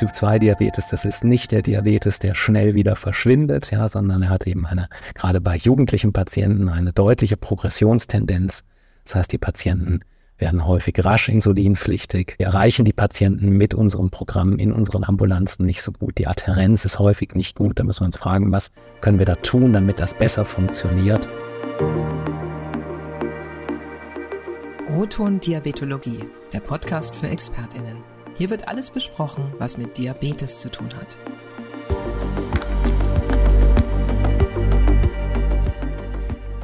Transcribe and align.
Typ-2-Diabetes, 0.00 0.88
das 0.88 1.04
ist 1.04 1.24
nicht 1.24 1.52
der 1.52 1.60
Diabetes, 1.60 2.20
der 2.20 2.34
schnell 2.34 2.74
wieder 2.74 2.96
verschwindet, 2.96 3.70
ja, 3.70 3.86
sondern 3.86 4.22
er 4.22 4.30
hat 4.30 4.46
eben 4.46 4.64
eine, 4.64 4.88
gerade 5.14 5.42
bei 5.42 5.56
jugendlichen 5.56 6.14
Patienten 6.14 6.70
eine 6.70 6.94
deutliche 6.94 7.36
Progressionstendenz. 7.36 8.64
Das 9.04 9.16
heißt, 9.16 9.32
die 9.32 9.36
Patienten 9.36 10.00
werden 10.38 10.66
häufig 10.66 11.04
rasch 11.04 11.28
insulinpflichtig. 11.28 12.36
Wir 12.38 12.46
erreichen 12.46 12.86
die 12.86 12.94
Patienten 12.94 13.50
mit 13.50 13.74
unserem 13.74 14.08
Programm 14.08 14.56
in 14.56 14.72
unseren 14.72 15.04
Ambulanzen 15.04 15.66
nicht 15.66 15.82
so 15.82 15.92
gut. 15.92 16.16
Die 16.16 16.26
Adherenz 16.26 16.86
ist 16.86 16.98
häufig 16.98 17.34
nicht 17.34 17.56
gut. 17.56 17.78
Da 17.78 17.84
müssen 17.84 18.00
wir 18.00 18.06
uns 18.06 18.16
fragen, 18.16 18.50
was 18.52 18.70
können 19.02 19.18
wir 19.18 19.26
da 19.26 19.34
tun, 19.34 19.74
damit 19.74 20.00
das 20.00 20.14
besser 20.14 20.46
funktioniert. 20.46 21.28
Roton 24.88 25.40
Diabetologie, 25.40 26.24
der 26.54 26.60
Podcast 26.60 27.14
für 27.14 27.28
ExpertInnen. 27.28 28.09
Hier 28.40 28.48
wird 28.48 28.68
alles 28.68 28.88
besprochen, 28.88 29.52
was 29.58 29.76
mit 29.76 29.98
Diabetes 29.98 30.60
zu 30.60 30.70
tun 30.70 30.88
hat. 30.96 31.08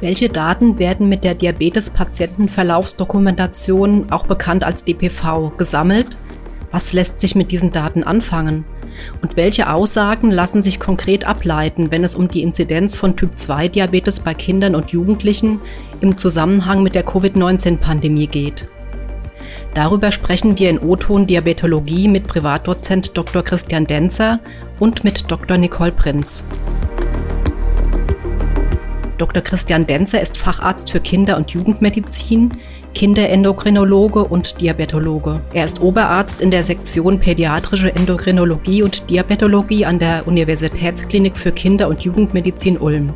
Welche 0.01 0.29
Daten 0.29 0.79
werden 0.79 1.07
mit 1.07 1.23
der 1.23 1.35
Diabetes-Patientenverlaufsdokumentation, 1.35 4.11
auch 4.11 4.25
bekannt 4.25 4.63
als 4.63 4.85
DPV, 4.85 5.51
gesammelt? 5.55 6.17
Was 6.71 6.93
lässt 6.93 7.19
sich 7.19 7.35
mit 7.35 7.51
diesen 7.51 7.71
Daten 7.71 8.01
anfangen? 8.01 8.65
Und 9.21 9.37
welche 9.37 9.71
Aussagen 9.71 10.31
lassen 10.31 10.63
sich 10.63 10.79
konkret 10.79 11.27
ableiten, 11.27 11.91
wenn 11.91 12.03
es 12.03 12.15
um 12.15 12.27
die 12.27 12.41
Inzidenz 12.41 12.95
von 12.95 13.15
Typ-2-Diabetes 13.15 14.21
bei 14.21 14.33
Kindern 14.33 14.73
und 14.73 14.89
Jugendlichen 14.89 15.61
im 16.01 16.17
Zusammenhang 16.17 16.81
mit 16.81 16.95
der 16.95 17.05
Covid-19-Pandemie 17.05 18.25
geht? 18.25 18.67
Darüber 19.77 20.11
sprechen 20.11 20.57
wir 20.57 20.71
in 20.71 20.79
O-Ton 20.79 21.27
Diabetologie 21.27 22.07
mit 22.07 22.25
Privatdozent 22.25 23.15
Dr. 23.15 23.43
Christian 23.43 23.85
Denzer 23.85 24.39
und 24.79 25.03
mit 25.03 25.29
Dr. 25.29 25.55
Nicole 25.55 25.91
Prinz. 25.91 26.45
Dr. 29.19 29.43
Christian 29.43 29.85
Denzer 29.85 30.19
ist 30.19 30.35
Facharzt 30.35 30.89
für 30.89 30.99
Kinder- 30.99 31.37
und 31.37 31.51
Jugendmedizin, 31.51 32.53
Kinderendokrinologe 32.95 34.23
und 34.23 34.59
Diabetologe. 34.61 35.41
Er 35.53 35.65
ist 35.65 35.79
Oberarzt 35.79 36.41
in 36.41 36.49
der 36.49 36.63
Sektion 36.63 37.19
Pädiatrische 37.19 37.95
Endokrinologie 37.95 38.81
und 38.81 39.11
Diabetologie 39.11 39.85
an 39.85 39.99
der 39.99 40.27
Universitätsklinik 40.27 41.37
für 41.37 41.51
Kinder- 41.51 41.87
und 41.87 42.01
Jugendmedizin 42.01 42.79
Ulm. 42.79 43.13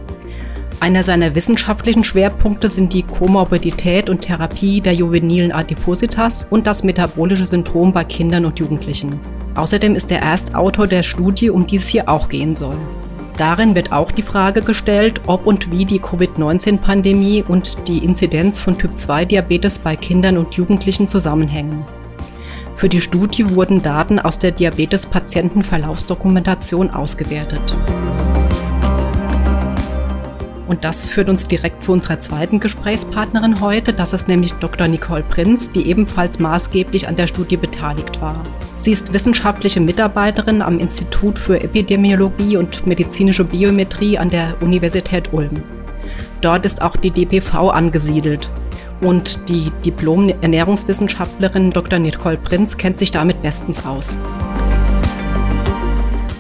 Einer 0.82 1.04
seiner 1.04 1.36
wissenschaftlichen 1.36 2.04
Schwerpunkte 2.04 2.68
sind 2.68 2.92
die 2.94 3.04
Komorbidität 3.04 4.10
und 4.10 4.22
Therapie 4.22 4.82
der 4.82 4.96
juvenilen 4.96 5.52
Adipositas 5.52 6.48
und 6.50 6.66
das 6.66 6.84
metabolische 6.84 7.46
Syndrom 7.46 7.94
bei 7.94 8.04
Kindern 8.04 8.46
und 8.46 8.58
Jugendlichen. 8.58 9.20
Außerdem 9.54 9.94
ist 9.94 10.12
er 10.12 10.24
Erstautor 10.24 10.88
der 10.88 11.04
Studie, 11.04 11.52
um 11.52 11.68
die 11.68 11.76
es 11.76 11.88
hier 11.88 12.10
auch 12.10 12.30
gehen 12.30 12.56
soll. 12.56 12.78
Darin 13.38 13.76
wird 13.76 13.92
auch 13.92 14.12
die 14.12 14.24
Frage 14.24 14.64
gestellt, 14.64 15.22
ob 15.28 15.46
und 15.46 15.70
wie 15.70 15.86
die 15.86 16.00
Covid-19-Pandemie 16.00 17.44
und 17.48 17.88
die 17.88 18.04
Inzidenz 18.04 18.58
von 18.58 18.76
Typ-2-Diabetes 18.76 19.78
bei 19.78 19.96
Kindern 19.96 20.40
und 20.40 20.56
Jugendlichen 20.56 21.08
zusammenhängen. 21.08 21.86
Für 22.74 22.90
die 22.90 23.02
Studie 23.02 23.56
wurden 23.56 23.84
Daten 23.84 24.18
aus 24.18 24.40
der 24.40 24.50
Diabetes-Patientenverlaufsdokumentation 24.50 26.90
ausgewertet. 26.90 27.76
Und 30.72 30.86
das 30.86 31.10
führt 31.10 31.28
uns 31.28 31.50
direkt 31.50 31.84
zu 31.84 31.92
unserer 31.92 32.18
zweiten 32.20 32.62
Gesprächspartnerin 32.62 33.60
heute. 33.60 33.92
Das 33.92 34.14
ist 34.14 34.30
nämlich 34.30 34.54
Dr. 34.54 34.88
Nicole 34.88 35.22
Prinz, 35.22 35.74
die 35.74 35.90
ebenfalls 35.90 36.40
maßgeblich 36.40 37.10
an 37.10 37.18
der 37.18 37.28
Studie 37.28 37.58
beteiligt 37.58 38.22
war. 38.22 38.42
Sie 38.78 38.94
ist 38.94 39.12
wissenschaftliche 39.12 39.82
Mitarbeiterin 39.82 40.62
am 40.62 40.80
Institut 40.80 41.38
für 41.38 41.60
Epidemiologie 41.60 42.56
und 42.56 42.88
medizinische 42.88 43.44
Biometrie 43.44 44.18
an 44.18 44.30
der 44.30 44.54
Universität 44.62 45.34
Ulm. 45.34 45.62
Dort 46.40 46.66
ist 46.66 46.82
auch 46.82 46.96
die 46.96 47.12
DPV 47.12 47.72
angesiedelt. 47.72 48.50
Und 49.02 49.50
die 49.50 49.74
Diplom-Ernährungswissenschaftlerin 49.84 51.72
Dr. 51.72 52.00
Nicole 52.00 52.38
Prinz 52.38 52.78
kennt 52.78 52.98
sich 52.98 53.12
damit 53.12 53.42
bestens 53.42 53.86
aus. 53.86 54.16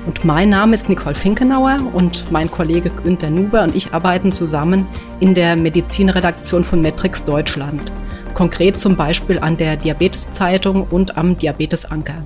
Und 0.08 0.26
mein 0.26 0.50
Name 0.50 0.74
ist 0.74 0.90
Nicole 0.90 1.14
Finkenauer 1.14 1.80
und 1.94 2.32
mein 2.32 2.50
Kollege 2.50 2.90
Günter 2.90 3.30
Nuber 3.30 3.62
und 3.62 3.76
ich 3.76 3.94
arbeiten 3.94 4.32
zusammen 4.32 4.88
in 5.20 5.36
der 5.36 5.56
Medizinredaktion 5.56 6.64
von 6.64 6.82
Metrix 6.82 7.24
Deutschland. 7.24 7.92
Konkret 8.34 8.80
zum 8.80 8.96
Beispiel 8.96 9.38
an 9.38 9.58
der 9.58 9.78
Diabeteszeitung 9.78 10.88
und 10.90 11.18
am 11.18 11.38
Diabetesanker. 11.38 12.24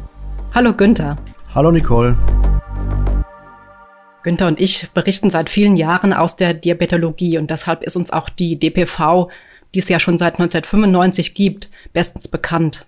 Hallo 0.53 0.72
Günther. 0.72 1.18
Hallo 1.53 1.69
Nicole. 1.69 2.18
Günther 4.24 4.47
und 4.47 4.62
ich 4.62 4.90
berichten 4.94 5.30
seit 5.30 5.50
vielen 5.50 5.75
Jahren 5.75 6.13
aus 6.13 6.38
der 6.38 6.53
Diabetologie 6.53 7.38
und 7.38 7.52
deshalb 7.52 7.84
ist 7.84 7.97
uns 7.97 8.09
auch 8.09 8.30
die 8.30 8.57
DPV, 8.57 9.30
die 9.74 9.80
es 9.80 9.90
ja 9.90 10.00
schon 10.00 10.18
seit 10.18 10.40
1995 10.40 11.34
gibt, 11.34 11.69
bestens 11.92 12.30
bekannt. 12.30 12.86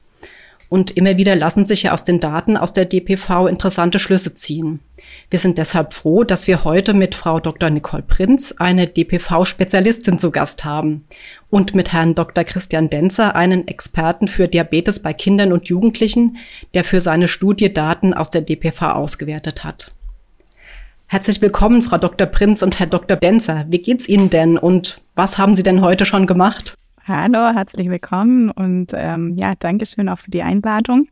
Und 0.70 0.92
immer 0.92 1.18
wieder 1.18 1.36
lassen 1.36 1.66
sich 1.66 1.84
ja 1.84 1.94
aus 1.94 2.04
den 2.04 2.20
Daten 2.20 2.58
aus 2.58 2.74
der 2.74 2.86
DPV 2.86 3.48
interessante 3.48 4.00
Schlüsse 4.00 4.34
ziehen. 4.34 4.82
Wir 5.30 5.40
sind 5.40 5.58
deshalb 5.58 5.94
froh, 5.94 6.26
dass 6.26 6.48
wir 6.48 6.66
heute 6.66 6.94
mit 6.94 7.16
Frau 7.16 7.40
Dr. 7.40 7.70
Nicole 7.70 8.04
Prinz 8.04 8.54
eine 8.58 8.88
DPV-Spezialistin 8.88 10.20
zu 10.20 10.32
Gast 10.32 10.66
haben 10.66 11.06
und 11.50 11.74
mit 11.74 11.94
Herrn 11.94 12.16
Dr. 12.16 12.44
Christian 12.44 12.90
Denzer 12.90 13.36
einen 13.36 13.68
Experten 13.68 14.28
für 14.28 14.50
Diabetes 14.50 15.02
bei 15.02 15.14
Kindern 15.14 15.54
und 15.54 15.70
Jugendlichen, 15.70 16.38
der 16.74 16.84
für 16.84 17.00
seine 17.00 17.30
Studie 17.30 17.74
Daten 17.74 18.14
aus 18.14 18.30
der 18.30 18.42
DPV 18.42 18.92
ausgewertet 18.92 19.64
hat. 19.64 19.92
Herzlich 21.10 21.42
willkommen, 21.42 21.84
Frau 21.84 21.98
Dr. 21.98 22.28
Prinz 22.28 22.62
und 22.62 22.80
Herr 22.80 22.88
Dr. 22.88 23.16
Denzer. 23.16 23.66
Wie 23.70 23.80
geht's 23.80 24.10
Ihnen 24.10 24.30
denn 24.30 24.58
und 24.58 25.02
was 25.16 25.38
haben 25.38 25.56
Sie 25.56 25.64
denn 25.64 25.80
heute 25.80 26.04
schon 26.04 26.28
gemacht? 26.28 26.74
Hallo, 27.08 27.54
herzlich 27.54 27.90
willkommen 27.90 28.52
und 28.52 28.92
ähm, 28.94 29.34
ja, 29.38 29.56
Dankeschön 29.56 30.10
auch 30.10 30.20
für 30.20 30.30
die 30.30 30.44
Einladung. 30.44 31.08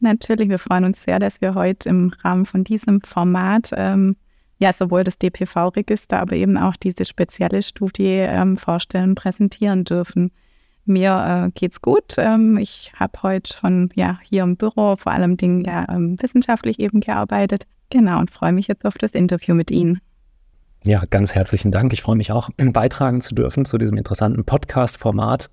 Natürlich, 0.00 0.48
wir 0.48 0.58
freuen 0.58 0.86
uns 0.86 1.02
sehr, 1.02 1.18
dass 1.18 1.42
wir 1.42 1.54
heute 1.54 1.90
im 1.90 2.14
Rahmen 2.22 2.46
von 2.46 2.64
diesem 2.64 3.02
Format 3.02 3.68
ähm, 3.76 4.16
ja 4.58 4.72
sowohl 4.72 5.04
das 5.04 5.18
DPV-Register, 5.18 6.18
aber 6.18 6.34
eben 6.36 6.56
auch 6.56 6.76
diese 6.76 7.04
spezielle 7.04 7.60
Studie 7.60 8.24
ähm, 8.26 8.56
vorstellen, 8.56 9.16
präsentieren 9.16 9.84
dürfen. 9.84 10.32
Mir 10.86 11.44
äh, 11.48 11.50
geht's 11.50 11.82
gut. 11.82 12.14
Ähm, 12.16 12.56
ich 12.56 12.92
habe 12.98 13.22
heute 13.22 13.52
schon 13.52 13.90
ja 13.94 14.18
hier 14.22 14.44
im 14.44 14.56
Büro 14.56 14.96
vor 14.96 15.12
allem 15.12 15.36
Dingen 15.36 15.62
ja 15.66 15.84
ähm, 15.90 16.16
wissenschaftlich 16.22 16.78
eben 16.78 17.00
gearbeitet. 17.00 17.66
Genau 17.90 18.18
und 18.18 18.30
freue 18.30 18.52
mich 18.54 18.68
jetzt 18.68 18.86
auf 18.86 18.96
das 18.96 19.10
Interview 19.10 19.54
mit 19.54 19.70
Ihnen. 19.70 20.00
Ja, 20.86 21.04
ganz 21.08 21.34
herzlichen 21.34 21.70
Dank. 21.70 21.94
Ich 21.94 22.02
freue 22.02 22.16
mich 22.16 22.30
auch, 22.30 22.50
beitragen 22.58 23.22
zu 23.22 23.34
dürfen 23.34 23.64
zu 23.64 23.78
diesem 23.78 23.96
interessanten 23.96 24.44
Podcast-Format. 24.44 25.48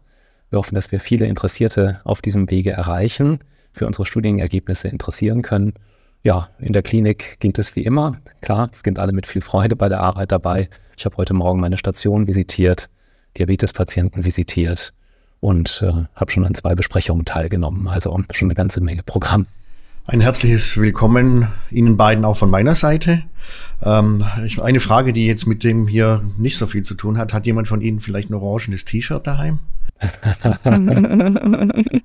Wir 0.49 0.59
hoffen, 0.59 0.75
dass 0.75 0.91
wir 0.91 0.99
viele 0.99 1.25
Interessierte 1.25 2.01
auf 2.03 2.21
diesem 2.21 2.51
Wege 2.51 2.71
erreichen, 2.71 3.39
für 3.71 3.87
unsere 3.87 4.05
Studienergebnisse 4.05 4.89
interessieren 4.89 5.41
können. 5.41 5.73
Ja, 6.21 6.49
in 6.59 6.73
der 6.73 6.81
Klinik 6.81 7.39
geht 7.39 7.57
es 7.59 7.77
wie 7.77 7.85
immer. 7.85 8.17
Klar, 8.41 8.71
es 8.73 8.81
sind 8.81 8.99
alle 8.99 9.13
mit 9.13 9.25
viel 9.25 9.41
Freude 9.41 9.77
bei 9.77 9.87
der 9.87 10.01
Arbeit 10.01 10.33
dabei. 10.33 10.69
Ich 10.97 11.05
habe 11.05 11.15
heute 11.15 11.33
Morgen 11.33 11.61
meine 11.61 11.77
Station 11.77 12.27
visitiert, 12.27 12.89
Diabetespatienten 13.37 14.25
visitiert 14.25 14.91
und 15.39 15.81
äh, 15.81 16.07
habe 16.13 16.29
schon 16.29 16.43
an 16.43 16.55
zwei 16.55 16.75
Besprechungen 16.75 17.23
teilgenommen. 17.23 17.87
Also 17.87 18.19
schon 18.33 18.47
eine 18.47 18.55
ganze 18.55 18.81
Menge 18.81 19.03
Programm. 19.03 19.47
Ein 20.07 20.19
herzliches 20.19 20.77
Willkommen 20.77 21.47
Ihnen 21.69 21.95
beiden 21.95 22.25
auch 22.25 22.35
von 22.35 22.49
meiner 22.49 22.73
Seite. 22.73 23.21
Ähm, 23.83 24.25
eine 24.59 24.79
Frage, 24.79 25.13
die 25.13 25.27
jetzt 25.27 25.45
mit 25.45 25.63
dem 25.63 25.87
hier 25.87 26.23
nicht 26.37 26.57
so 26.57 26.65
viel 26.65 26.81
zu 26.81 26.95
tun 26.95 27.19
hat. 27.19 27.33
Hat 27.33 27.45
jemand 27.45 27.67
von 27.67 27.81
Ihnen 27.81 27.99
vielleicht 27.99 28.31
ein 28.31 28.33
orangenes 28.33 28.83
T-Shirt 28.83 29.27
daheim? 29.27 29.59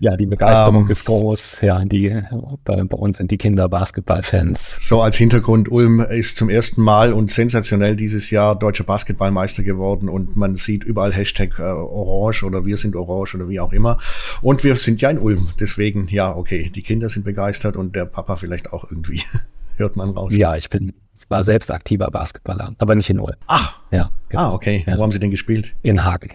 Ja, 0.00 0.16
die 0.16 0.26
Begeisterung 0.26 0.84
ähm, 0.84 0.90
ist 0.90 1.04
groß. 1.04 1.60
Ja, 1.62 1.84
die, 1.84 2.22
bei, 2.64 2.82
bei 2.82 2.96
uns 2.96 3.18
sind 3.18 3.30
die 3.30 3.38
Kinder 3.38 3.68
Basketballfans. 3.68 4.78
So 4.80 5.00
als 5.00 5.16
Hintergrund, 5.16 5.70
Ulm 5.70 6.00
ist 6.00 6.36
zum 6.36 6.48
ersten 6.48 6.82
Mal 6.82 7.12
und 7.12 7.30
sensationell 7.30 7.96
dieses 7.96 8.30
Jahr 8.30 8.58
deutscher 8.58 8.84
Basketballmeister 8.84 9.62
geworden 9.62 10.08
und 10.08 10.36
man 10.36 10.56
sieht 10.56 10.84
überall 10.84 11.12
Hashtag 11.12 11.58
äh, 11.58 11.62
Orange 11.62 12.44
oder 12.44 12.64
wir 12.64 12.76
sind 12.76 12.96
Orange 12.96 13.36
oder 13.36 13.48
wie 13.48 13.60
auch 13.60 13.72
immer. 13.72 13.98
Und 14.42 14.64
wir 14.64 14.74
sind 14.76 15.00
ja 15.00 15.10
in 15.10 15.18
Ulm. 15.18 15.48
Deswegen, 15.60 16.08
ja, 16.08 16.34
okay, 16.34 16.70
die 16.74 16.82
Kinder 16.82 17.08
sind 17.08 17.24
begeistert 17.24 17.76
und 17.76 17.94
der 17.94 18.04
Papa 18.04 18.36
vielleicht 18.36 18.72
auch 18.72 18.90
irgendwie. 18.90 19.22
Hört 19.76 19.94
man 19.94 20.10
raus. 20.10 20.34
Ja, 20.36 20.56
ich 20.56 20.70
bin, 20.70 20.94
war 21.28 21.44
selbst 21.44 21.70
aktiver 21.70 22.10
Basketballer, 22.10 22.74
aber 22.78 22.94
nicht 22.94 23.10
in 23.10 23.20
Ulm. 23.20 23.36
Ach. 23.46 23.78
Ja. 23.90 24.10
Genau. 24.30 24.42
Ah, 24.42 24.52
okay. 24.54 24.84
Ja. 24.86 24.96
Wo 24.96 25.02
haben 25.02 25.12
Sie 25.12 25.20
denn 25.20 25.30
gespielt? 25.30 25.74
In 25.82 26.04
Hagen. 26.04 26.30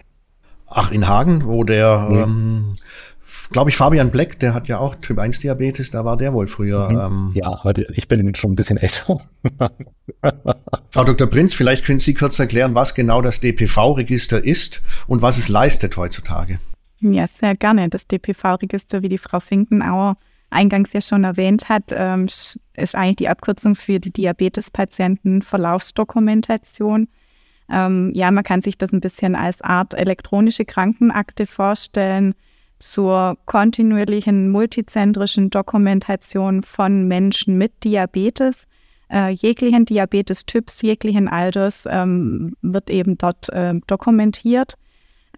Ach, 0.68 0.90
in 0.90 1.06
Hagen, 1.06 1.44
wo 1.44 1.64
der, 1.64 1.98
mhm. 1.98 2.16
ähm, 2.16 2.76
glaube 3.50 3.70
ich, 3.70 3.76
Fabian 3.76 4.10
Black, 4.10 4.38
der 4.40 4.54
hat 4.54 4.68
ja 4.68 4.78
auch 4.78 4.94
Typ 4.96 5.18
1 5.18 5.40
Diabetes, 5.40 5.90
da 5.90 6.04
war 6.04 6.16
der 6.16 6.32
wohl 6.32 6.46
früher. 6.46 6.90
Mhm. 6.90 6.98
Ähm, 6.98 7.30
ja, 7.34 7.62
heute, 7.64 7.86
ich 7.94 8.08
bin 8.08 8.34
schon 8.34 8.52
ein 8.52 8.56
bisschen 8.56 8.76
älter. 8.76 9.20
Frau 10.90 11.04
Dr. 11.04 11.26
Prinz, 11.28 11.54
vielleicht 11.54 11.84
können 11.84 11.98
Sie 11.98 12.14
kurz 12.14 12.38
erklären, 12.38 12.74
was 12.74 12.94
genau 12.94 13.22
das 13.22 13.40
DPV-Register 13.40 14.44
ist 14.44 14.82
und 15.06 15.22
was 15.22 15.38
es 15.38 15.48
leistet 15.48 15.96
heutzutage. 15.96 16.58
Ja, 17.00 17.26
sehr 17.26 17.56
gerne. 17.56 17.88
Das 17.88 18.06
DPV-Register, 18.06 19.02
wie 19.02 19.08
die 19.08 19.18
Frau 19.18 19.40
Finkenauer 19.40 20.16
eingangs 20.50 20.92
ja 20.92 21.00
schon 21.00 21.24
erwähnt 21.24 21.68
hat, 21.68 21.84
ähm, 21.92 22.26
ist 22.26 22.94
eigentlich 22.94 23.16
die 23.16 23.28
Abkürzung 23.28 23.74
für 23.74 23.98
die 23.98 24.12
Diabetespatienten 24.12 25.42
Verlaufsdokumentation. 25.42 27.08
Ähm, 27.70 28.12
ja, 28.14 28.30
man 28.30 28.44
kann 28.44 28.62
sich 28.62 28.78
das 28.78 28.92
ein 28.92 29.00
bisschen 29.00 29.34
als 29.34 29.62
Art 29.62 29.94
elektronische 29.94 30.64
Krankenakte 30.64 31.46
vorstellen 31.46 32.34
zur 32.82 33.36
kontinuierlichen 33.46 34.50
multizentrischen 34.50 35.50
Dokumentation 35.50 36.62
von 36.64 37.06
Menschen 37.06 37.56
mit 37.56 37.84
Diabetes. 37.84 38.66
Äh, 39.08 39.30
jeglichen 39.30 39.84
Diabetes-Typs, 39.84 40.82
jeglichen 40.82 41.28
Alters 41.28 41.86
ähm, 41.88 42.56
wird 42.60 42.90
eben 42.90 43.16
dort 43.18 43.48
äh, 43.50 43.74
dokumentiert. 43.86 44.74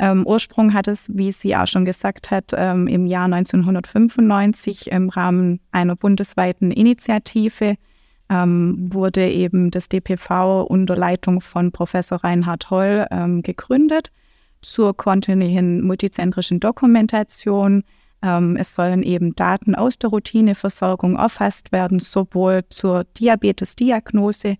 Ähm, 0.00 0.26
Ursprung 0.26 0.72
hat 0.72 0.88
es, 0.88 1.10
wie 1.14 1.32
sie 1.32 1.54
auch 1.54 1.66
schon 1.66 1.84
gesagt 1.84 2.30
hat, 2.30 2.52
ähm, 2.56 2.88
im 2.88 3.06
Jahr 3.06 3.26
1995 3.26 4.90
im 4.90 5.10
Rahmen 5.10 5.60
einer 5.70 5.96
bundesweiten 5.96 6.70
Initiative 6.70 7.76
ähm, 8.30 8.88
wurde 8.92 9.30
eben 9.30 9.70
das 9.70 9.90
DPV 9.90 10.62
unter 10.62 10.96
Leitung 10.96 11.42
von 11.42 11.72
Professor 11.72 12.24
Reinhard 12.24 12.70
Holl 12.70 13.06
ähm, 13.10 13.42
gegründet 13.42 14.10
zur 14.64 14.96
kontinuierlichen 14.96 15.82
multizentrischen 15.82 16.60
Dokumentation. 16.60 17.84
Ähm, 18.22 18.56
es 18.56 18.74
sollen 18.74 19.02
eben 19.02 19.34
Daten 19.34 19.74
aus 19.74 19.98
der 19.98 20.10
Routineversorgung 20.10 21.16
erfasst 21.16 21.72
werden, 21.72 22.00
sowohl 22.00 22.64
zur 22.70 23.04
Diabetesdiagnose, 23.18 24.56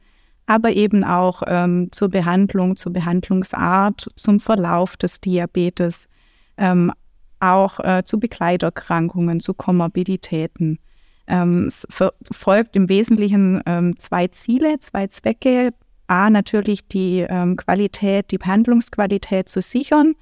aber 0.47 0.73
eben 0.73 1.05
auch 1.05 1.43
ähm, 1.47 1.89
zur 1.91 2.11
Behandlung, 2.11 2.77
zur 2.77 2.93
Behandlungsart, 2.93 4.09
zum 4.17 4.41
Verlauf 4.41 4.97
des 4.97 5.21
Diabetes, 5.21 6.09
ähm, 6.59 6.93
auch 7.41 7.81
äh, 7.81 8.03
zu 8.05 8.21
Begleiterkrankungen, 8.21 9.41
zu 9.41 9.55
Komorbiditäten. 9.55 10.79
Ähm, 11.27 11.67
es 11.67 11.87
verfolgt 11.91 12.77
im 12.77 12.89
Wesentlichen 12.89 13.63
ähm, 13.67 13.99
zwei 13.99 14.29
Ziele, 14.29 14.79
zwei 14.79 15.07
Zwecke. 15.07 15.73
A, 16.07 16.31
natürlich 16.31 16.87
die 16.89 17.21
ähm, 17.21 17.57
Qualität, 17.57 18.31
die 18.31 18.39
Behandlungsqualität 18.39 19.49
zu 19.49 19.61
sichern, 19.61 20.15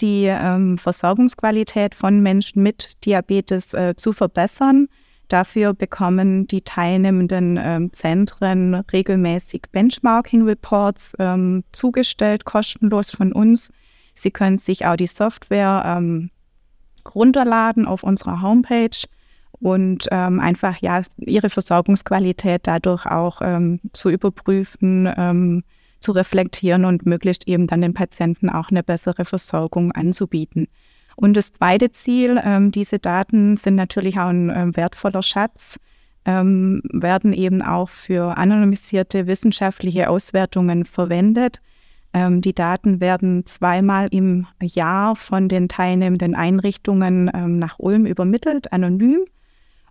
die 0.00 0.24
ähm, 0.26 0.78
Versorgungsqualität 0.78 1.94
von 1.94 2.20
Menschen 2.20 2.62
mit 2.62 3.04
Diabetes 3.04 3.74
äh, 3.74 3.94
zu 3.96 4.12
verbessern. 4.12 4.88
Dafür 5.28 5.74
bekommen 5.74 6.46
die 6.46 6.62
teilnehmenden 6.62 7.58
ähm, 7.60 7.92
Zentren 7.92 8.74
regelmäßig 8.74 9.64
Benchmarking-Reports 9.72 11.16
ähm, 11.18 11.64
zugestellt, 11.72 12.46
kostenlos 12.46 13.10
von 13.10 13.32
uns. 13.32 13.70
Sie 14.14 14.30
können 14.30 14.56
sich 14.56 14.86
auch 14.86 14.96
die 14.96 15.06
Software 15.06 15.82
ähm, 15.84 16.30
runterladen 17.14 17.86
auf 17.86 18.02
unserer 18.02 18.40
Homepage 18.40 18.96
und 19.60 20.06
ähm, 20.10 20.40
einfach 20.40 20.76
ja 20.78 21.02
ihre 21.18 21.50
Versorgungsqualität 21.50 22.66
dadurch 22.66 23.06
auch 23.06 23.40
ähm, 23.42 23.80
zu 23.92 24.10
überprüfen, 24.10 25.12
ähm, 25.16 25.64
zu 26.00 26.12
reflektieren 26.12 26.84
und 26.84 27.06
möglichst 27.06 27.48
eben 27.48 27.66
dann 27.66 27.80
den 27.80 27.94
Patienten 27.94 28.50
auch 28.50 28.70
eine 28.70 28.82
bessere 28.82 29.24
Versorgung 29.24 29.92
anzubieten. 29.92 30.68
Und 31.16 31.36
das 31.36 31.52
zweite 31.52 31.90
Ziel, 31.90 32.40
ähm, 32.44 32.70
diese 32.70 33.00
Daten 33.00 33.56
sind 33.56 33.74
natürlich 33.74 34.18
auch 34.20 34.28
ein 34.28 34.50
äh, 34.50 34.76
wertvoller 34.76 35.22
Schatz, 35.22 35.76
ähm, 36.24 36.80
werden 36.92 37.32
eben 37.32 37.60
auch 37.60 37.88
für 37.88 38.36
anonymisierte 38.36 39.26
wissenschaftliche 39.26 40.08
Auswertungen 40.08 40.84
verwendet. 40.84 41.60
Ähm, 42.12 42.40
die 42.40 42.54
Daten 42.54 43.00
werden 43.00 43.44
zweimal 43.46 44.06
im 44.12 44.46
Jahr 44.62 45.16
von 45.16 45.48
den 45.48 45.68
teilnehmenden 45.68 46.36
Einrichtungen 46.36 47.28
ähm, 47.34 47.58
nach 47.58 47.80
Ulm 47.80 48.06
übermittelt, 48.06 48.72
anonym 48.72 49.24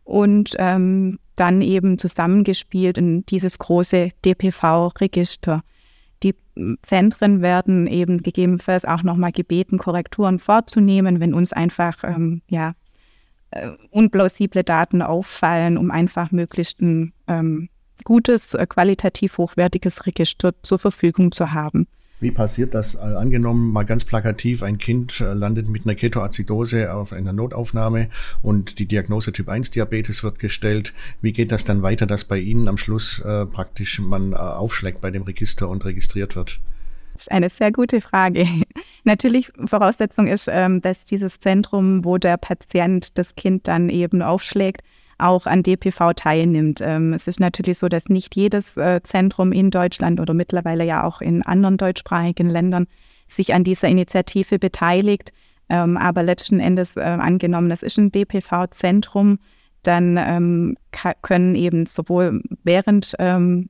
und 0.07 0.55
ähm, 0.57 1.19
dann 1.35 1.61
eben 1.61 1.97
zusammengespielt 1.97 2.97
in 2.97 3.25
dieses 3.25 3.59
große 3.59 4.11
DPV-Register. 4.23 5.63
Die 6.23 6.33
Zentren 6.81 7.41
werden 7.41 7.87
eben 7.87 8.23
gegebenenfalls 8.23 8.85
auch 8.85 9.03
nochmal 9.03 9.33
gebeten, 9.33 9.77
Korrekturen 9.77 10.39
vorzunehmen, 10.39 11.19
wenn 11.19 11.33
uns 11.33 11.51
einfach 11.51 12.05
ähm, 12.05 12.41
ja, 12.47 12.73
äh, 13.51 13.71
unplausible 13.91 14.63
Daten 14.63 15.01
auffallen, 15.01 15.77
um 15.77 15.91
einfach 15.91 16.31
möglichst 16.31 16.81
ein 16.81 17.11
ähm, 17.27 17.67
gutes, 18.05 18.53
äh, 18.53 18.65
qualitativ 18.65 19.37
hochwertiges 19.37 20.05
Register 20.05 20.53
zur 20.63 20.79
Verfügung 20.79 21.33
zu 21.33 21.51
haben. 21.51 21.85
Wie 22.19 22.31
passiert 22.31 22.73
das? 22.73 22.95
Äh, 22.95 22.99
angenommen, 22.99 23.71
mal 23.71 23.83
ganz 23.83 24.03
plakativ, 24.03 24.63
ein 24.63 24.79
Kind 24.79 25.21
äh, 25.21 25.33
landet 25.33 25.69
mit 25.69 25.85
einer 25.85 25.93
Ketoazidose 25.93 26.91
auf 26.91 27.13
einer 27.13 27.31
Notaufnahme 27.31 28.09
und 28.41 28.79
die 28.79 28.87
Diagnose 28.87 29.31
Typ 29.31 29.49
1 29.49 29.69
Diabetes 29.69 30.23
wird 30.23 30.39
gestellt. 30.39 30.93
Wie 31.21 31.31
geht 31.31 31.51
das 31.51 31.63
dann 31.63 31.83
weiter, 31.83 32.07
dass 32.07 32.23
bei 32.23 32.39
Ihnen 32.39 32.67
am 32.67 32.77
Schluss 32.77 33.19
äh, 33.19 33.45
praktisch 33.45 33.99
man 33.99 34.33
äh, 34.33 34.37
aufschlägt 34.37 34.99
bei 34.99 35.11
dem 35.11 35.23
Register 35.23 35.69
und 35.69 35.85
registriert 35.85 36.35
wird? 36.35 36.59
Das 37.13 37.23
ist 37.23 37.31
eine 37.31 37.49
sehr 37.49 37.71
gute 37.71 38.01
Frage. 38.01 38.47
Natürlich, 39.03 39.51
Voraussetzung 39.65 40.27
ist, 40.27 40.47
ähm, 40.51 40.81
dass 40.81 41.05
dieses 41.05 41.39
Zentrum, 41.39 42.03
wo 42.03 42.17
der 42.17 42.37
Patient 42.37 43.15
das 43.17 43.35
Kind 43.35 43.67
dann 43.67 43.89
eben 43.89 44.23
aufschlägt, 44.23 44.81
auch 45.17 45.45
an 45.45 45.63
DPV 45.63 46.13
teilnimmt. 46.13 46.81
Ähm, 46.81 47.13
es 47.13 47.27
ist 47.27 47.39
natürlich 47.39 47.77
so, 47.79 47.89
dass 47.89 48.09
nicht 48.09 48.35
jedes 48.35 48.77
äh, 48.77 49.01
Zentrum 49.03 49.51
in 49.51 49.71
Deutschland 49.71 50.19
oder 50.19 50.33
mittlerweile 50.33 50.85
ja 50.85 51.03
auch 51.03 51.21
in 51.21 51.43
anderen 51.43 51.77
deutschsprachigen 51.77 52.49
Ländern 52.49 52.87
sich 53.27 53.53
an 53.53 53.63
dieser 53.63 53.87
Initiative 53.87 54.59
beteiligt. 54.59 55.31
Ähm, 55.69 55.97
aber 55.97 56.23
letzten 56.23 56.59
Endes 56.59 56.95
äh, 56.95 57.01
angenommen, 57.01 57.71
es 57.71 57.83
ist 57.83 57.97
ein 57.97 58.11
DPV-Zentrum, 58.11 59.39
dann 59.83 60.17
ähm, 60.17 60.77
können 61.21 61.55
eben 61.55 61.85
sowohl 61.85 62.41
während 62.63 63.15
ähm, 63.19 63.69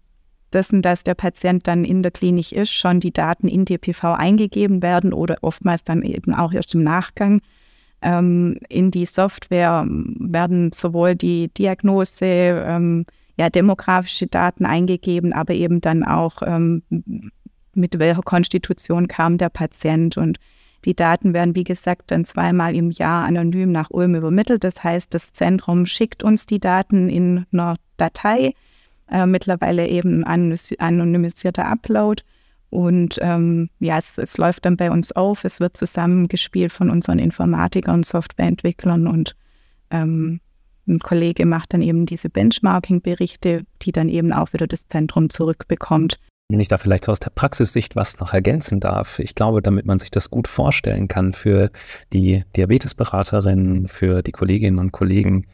dessen, 0.53 0.81
dass 0.81 1.03
der 1.03 1.15
Patient 1.15 1.67
dann 1.67 1.83
in 1.83 2.03
der 2.03 2.11
Klinik 2.11 2.51
ist, 2.51 2.71
schon 2.71 2.99
die 2.99 3.11
Daten 3.11 3.47
in 3.47 3.65
DPV 3.65 4.13
eingegeben 4.13 4.81
werden 4.81 5.13
oder 5.13 5.38
oftmals 5.41 5.83
dann 5.83 6.03
eben 6.03 6.33
auch 6.33 6.53
erst 6.53 6.73
im 6.75 6.83
Nachgang. 6.83 7.41
Ähm, 8.01 8.57
in 8.69 8.91
die 8.91 9.05
Software 9.05 9.85
werden 9.88 10.71
sowohl 10.71 11.15
die 11.15 11.49
Diagnose, 11.49 12.25
ähm, 12.25 13.05
ja, 13.38 13.49
demografische 13.49 14.27
Daten 14.27 14.65
eingegeben, 14.65 15.33
aber 15.33 15.53
eben 15.53 15.81
dann 15.81 16.03
auch 16.03 16.41
ähm, 16.45 16.83
mit 17.73 17.99
welcher 17.99 18.21
Konstitution 18.21 19.07
kam 19.07 19.38
der 19.38 19.49
Patient 19.49 20.17
und 20.17 20.39
die 20.85 20.95
Daten 20.95 21.33
werden, 21.33 21.55
wie 21.55 21.63
gesagt, 21.63 22.11
dann 22.11 22.23
zweimal 22.25 22.75
im 22.75 22.91
Jahr 22.91 23.25
anonym 23.25 23.71
nach 23.71 23.89
Ulm 23.89 24.16
übermittelt. 24.16 24.63
Das 24.63 24.83
heißt, 24.83 25.13
das 25.13 25.33
Zentrum 25.33 25.85
schickt 25.85 26.23
uns 26.23 26.45
die 26.45 26.59
Daten 26.59 27.09
in 27.09 27.45
einer 27.51 27.75
Datei, 27.97 28.54
äh, 29.11 29.25
mittlerweile 29.25 29.87
eben 29.87 30.23
anonymisierter 30.23 31.66
Upload. 31.66 32.23
Und 32.69 33.18
ähm, 33.21 33.69
ja, 33.80 33.97
es, 33.97 34.18
es, 34.18 34.38
läuft 34.38 34.66
dann 34.66 34.76
bei 34.76 34.92
uns 34.92 35.12
auf, 35.14 35.45
es 35.45 35.59
wird 35.59 35.78
zusammengespielt 35.78 36.71
von 36.71 36.90
unseren 36.90 37.19
Informatikern, 37.19 38.04
Softwareentwicklern 38.04 39.07
und 39.07 39.36
ähm, 39.90 40.42
ein 40.88 41.00
Kollege 41.00 41.45
macht 41.45 41.74
dann 41.74 41.81
eben 41.81 42.06
diese 42.06 42.30
Benchmarking-Berichte, 42.30 43.66
die 43.81 43.92
dann 43.92 44.09
eben 44.09 44.33
auch 44.33 44.54
wieder 44.54 44.68
das 44.68 44.88
Zentrum 44.88 45.30
zurückbekommt. 45.30 46.19
Wenn 46.50 46.62
ich 46.62 46.69
da 46.69 46.78
vielleicht 46.78 47.09
aus 47.09 47.19
der 47.19 47.30
Praxissicht 47.30 47.97
was 47.97 48.19
noch 48.19 48.33
ergänzen 48.33 48.80
darf, 48.80 49.19
ich 49.19 49.36
glaube, 49.36 49.62
damit 49.62 49.86
man 49.86 50.00
sich 50.00 50.12
das 50.12 50.30
gut 50.30 50.47
vorstellen 50.47 51.09
kann 51.09 51.33
für 51.33 51.71
die 52.14 52.45
Diabetesberaterinnen, 52.56 53.90
für 53.90 54.21
die 54.21 54.31
Kolleginnen 54.31 54.80
und 54.80 54.94
Kollegen, 54.94 55.45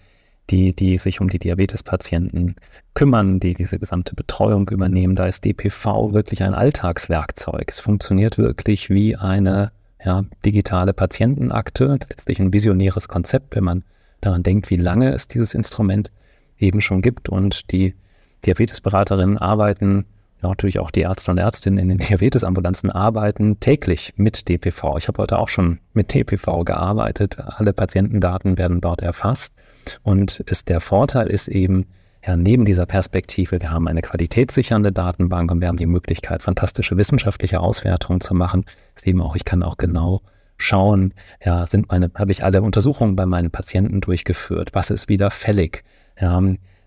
die, 0.50 0.76
die 0.76 0.98
sich 0.98 1.22
um 1.22 1.30
die 1.30 1.40
Diabetespatienten 1.40 2.56
kümmern, 2.94 3.40
die 3.40 3.54
diese 3.54 3.80
gesamte 3.80 4.16
Betreuung 4.16 4.70
übernehmen. 4.70 5.16
Da 5.16 5.26
ist 5.26 5.46
DPV 5.46 6.14
wirklich 6.14 6.44
ein 6.44 6.54
Alltagswerkzeug. 6.54 7.66
Es 7.70 7.80
funktioniert 7.80 8.38
wirklich 8.38 8.90
wie 8.90 9.16
eine 9.16 9.72
ja, 10.04 10.26
digitale 10.46 10.94
Patientenakte, 10.94 11.98
letztlich 12.10 12.40
ein 12.40 12.52
visionäres 12.52 13.08
Konzept, 13.08 13.56
wenn 13.56 13.64
man 13.64 13.84
daran 14.22 14.44
denkt, 14.44 14.70
wie 14.70 14.76
lange 14.76 15.14
es 15.14 15.28
dieses 15.28 15.54
Instrument 15.54 16.12
eben 16.60 16.82
schon 16.82 17.02
gibt. 17.02 17.30
Und 17.30 17.72
die 17.72 17.96
Diabetesberaterinnen 18.46 19.38
arbeiten, 19.38 20.06
natürlich 20.42 20.80
auch 20.80 20.92
die 20.92 21.02
Ärzte 21.02 21.32
und 21.32 21.38
Ärztinnen 21.38 21.80
in 21.80 21.90
den 21.90 21.98
Diabetesambulanzen 22.08 22.92
arbeiten 22.92 23.60
täglich 23.60 24.14
mit 24.18 24.50
DPV. 24.50 24.98
Ich 24.98 25.08
habe 25.08 25.22
heute 25.22 25.40
auch 25.40 25.50
schon 25.50 25.80
mit 25.94 26.14
DPV 26.14 26.66
gearbeitet. 26.66 27.40
Alle 27.40 27.72
Patientendaten 27.74 28.58
werden 28.58 28.82
dort 28.82 29.02
erfasst. 29.02 29.54
Und 30.04 30.40
ist 30.42 30.70
der 30.70 30.82
Vorteil 30.82 31.28
ist 31.28 31.48
eben, 31.48 31.86
ja, 32.26 32.38
neben 32.38 32.66
dieser 32.66 32.86
Perspektive, 32.86 33.60
wir 33.62 33.72
haben 33.72 33.88
eine 33.88 34.02
qualitätssichernde 34.02 34.92
Datenbank 34.92 35.52
und 35.52 35.62
wir 35.62 35.68
haben 35.68 35.78
die 35.78 35.86
Möglichkeit, 35.86 36.42
fantastische 36.42 36.98
wissenschaftliche 36.98 37.60
Auswertungen 37.60 38.22
zu 38.22 38.34
machen, 38.34 38.66
ist 38.96 39.06
eben 39.06 39.22
auch, 39.22 39.36
ich 39.36 39.46
kann 39.46 39.64
auch 39.64 39.78
genau 39.78 40.22
schauen, 40.58 41.14
ja, 41.44 41.66
sind 41.68 41.92
meine, 41.92 42.12
habe 42.16 42.32
ich 42.32 42.44
alle 42.44 42.62
Untersuchungen 42.62 43.16
bei 43.16 43.26
meinen 43.26 43.52
Patienten 43.52 44.00
durchgeführt, 44.00 44.70
was 44.74 44.90
ist 44.90 45.10
wieder 45.10 45.32
fällig, 45.32 45.84
ja, 46.20 46.42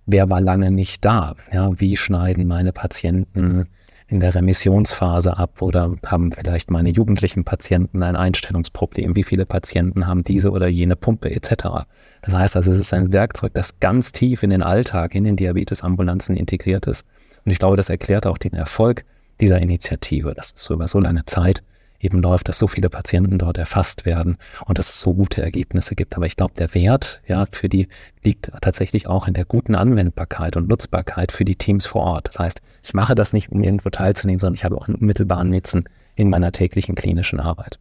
wer 0.06 0.30
war 0.30 0.40
lange 0.40 0.70
nicht 0.70 1.04
da, 1.04 1.34
ja, 1.52 1.70
wie 1.78 1.96
schneiden 1.96 2.46
meine 2.46 2.72
Patienten 2.72 3.68
in 4.08 4.20
der 4.20 4.34
Remissionsphase 4.34 5.36
ab 5.36 5.60
oder 5.62 5.94
haben 6.06 6.30
vielleicht 6.30 6.70
meine 6.70 6.90
jugendlichen 6.90 7.44
Patienten 7.44 8.02
ein 8.02 8.14
Einstellungsproblem? 8.14 9.16
Wie 9.16 9.24
viele 9.24 9.46
Patienten 9.46 10.06
haben 10.06 10.22
diese 10.22 10.52
oder 10.52 10.68
jene 10.68 10.94
Pumpe 10.94 11.30
etc.? 11.30 11.86
Das 12.22 12.34
heißt 12.34 12.56
also, 12.56 12.70
es 12.70 12.78
ist 12.78 12.94
ein 12.94 13.12
Werkzeug, 13.12 13.52
das 13.54 13.80
ganz 13.80 14.12
tief 14.12 14.42
in 14.42 14.50
den 14.50 14.62
Alltag, 14.62 15.14
in 15.14 15.24
den 15.24 15.36
Diabetesambulanzen 15.36 16.36
integriert 16.36 16.86
ist. 16.86 17.04
Und 17.44 17.52
ich 17.52 17.58
glaube, 17.58 17.76
das 17.76 17.88
erklärt 17.88 18.26
auch 18.26 18.38
den 18.38 18.52
Erfolg 18.52 19.04
dieser 19.40 19.58
Initiative, 19.58 20.34
dass 20.34 20.52
es 20.54 20.62
so 20.62 20.74
über 20.74 20.88
so 20.88 21.00
lange 21.00 21.24
Zeit 21.26 21.62
eben 22.00 22.20
läuft, 22.20 22.48
dass 22.48 22.58
so 22.58 22.66
viele 22.66 22.90
Patienten 22.90 23.38
dort 23.38 23.58
erfasst 23.58 24.04
werden 24.06 24.36
und 24.66 24.78
dass 24.78 24.90
es 24.90 25.00
so 25.00 25.14
gute 25.14 25.42
Ergebnisse 25.42 25.94
gibt. 25.94 26.16
Aber 26.16 26.26
ich 26.26 26.36
glaube, 26.36 26.54
der 26.54 26.74
Wert 26.74 27.22
ja, 27.26 27.46
für 27.46 27.68
die 27.68 27.88
liegt 28.22 28.50
tatsächlich 28.60 29.06
auch 29.06 29.28
in 29.28 29.34
der 29.34 29.44
guten 29.44 29.74
Anwendbarkeit 29.74 30.56
und 30.56 30.68
Nutzbarkeit 30.68 31.32
für 31.32 31.44
die 31.44 31.56
Teams 31.56 31.86
vor 31.86 32.02
Ort. 32.02 32.28
Das 32.28 32.38
heißt, 32.38 32.60
ich 32.82 32.94
mache 32.94 33.14
das 33.14 33.32
nicht, 33.32 33.50
um 33.50 33.62
irgendwo 33.62 33.90
teilzunehmen, 33.90 34.40
sondern 34.40 34.54
ich 34.54 34.64
habe 34.64 34.76
auch 34.76 34.88
einen 34.88 34.96
unmittelbaren 34.96 35.50
Nutzen 35.50 35.88
in 36.14 36.30
meiner 36.30 36.52
täglichen 36.52 36.94
klinischen 36.94 37.40
Arbeit. 37.40 37.78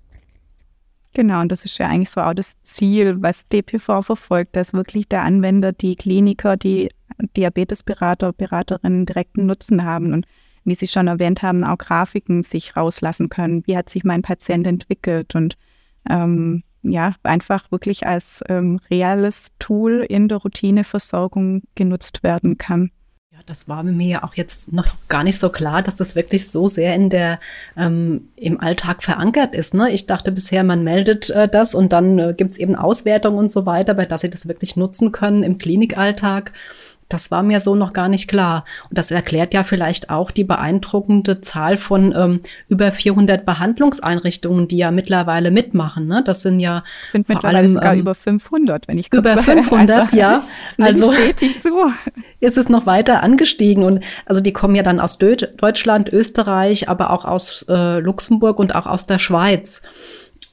Genau, 1.14 1.40
und 1.40 1.52
das 1.52 1.64
ist 1.64 1.78
ja 1.78 1.88
eigentlich 1.88 2.10
so 2.10 2.20
auch 2.20 2.34
das 2.34 2.62
Ziel, 2.64 3.22
was 3.22 3.48
DPV 3.48 4.02
verfolgt, 4.02 4.56
dass 4.58 4.74
wirklich 4.74 5.08
der 5.08 5.24
Anwender, 5.24 5.72
die 5.72 5.96
Kliniker, 5.96 6.58
die 6.58 6.90
Diabetesberater, 7.38 8.34
Beraterinnen 8.34 9.06
direkten 9.06 9.46
Nutzen 9.46 9.86
haben. 9.86 10.12
Und 10.12 10.26
wie 10.66 10.76
Sie 10.76 10.88
schon 10.88 11.08
erwähnt 11.08 11.42
haben, 11.42 11.64
auch 11.64 11.78
Grafiken 11.78 12.44
sich 12.44 12.76
rauslassen 12.76 13.30
können. 13.30 13.64
Wie 13.66 13.78
hat 13.78 13.90
sich 13.90 14.04
mein 14.04 14.22
Patient 14.22 14.68
entwickelt 14.68 15.36
und 15.36 15.56
ähm, 16.10 16.64
ja, 16.92 17.14
einfach 17.24 17.72
wirklich 17.72 18.06
als 18.06 18.42
ähm, 18.50 18.80
reales 18.90 19.48
Tool 19.60 20.06
in 20.08 20.28
der 20.28 20.40
Routineversorgung 20.40 21.64
genutzt 21.76 22.24
werden 22.24 22.58
kann. 22.58 22.92
Ja, 23.32 23.40
das 23.46 23.68
war 23.68 23.84
mir 23.84 24.08
ja 24.08 24.24
auch 24.24 24.36
jetzt 24.36 24.72
noch 24.72 24.86
gar 25.10 25.24
nicht 25.24 25.38
so 25.38 25.50
klar, 25.50 25.82
dass 25.82 25.98
das 25.98 26.16
wirklich 26.16 26.50
so 26.50 26.68
sehr 26.68 26.96
in 26.96 27.10
der 27.10 27.40
ähm, 27.76 28.30
im 28.36 28.62
Alltag 28.62 29.04
verankert 29.04 29.56
ist. 29.56 29.74
Ne? 29.74 29.92
Ich 29.92 30.06
dachte 30.06 30.32
bisher, 30.32 30.64
man 30.64 30.84
meldet 30.84 31.30
äh, 31.32 31.50
das 31.50 31.76
und 31.76 31.92
dann 31.92 32.18
äh, 32.18 32.34
gibt 32.38 32.52
es 32.52 32.58
eben 32.58 32.76
Auswertungen 32.76 33.38
und 33.38 33.52
so 33.52 33.66
weiter, 33.66 33.94
bei 33.94 34.06
dass 34.06 34.22
sie 34.22 34.30
das 34.30 34.48
wirklich 34.48 34.78
nutzen 34.78 35.12
können 35.12 35.44
im 35.44 35.58
Klinikalltag. 35.58 36.54
Das 37.08 37.30
war 37.30 37.44
mir 37.44 37.60
so 37.60 37.76
noch 37.76 37.94
gar 37.94 38.10
nicht 38.10 38.28
klar. 38.28 38.66
Und 38.90 38.98
das 38.98 39.12
erklärt 39.12 39.54
ja 39.54 39.64
vielleicht 39.64 40.10
auch 40.10 40.32
die 40.32 40.44
beeindruckende 40.44 41.40
Zahl 41.40 41.78
von 41.78 42.14
ähm, 42.18 42.40
über 42.68 42.92
400 42.92 43.46
Behandlungseinrichtungen, 43.46 44.68
die 44.68 44.78
ja 44.78 44.90
mittlerweile 44.90 45.52
mitmachen. 45.52 46.08
Ne? 46.08 46.24
Das 46.26 46.42
sind 46.42 46.60
ja 46.60 46.84
sind 47.12 47.30
mittlerweile 47.30 47.60
allem, 47.60 47.68
sogar 47.68 47.94
ähm, 47.94 48.00
über 48.00 48.16
500, 48.16 48.88
wenn 48.88 48.98
ich 48.98 49.14
über 49.14 49.38
500, 49.38 50.02
also, 50.02 50.16
ja. 50.18 50.48
Also 50.80 51.12
so. 51.12 51.14
ist 52.40 52.58
es 52.58 52.70
noch 52.70 52.88
weiter 52.88 53.22
angestiegen 53.22 53.84
und 53.84 54.04
also 54.26 54.42
die 54.42 54.54
kommen 54.54 54.76
ja 54.76 54.84
dann 54.84 55.00
aus 55.00 55.20
Deutschland, 55.20 56.10
Österreich, 56.12 56.90
aber 56.90 57.12
auch 57.12 57.26
aus 57.26 57.66
äh, 57.70 58.00
Luxemburg 58.00 58.58
und 58.60 58.74
auch 58.74 58.88
aus 58.88 59.06
der 59.06 59.20
Schweiz. 59.20 59.84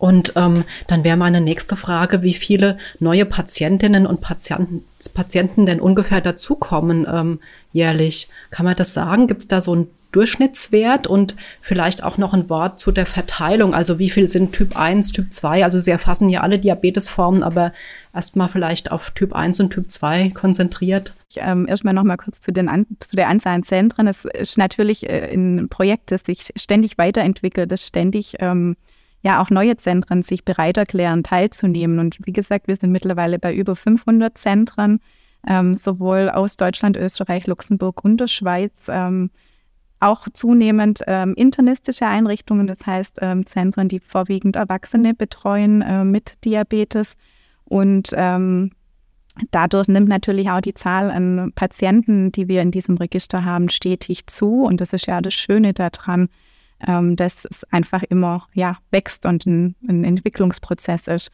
Und 0.03 0.33
ähm, 0.35 0.65
dann 0.89 1.05
wäre 1.05 1.17
meine 1.17 1.41
nächste 1.41 1.77
Frage, 1.77 2.23
wie 2.23 2.35
viele 2.35 2.77
neue 2.99 3.25
Patientinnen 3.25 4.05
und 4.05 4.21
Patienten, 4.21 4.85
Patienten 5.09 5.67
denn 5.67 5.81
ungefähr 5.81 6.21
dazukommen 6.21 7.07
ähm, 7.11 7.41
jährlich. 7.73 8.29
Kann 8.51 8.65
man 8.65 8.77
das 8.77 8.95
sagen? 8.95 9.27
Gibt 9.27 9.43
es 9.43 9.49
da 9.49 9.61
so 9.61 9.73
einen 9.73 9.89
Durchschnittswert 10.13 11.07
und 11.07 11.35
vielleicht 11.61 12.05
auch 12.05 12.19
noch 12.19 12.35
ein 12.35 12.51
Wort 12.51 12.79
zu 12.79 12.93
der 12.93 13.07
Verteilung? 13.07 13.75
Also 13.75 13.99
wie 13.99 14.11
viel 14.11 14.29
sind 14.29 14.53
Typ 14.53 14.77
1, 14.77 15.13
Typ 15.13 15.33
2? 15.33 15.65
Also 15.65 15.81
Sie 15.81 15.91
erfassen 15.91 16.29
ja 16.29 16.43
alle 16.43 16.59
Diabetesformen, 16.59 17.43
aber 17.43 17.73
erstmal 18.15 18.49
vielleicht 18.49 18.93
auf 18.93 19.11
Typ 19.13 19.35
1 19.35 19.61
und 19.61 19.71
Typ 19.71 19.91
2 19.91 20.31
konzentriert. 20.31 21.15
Ich, 21.31 21.39
ähm, 21.41 21.67
erstmal 21.67 21.95
noch 21.95 22.05
mal 22.05 22.19
kurz 22.19 22.41
zu, 22.41 22.53
den 22.53 22.69
an, 22.69 22.87
zu 23.01 23.17
der 23.17 23.29
Anzahl 23.29 23.55
an 23.55 23.63
Zentren. 23.63 24.07
Es 24.07 24.27
ist 24.27 24.59
natürlich 24.59 25.09
äh, 25.09 25.33
ein 25.33 25.69
Projekt, 25.71 26.13
das 26.13 26.25
sich 26.25 26.51
ständig 26.57 26.99
weiterentwickelt, 26.99 27.73
das 27.73 27.87
ständig 27.87 28.37
ähm, 28.39 28.77
ja 29.23 29.41
auch 29.41 29.51
neue 29.51 29.77
Zentren 29.77 30.23
sich 30.23 30.45
bereit 30.45 30.77
erklären, 30.77 31.23
teilzunehmen. 31.23 31.99
Und 31.99 32.19
wie 32.25 32.33
gesagt, 32.33 32.69
wir 32.69 32.77
sind 32.77 32.93
mittlerweile 32.93 33.39
bei 33.39 33.55
über 33.55 33.77
500 33.77 34.37
Zentren, 34.37 35.01
ähm, 35.47 35.75
sowohl 35.75 36.29
aus 36.29 36.57
Deutschland, 36.57 36.97
Österreich, 36.97 37.47
Luxemburg 37.47 38.05
und 38.05 38.19
der 38.19 38.27
Schweiz. 38.27 38.87
Ähm, 38.89 39.31
auch 40.01 40.27
zunehmend 40.33 41.01
ähm, 41.07 41.35
internistische 41.35 42.07
Einrichtungen, 42.07 42.67
das 42.67 42.85
heißt 42.85 43.19
ähm, 43.23 43.47
Zentren, 43.47 43.89
die 43.89 44.01
vorwiegend 44.01 44.57
Erwachsene 44.57 45.15
betreuen 45.15 45.81
äh, 45.81 46.05
mit 46.05 46.45
Diabetes. 46.45 47.15
Und 47.65 48.11
ähm, 48.15 48.73
dadurch 49.53 49.87
nimmt 49.87 50.09
natürlich 50.09 50.51
auch 50.51 50.61
die 50.61 50.75
Zahl 50.75 51.11
an 51.11 51.53
Patienten, 51.55 52.33
die 52.33 52.49
wir 52.49 52.63
in 52.63 52.73
diesem 52.73 52.97
Register 52.97 53.45
haben, 53.45 53.69
stetig 53.69 54.27
zu. 54.27 54.65
Und 54.65 54.81
das 54.81 54.93
ist 54.93 55.07
ja 55.07 55.21
das 55.21 55.35
Schöne 55.35 55.73
daran, 55.73 56.29
ähm, 56.87 57.17
dass 57.17 57.45
es 57.45 57.65
einfach 57.65 58.05
immer 58.05 58.47
ja, 58.55 58.79
wächst 58.91 59.27
und 59.27 59.45
ein, 59.47 59.75
ein 59.89 60.05
Entwicklungsprozess 60.05 61.09
ist. 61.09 61.31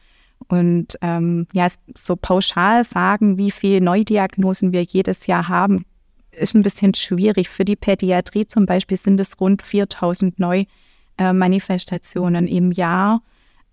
Und 0.47 0.97
ähm, 1.01 1.47
ja, 1.53 1.67
so 1.95 2.15
pauschal 2.15 2.85
sagen, 2.85 3.37
wie 3.37 3.51
viele 3.51 3.81
Neudiagnosen 3.81 4.71
wir 4.71 4.83
jedes 4.83 5.27
Jahr 5.27 5.49
haben, 5.49 5.85
ist 6.31 6.55
ein 6.55 6.63
bisschen 6.63 6.93
schwierig. 6.93 7.49
Für 7.49 7.65
die 7.65 7.75
Pädiatrie 7.75 8.47
zum 8.47 8.65
Beispiel 8.65 8.95
sind 8.97 9.19
es 9.19 9.37
rund 9.39 9.61
4000 9.61 10.39
Neumanifestationen 10.39 12.47
äh, 12.47 12.55
im 12.55 12.71
Jahr, 12.71 13.21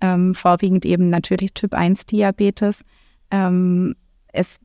ähm, 0.00 0.34
vorwiegend 0.34 0.84
eben 0.84 1.08
natürlich 1.08 1.54
Typ-1-Diabetes. 1.54 2.82
Ähm, 3.30 3.94
es 4.32 4.58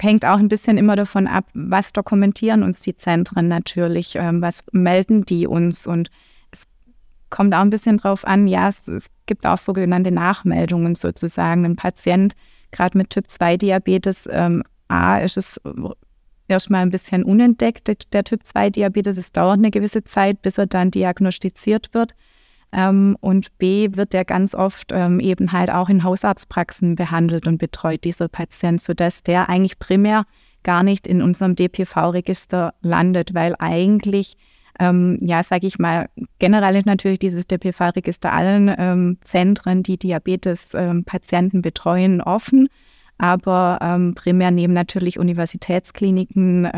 hängt 0.00 0.24
auch 0.24 0.38
ein 0.38 0.48
bisschen 0.48 0.76
immer 0.76 0.96
davon 0.96 1.26
ab, 1.26 1.46
was 1.54 1.92
dokumentieren 1.92 2.62
uns 2.62 2.80
die 2.82 2.96
Zentren 2.96 3.48
natürlich, 3.48 4.16
ähm, 4.16 4.42
was 4.42 4.64
melden 4.72 5.24
die 5.24 5.46
uns 5.46 5.86
und 5.86 6.10
es 6.50 6.66
kommt 7.30 7.54
auch 7.54 7.60
ein 7.60 7.70
bisschen 7.70 7.98
drauf 7.98 8.26
an, 8.26 8.46
ja, 8.46 8.68
es, 8.68 8.88
es 8.88 9.06
gibt 9.26 9.46
auch 9.46 9.58
sogenannte 9.58 10.10
Nachmeldungen 10.10 10.94
sozusagen. 10.94 11.64
Ein 11.64 11.76
Patient, 11.76 12.34
gerade 12.72 12.98
mit 12.98 13.10
Typ-2-Diabetes, 13.10 14.28
ähm, 14.30 14.62
A, 14.88 15.18
ist 15.18 15.36
es 15.36 15.60
erstmal 16.48 16.82
ein 16.82 16.90
bisschen 16.90 17.24
unentdeckt, 17.24 17.88
der 18.12 18.24
Typ-2-Diabetes. 18.24 19.16
Es 19.16 19.32
dauert 19.32 19.58
eine 19.58 19.70
gewisse 19.70 20.04
Zeit, 20.04 20.42
bis 20.42 20.58
er 20.58 20.66
dann 20.66 20.90
diagnostiziert 20.90 21.94
wird. 21.94 22.14
Ähm, 22.74 23.16
und 23.20 23.56
B 23.58 23.88
wird 23.92 24.12
der 24.12 24.24
ganz 24.24 24.54
oft 24.54 24.90
ähm, 24.92 25.20
eben 25.20 25.52
halt 25.52 25.70
auch 25.70 25.88
in 25.88 26.02
Hausarztpraxen 26.02 26.96
behandelt 26.96 27.46
und 27.46 27.58
betreut, 27.58 28.02
dieser 28.02 28.28
Patient, 28.28 28.80
sodass 28.80 29.22
der 29.22 29.48
eigentlich 29.48 29.78
primär 29.78 30.26
gar 30.64 30.82
nicht 30.82 31.06
in 31.06 31.22
unserem 31.22 31.54
DPV-Register 31.54 32.74
landet, 32.82 33.32
weil 33.32 33.54
eigentlich, 33.60 34.36
ähm, 34.80 35.18
ja, 35.22 35.44
sage 35.44 35.68
ich 35.68 35.78
mal, 35.78 36.08
generell 36.40 36.74
ist 36.74 36.86
natürlich 36.86 37.20
dieses 37.20 37.46
DPV-Register 37.46 38.32
allen 38.32 38.74
ähm, 38.76 39.18
Zentren, 39.22 39.84
die 39.84 39.98
Diabetes-Patienten 39.98 41.56
ähm, 41.58 41.62
betreuen, 41.62 42.20
offen. 42.20 42.68
Aber 43.18 43.78
ähm, 43.80 44.16
primär 44.16 44.50
nehmen 44.50 44.74
natürlich 44.74 45.20
Universitätskliniken, 45.20 46.68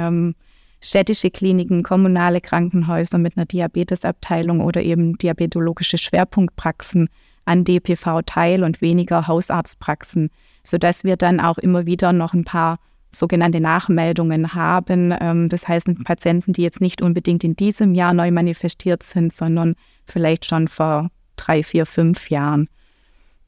städtische 0.80 1.30
Kliniken, 1.30 1.82
kommunale 1.82 2.40
Krankenhäuser 2.40 3.18
mit 3.18 3.36
einer 3.36 3.46
Diabetesabteilung 3.46 4.60
oder 4.60 4.82
eben 4.82 5.16
diabetologische 5.18 5.98
Schwerpunktpraxen 5.98 7.08
an 7.44 7.64
DPV 7.64 8.22
teil 8.22 8.62
und 8.62 8.80
weniger 8.80 9.26
Hausarztpraxen, 9.26 10.30
sodass 10.62 11.04
wir 11.04 11.16
dann 11.16 11.40
auch 11.40 11.58
immer 11.58 11.86
wieder 11.86 12.12
noch 12.12 12.34
ein 12.34 12.44
paar 12.44 12.78
sogenannte 13.10 13.60
Nachmeldungen 13.60 14.54
haben. 14.54 15.14
Ähm, 15.18 15.48
das 15.48 15.66
heißt, 15.66 15.88
Patienten, 16.04 16.52
die 16.52 16.62
jetzt 16.62 16.80
nicht 16.80 17.02
unbedingt 17.02 17.44
in 17.44 17.56
diesem 17.56 17.94
Jahr 17.94 18.12
neu 18.12 18.30
manifestiert 18.30 19.02
sind, 19.02 19.32
sondern 19.32 19.74
vielleicht 20.06 20.44
schon 20.44 20.68
vor 20.68 21.10
drei, 21.36 21.62
vier, 21.62 21.86
fünf 21.86 22.30
Jahren. 22.30 22.68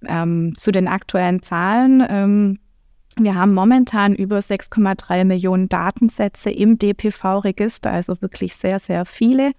Ähm, 0.06 0.54
zu 0.56 0.70
den 0.70 0.86
aktuellen 0.86 1.42
Zahlen. 1.42 2.58
Wir 3.20 3.34
haben 3.34 3.54
momentan 3.54 4.14
über 4.14 4.38
6,3 4.38 5.24
Millionen 5.24 5.68
Datensätze 5.68 6.50
im 6.50 6.78
DPV-Register, 6.78 7.90
also 7.90 8.20
wirklich 8.20 8.54
sehr, 8.54 8.78
sehr 8.78 9.04
viele. 9.04 9.52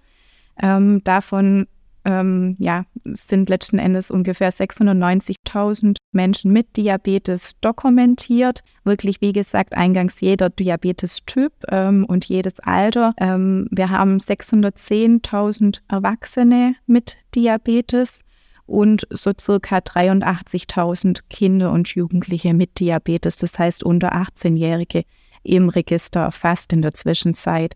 Ähm, 0.60 1.02
davon 1.04 1.66
ähm, 2.04 2.56
ja, 2.58 2.84
sind 3.04 3.48
letzten 3.48 3.78
Endes 3.78 4.10
ungefähr 4.10 4.52
690.000 4.52 5.96
Menschen 6.12 6.52
mit 6.52 6.76
Diabetes 6.76 7.52
dokumentiert. 7.60 8.62
Wirklich, 8.84 9.20
wie 9.20 9.32
gesagt, 9.32 9.76
eingangs 9.76 10.20
jeder 10.20 10.48
Diabetes-Typ 10.48 11.52
ähm, 11.68 12.04
und 12.06 12.24
jedes 12.24 12.60
Alter. 12.60 13.12
Ähm, 13.18 13.68
wir 13.70 13.90
haben 13.90 14.18
610.000 14.18 15.80
Erwachsene 15.88 16.74
mit 16.86 17.18
Diabetes 17.34 18.20
und 18.70 19.06
so 19.10 19.32
circa 19.38 19.78
83.000 19.78 21.22
Kinder 21.28 21.72
und 21.72 21.88
Jugendliche 21.88 22.54
mit 22.54 22.78
Diabetes, 22.78 23.36
das 23.36 23.58
heißt 23.58 23.82
unter 23.82 24.14
18-Jährige 24.14 25.02
im 25.42 25.68
Register 25.68 26.20
erfasst 26.20 26.72
in 26.72 26.82
der 26.82 26.94
Zwischenzeit. 26.94 27.74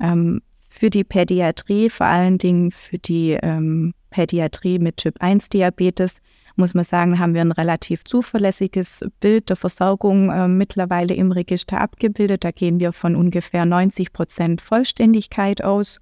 Ähm, 0.00 0.42
für 0.68 0.90
die 0.90 1.04
Pädiatrie, 1.04 1.88
vor 1.90 2.06
allen 2.06 2.38
Dingen 2.38 2.72
für 2.72 2.98
die 2.98 3.38
ähm, 3.40 3.94
Pädiatrie 4.10 4.80
mit 4.80 4.96
Typ-1-Diabetes, 4.96 6.20
muss 6.56 6.74
man 6.74 6.84
sagen, 6.84 7.18
haben 7.18 7.34
wir 7.34 7.42
ein 7.42 7.52
relativ 7.52 8.04
zuverlässiges 8.04 9.04
Bild 9.20 9.48
der 9.48 9.56
Versorgung 9.56 10.30
äh, 10.30 10.48
mittlerweile 10.48 11.14
im 11.14 11.30
Register 11.30 11.80
abgebildet. 11.80 12.44
Da 12.44 12.50
gehen 12.50 12.80
wir 12.80 12.92
von 12.92 13.14
ungefähr 13.14 13.64
90 13.64 14.12
Prozent 14.12 14.60
Vollständigkeit 14.60 15.62
aus. 15.62 16.00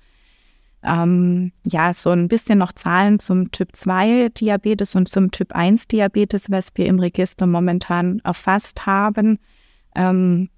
Ähm, 0.83 1.53
ja, 1.67 1.93
so 1.93 2.11
ein 2.11 2.29
bisschen 2.29 2.59
noch 2.59 2.73
Zahlen 2.73 3.19
zum 3.19 3.51
Typ 3.51 3.77
2 3.77 4.31
Diabetes 4.31 4.95
und 4.95 5.09
zum 5.09 5.31
Typ 5.31 5.53
1 5.53 5.89
Diabetes, 5.89 6.51
was 6.51 6.71
wir 6.75 6.87
im 6.87 6.99
Register 6.99 7.47
momentan 7.47 8.21
erfasst 8.25 8.87
haben. 8.87 9.39
Ähm, 9.95 10.49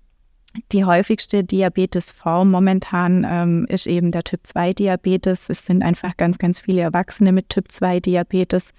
die 0.71 0.85
häufigste 0.85 1.43
Diabetesform 1.43 2.50
momentan 2.50 3.26
ähm, 3.29 3.67
ist 3.69 3.87
eben 3.87 4.12
der 4.12 4.23
Typ 4.23 4.41
2 4.45 4.75
Diabetes. 4.75 5.49
Es 5.49 5.64
sind 5.64 5.83
einfach 5.83 6.17
ganz, 6.17 6.38
ganz 6.38 6.59
viele 6.61 6.83
Erwachsene 6.83 7.33
mit 7.33 7.49
Typ 7.49 7.73
2 7.73 8.00
Diabetes. 8.00 8.73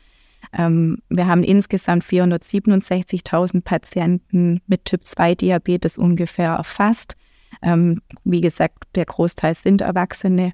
Ähm, 0.53 0.99
wir 1.09 1.27
haben 1.27 1.43
insgesamt 1.43 2.03
467.000 2.03 3.61
Patienten 3.61 4.61
mit 4.67 4.85
Typ 4.85 5.05
2 5.05 5.35
Diabetes 5.35 5.97
ungefähr 5.97 6.51
erfasst. 6.51 7.15
Ähm, 7.61 8.01
wie 8.23 8.41
gesagt, 8.41 8.83
der 8.95 9.05
Großteil 9.05 9.55
sind 9.55 9.81
Erwachsene. 9.81 10.53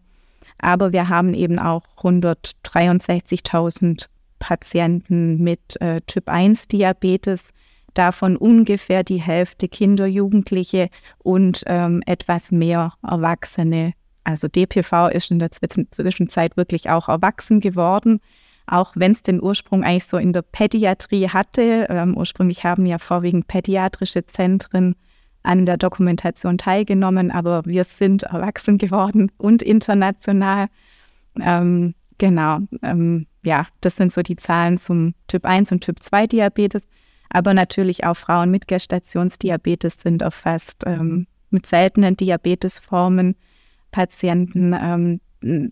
Aber 0.59 0.93
wir 0.93 1.09
haben 1.09 1.33
eben 1.33 1.59
auch 1.59 1.83
163.000 1.97 4.07
Patienten 4.39 5.43
mit 5.43 5.79
äh, 5.81 6.01
Typ 6.01 6.29
1 6.29 6.69
Diabetes, 6.69 7.51
davon 7.93 8.37
ungefähr 8.37 9.03
die 9.03 9.21
Hälfte 9.21 9.67
Kinder, 9.67 10.05
Jugendliche 10.05 10.89
und 11.19 11.63
ähm, 11.67 12.01
etwas 12.05 12.51
mehr 12.51 12.93
Erwachsene. 13.03 13.93
Also 14.23 14.47
DPV 14.47 15.07
ist 15.07 15.31
in 15.31 15.39
der 15.39 15.51
Zwischenzeit 15.51 16.55
wirklich 16.55 16.89
auch 16.89 17.09
erwachsen 17.09 17.61
geworden, 17.61 18.21
auch 18.67 18.93
wenn 18.95 19.11
es 19.11 19.23
den 19.23 19.41
Ursprung 19.41 19.83
eigentlich 19.83 20.05
so 20.05 20.17
in 20.17 20.33
der 20.33 20.43
Pädiatrie 20.43 21.29
hatte. 21.29 21.87
Ähm, 21.89 22.15
ursprünglich 22.15 22.63
haben 22.63 22.85
ja 22.85 22.99
vorwiegend 22.99 23.47
pädiatrische 23.47 24.25
Zentren 24.25 24.95
an 25.43 25.65
der 25.65 25.77
Dokumentation 25.77 26.57
teilgenommen, 26.57 27.31
aber 27.31 27.65
wir 27.65 27.83
sind 27.83 28.23
erwachsen 28.23 28.77
geworden 28.77 29.31
und 29.37 29.61
international. 29.61 30.67
Ähm, 31.39 31.95
genau, 32.17 32.59
ähm, 32.83 33.25
ja, 33.43 33.67
das 33.81 33.95
sind 33.95 34.11
so 34.11 34.21
die 34.21 34.35
Zahlen 34.35 34.77
zum 34.77 35.13
Typ 35.27 35.45
1 35.45 35.71
und 35.71 35.81
Typ 35.81 36.03
2 36.03 36.27
Diabetes. 36.27 36.87
Aber 37.29 37.53
natürlich 37.53 38.03
auch 38.03 38.15
Frauen 38.15 38.51
mit 38.51 38.67
Gestationsdiabetes 38.67 40.01
sind 40.01 40.21
erfasst, 40.21 40.83
ähm, 40.85 41.27
mit 41.51 41.65
seltenen 41.65 42.17
Diabetesformen. 42.17 43.35
Patienten 43.91 44.73
ähm, 44.73 45.21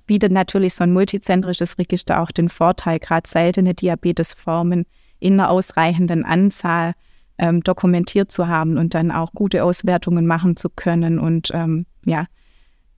bietet 0.06 0.32
natürlich 0.32 0.76
so 0.76 0.84
ein 0.84 0.94
multizentrisches 0.94 1.78
Register 1.78 2.22
auch 2.22 2.32
den 2.32 2.50
Vorteil, 2.50 3.00
gerade 3.00 3.28
seltene 3.28 3.74
Diabetesformen 3.74 4.86
in 5.20 5.34
einer 5.34 5.50
ausreichenden 5.50 6.24
Anzahl 6.24 6.94
ähm, 7.38 7.62
dokumentiert 7.62 8.32
zu 8.32 8.48
haben 8.48 8.78
und 8.78 8.94
dann 8.94 9.12
auch 9.12 9.32
gute 9.34 9.64
Auswertungen 9.64 10.26
machen 10.26 10.56
zu 10.56 10.70
können 10.70 11.20
und 11.20 11.52
ähm, 11.54 11.86
ja, 12.06 12.26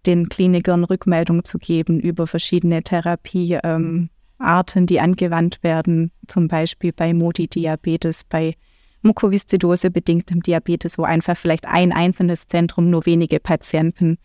den 0.05 0.29
Klinikern 0.29 0.83
Rückmeldung 0.83 1.43
zu 1.43 1.57
geben 1.57 1.99
über 1.99 2.25
verschiedene 2.25 2.83
Therapiearten, 2.83 4.09
ähm, 4.39 4.85
die 4.85 4.99
angewandt 4.99 5.61
werden, 5.61 6.11
zum 6.27 6.47
Beispiel 6.47 6.93
bei 6.93 7.13
Modi-Diabetes, 7.13 8.23
bei 8.23 8.55
Mukoviszidose 9.01 9.91
bedingtem 9.91 10.41
Diabetes, 10.41 10.97
wo 10.97 11.03
einfach 11.03 11.37
vielleicht 11.37 11.65
ein 11.67 11.91
einzelnes 11.91 12.47
Zentrum 12.47 12.89
nur 12.89 13.05
wenige 13.05 13.39
Patienten 13.39 14.17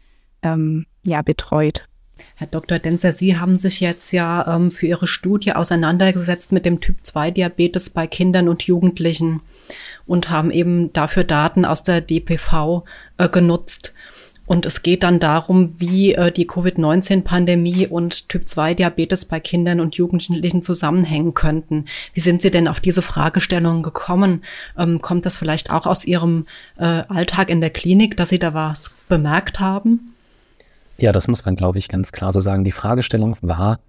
ähm, 0.43 0.87
ja, 1.03 1.23
betreut. 1.23 1.89
Herr 2.37 2.47
Dr. 2.47 2.79
Denzer, 2.79 3.13
Sie 3.13 3.39
haben 3.39 3.59
sich 3.59 3.81
jetzt 3.81 4.13
ja 4.13 4.57
ähm, 4.57 4.71
für 4.71 4.87
Ihre 4.87 5.07
Studie 5.07 5.53
auseinandergesetzt 5.53 6.53
mit 6.53 6.65
dem 6.65 6.81
Typ-2-Diabetes 6.81 7.91
bei 7.91 8.07
Kindern 8.07 8.49
und 8.49 8.63
Jugendlichen 8.65 9.41
und 10.07 10.31
haben 10.31 10.51
eben 10.51 10.93
dafür 10.93 11.25
Daten 11.25 11.65
aus 11.65 11.83
der 11.83 12.01
DPV 12.01 12.85
äh, 13.19 13.29
genutzt. 13.29 13.95
Und 14.47 14.67
es 14.67 14.83
geht 14.83 15.03
dann 15.03 15.21
darum, 15.21 15.75
wie 15.81 16.13
äh, 16.13 16.31
die 16.31 16.47
Covid-19-Pandemie 16.47 17.87
und 17.87 18.29
Typ-2-Diabetes 18.29 19.25
bei 19.25 19.41
Kindern 19.41 19.81
und 19.81 19.97
Jugendlichen 19.97 20.61
zusammenhängen 20.61 21.33
könnten. 21.33 21.87
Wie 22.13 22.21
sind 22.21 22.43
Sie 22.43 22.51
denn 22.51 22.69
auf 22.69 22.81
diese 22.81 23.01
Fragestellungen 23.01 23.83
gekommen? 23.83 24.43
Ähm, 24.77 25.01
kommt 25.01 25.25
das 25.25 25.39
vielleicht 25.39 25.71
auch 25.71 25.87
aus 25.87 26.05
Ihrem 26.05 26.47
äh, 26.77 26.85
Alltag 26.85 27.49
in 27.49 27.63
der 27.63 27.71
Klinik, 27.71 28.17
dass 28.17 28.29
Sie 28.29 28.39
da 28.39 28.53
was 28.53 28.95
bemerkt 29.09 29.61
haben? 29.61 30.14
Ja, 30.97 31.13
das 31.13 31.29
muss 31.29 31.45
man, 31.45 31.57
glaube 31.57 31.79
ich, 31.79 31.89
ganz 31.89 32.13
klar 32.13 32.33
so 32.33 32.41
sagen. 32.41 32.65
Die 32.65 32.73
Fragestellung 32.73 33.37
war 33.41 33.81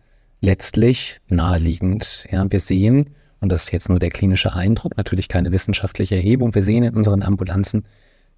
letztlich 0.42 1.22
naheliegend. 1.28 2.26
Ja, 2.32 2.50
wir 2.50 2.60
sehen, 2.60 3.12
und 3.42 3.52
das 3.52 3.66
ist 3.66 3.72
jetzt 3.72 3.90
nur 3.90 4.00
der 4.00 4.10
klinische 4.10 4.54
Eindruck, 4.54 4.98
natürlich 4.98 5.28
keine 5.28 5.52
wissenschaftliche 5.52 6.16
Erhebung, 6.16 6.56
wir 6.56 6.62
sehen 6.62 6.84
in 6.84 6.96
unseren 6.96 7.22
Ambulanzen 7.22 7.86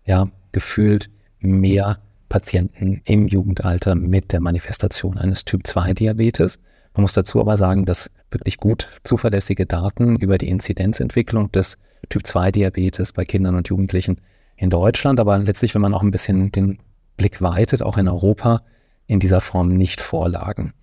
ja 0.06 0.28
gefühlt 0.52 1.10
mehr 1.40 2.00
Patienten 2.30 3.02
im 3.06 3.28
Jugendalter 3.28 3.96
mit 3.96 4.34
der 4.34 4.42
Manifestation 4.42 5.18
eines 5.18 5.46
Typ-2-Diabetes. 5.46 6.60
Man 6.94 7.04
muss 7.04 7.14
dazu 7.14 7.40
aber 7.40 7.56
sagen, 7.56 7.86
dass 7.86 8.10
wirklich 8.32 8.58
gut 8.58 8.88
zuverlässige 9.04 9.66
Daten 9.66 10.18
über 10.18 10.38
die 10.38 10.50
Inzidenzentwicklung 10.50 11.52
des 11.52 11.78
Typ-2-Diabetes 12.10 13.14
bei 13.14 13.24
Kindern 13.24 13.56
und 13.56 13.70
Jugendlichen 13.70 14.20
in 14.58 14.70
Deutschland, 14.70 15.20
aber 15.20 15.38
letztlich, 15.38 15.74
wenn 15.76 15.82
man 15.82 15.94
auch 15.94 16.02
ein 16.02 16.12
bisschen 16.12 16.52
den 16.52 16.80
Blick 17.18 17.42
weitet, 17.42 17.82
auch 17.82 17.98
in 17.98 18.08
Europa, 18.08 18.62
in 19.08 19.20
dieser 19.20 19.42
Form 19.42 19.74
nicht 19.74 20.02
vorlagen. 20.02 20.74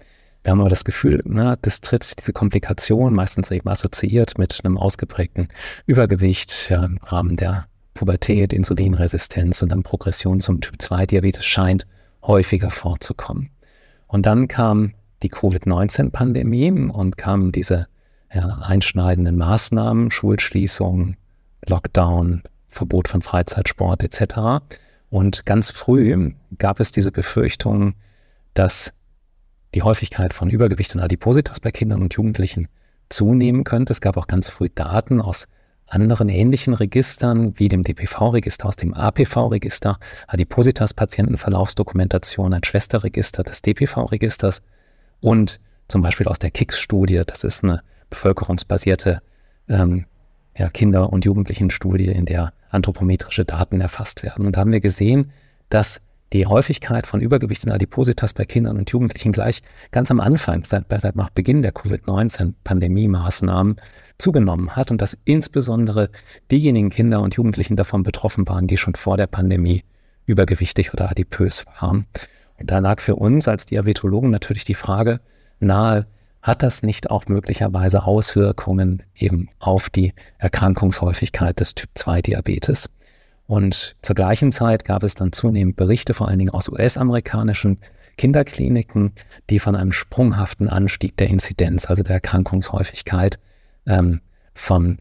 Wir 0.42 0.50
haben 0.50 0.60
aber 0.60 0.68
das 0.68 0.84
Gefühl, 0.84 1.22
na, 1.24 1.56
das 1.56 1.80
tritt 1.80 2.20
diese 2.20 2.34
Komplikation 2.34 3.14
meistens 3.14 3.50
eben 3.50 3.68
assoziiert 3.68 4.36
mit 4.36 4.60
einem 4.62 4.76
ausgeprägten 4.76 5.48
Übergewicht 5.86 6.68
ja, 6.68 6.84
im 6.84 6.98
Rahmen 6.98 7.36
der 7.36 7.66
Pubertät, 7.94 8.52
Insulinresistenz 8.52 9.62
und 9.62 9.70
dann 9.70 9.82
Progression 9.82 10.40
zum 10.40 10.60
Typ-2-Diabetes 10.60 11.44
scheint 11.44 11.86
häufiger 12.22 12.70
vorzukommen. 12.70 13.50
Und 14.06 14.26
dann 14.26 14.48
kam 14.48 14.92
die 15.22 15.28
Covid-19-Pandemie 15.30 16.72
und 16.90 17.16
kamen 17.16 17.50
diese 17.50 17.86
ja, 18.32 18.46
einschneidenden 18.62 19.36
Maßnahmen, 19.36 20.10
Schulschließung, 20.10 21.16
Lockdown, 21.66 22.42
Verbot 22.68 23.08
von 23.08 23.22
Freizeitsport 23.22 24.02
etc. 24.02 24.60
Und 25.14 25.46
ganz 25.46 25.70
früh 25.70 26.34
gab 26.58 26.80
es 26.80 26.90
diese 26.90 27.12
Befürchtung, 27.12 27.94
dass 28.52 28.92
die 29.72 29.82
Häufigkeit 29.82 30.34
von 30.34 30.50
Übergewicht 30.50 30.92
und 30.96 31.00
Adipositas 31.00 31.60
bei 31.60 31.70
Kindern 31.70 32.02
und 32.02 32.14
Jugendlichen 32.14 32.66
zunehmen 33.10 33.62
könnte. 33.62 33.92
Es 33.92 34.00
gab 34.00 34.16
auch 34.16 34.26
ganz 34.26 34.48
früh 34.48 34.70
Daten 34.74 35.20
aus 35.20 35.46
anderen 35.86 36.28
ähnlichen 36.28 36.74
Registern 36.74 37.56
wie 37.60 37.68
dem 37.68 37.84
DPV-Register, 37.84 38.66
aus 38.66 38.74
dem 38.74 38.92
APV-Register, 38.92 40.00
Adipositas-Patientenverlaufsdokumentation, 40.26 42.52
ein 42.52 42.64
Schwesterregister 42.64 43.44
des 43.44 43.62
DPV-Registers 43.62 44.62
und 45.20 45.60
zum 45.86 46.00
Beispiel 46.00 46.26
aus 46.26 46.40
der 46.40 46.50
KICS-Studie, 46.50 47.22
das 47.24 47.44
ist 47.44 47.62
eine 47.62 47.82
bevölkerungsbasierte 48.10 49.22
ähm, 49.68 50.06
ja, 50.56 50.68
Kinder- 50.68 51.12
und 51.12 51.24
Jugendlichen-Studie, 51.24 52.06
in 52.06 52.26
der 52.26 52.52
anthropometrische 52.70 53.44
Daten 53.44 53.80
erfasst 53.80 54.22
werden. 54.22 54.46
Und 54.46 54.56
da 54.56 54.60
haben 54.60 54.72
wir 54.72 54.80
gesehen, 54.80 55.32
dass 55.68 56.00
die 56.32 56.46
Häufigkeit 56.46 57.06
von 57.06 57.20
Übergewicht 57.20 57.64
und 57.64 57.72
Adipositas 57.72 58.34
bei 58.34 58.44
Kindern 58.44 58.76
und 58.76 58.90
Jugendlichen 58.90 59.32
gleich 59.32 59.62
ganz 59.92 60.10
am 60.10 60.20
Anfang, 60.20 60.64
seit, 60.64 60.86
seit 61.00 61.16
nach 61.16 61.30
Beginn 61.30 61.62
der 61.62 61.72
Covid-19-Pandemie-Maßnahmen, 61.72 63.76
zugenommen 64.18 64.76
hat 64.76 64.90
und 64.90 65.00
dass 65.00 65.16
insbesondere 65.24 66.10
diejenigen 66.50 66.90
Kinder 66.90 67.20
und 67.20 67.34
Jugendlichen 67.34 67.76
davon 67.76 68.02
betroffen 68.02 68.46
waren, 68.48 68.66
die 68.66 68.76
schon 68.76 68.94
vor 68.94 69.16
der 69.16 69.26
Pandemie 69.26 69.84
übergewichtig 70.26 70.92
oder 70.92 71.10
adipös 71.10 71.64
waren. 71.80 72.06
Und 72.58 72.70
da 72.70 72.78
lag 72.78 73.00
für 73.00 73.16
uns 73.16 73.48
als 73.48 73.66
Diabetologen 73.66 74.30
natürlich 74.30 74.64
die 74.64 74.74
Frage 74.74 75.20
nahe, 75.60 76.06
hat 76.44 76.62
das 76.62 76.82
nicht 76.82 77.10
auch 77.10 77.24
möglicherweise 77.26 78.04
Auswirkungen 78.04 79.02
eben 79.16 79.48
auf 79.58 79.88
die 79.88 80.12
Erkrankungshäufigkeit 80.36 81.58
des 81.58 81.74
Typ-2-Diabetes? 81.74 82.90
Und 83.46 83.96
zur 84.02 84.14
gleichen 84.14 84.52
Zeit 84.52 84.84
gab 84.84 85.02
es 85.04 85.14
dann 85.14 85.32
zunehmend 85.32 85.76
Berichte, 85.76 86.12
vor 86.12 86.28
allen 86.28 86.38
Dingen 86.38 86.50
aus 86.50 86.68
US-amerikanischen 86.68 87.78
Kinderkliniken, 88.18 89.12
die 89.48 89.58
von 89.58 89.74
einem 89.74 89.90
sprunghaften 89.90 90.68
Anstieg 90.68 91.16
der 91.16 91.28
Inzidenz, 91.28 91.86
also 91.86 92.02
der 92.02 92.16
Erkrankungshäufigkeit 92.16 93.38
ähm, 93.86 94.20
von 94.54 94.98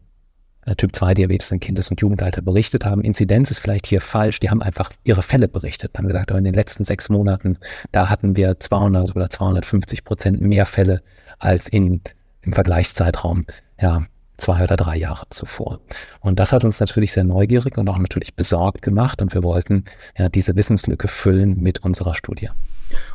Typ-2-Diabetes 0.66 1.52
im 1.52 1.60
Kindes- 1.60 1.90
und 1.90 2.00
Jugendalter 2.00 2.42
berichtet 2.42 2.84
haben. 2.84 3.02
Inzidenz 3.02 3.50
ist 3.50 3.58
vielleicht 3.58 3.86
hier 3.86 4.00
falsch. 4.00 4.40
Die 4.40 4.50
haben 4.50 4.62
einfach 4.62 4.90
ihre 5.04 5.22
Fälle 5.22 5.48
berichtet. 5.48 5.92
Haben 5.96 6.08
gesagt, 6.08 6.30
in 6.30 6.44
den 6.44 6.54
letzten 6.54 6.84
sechs 6.84 7.08
Monaten, 7.08 7.58
da 7.92 8.08
hatten 8.08 8.36
wir 8.36 8.58
200 8.58 9.14
oder 9.14 9.28
250 9.28 10.04
Prozent 10.04 10.40
mehr 10.40 10.66
Fälle 10.66 11.02
als 11.38 11.68
in, 11.68 12.00
im 12.42 12.52
Vergleichszeitraum, 12.52 13.44
ja, 13.80 14.06
zwei 14.36 14.64
oder 14.64 14.76
drei 14.76 14.96
Jahre 14.96 15.26
zuvor. 15.30 15.80
Und 16.20 16.40
das 16.40 16.52
hat 16.52 16.64
uns 16.64 16.80
natürlich 16.80 17.12
sehr 17.12 17.24
neugierig 17.24 17.78
und 17.78 17.88
auch 17.88 17.98
natürlich 17.98 18.34
besorgt 18.34 18.82
gemacht. 18.82 19.22
Und 19.22 19.34
wir 19.34 19.42
wollten 19.42 19.84
ja 20.18 20.28
diese 20.28 20.56
Wissenslücke 20.56 21.08
füllen 21.08 21.60
mit 21.60 21.80
unserer 21.84 22.14
Studie. 22.14 22.48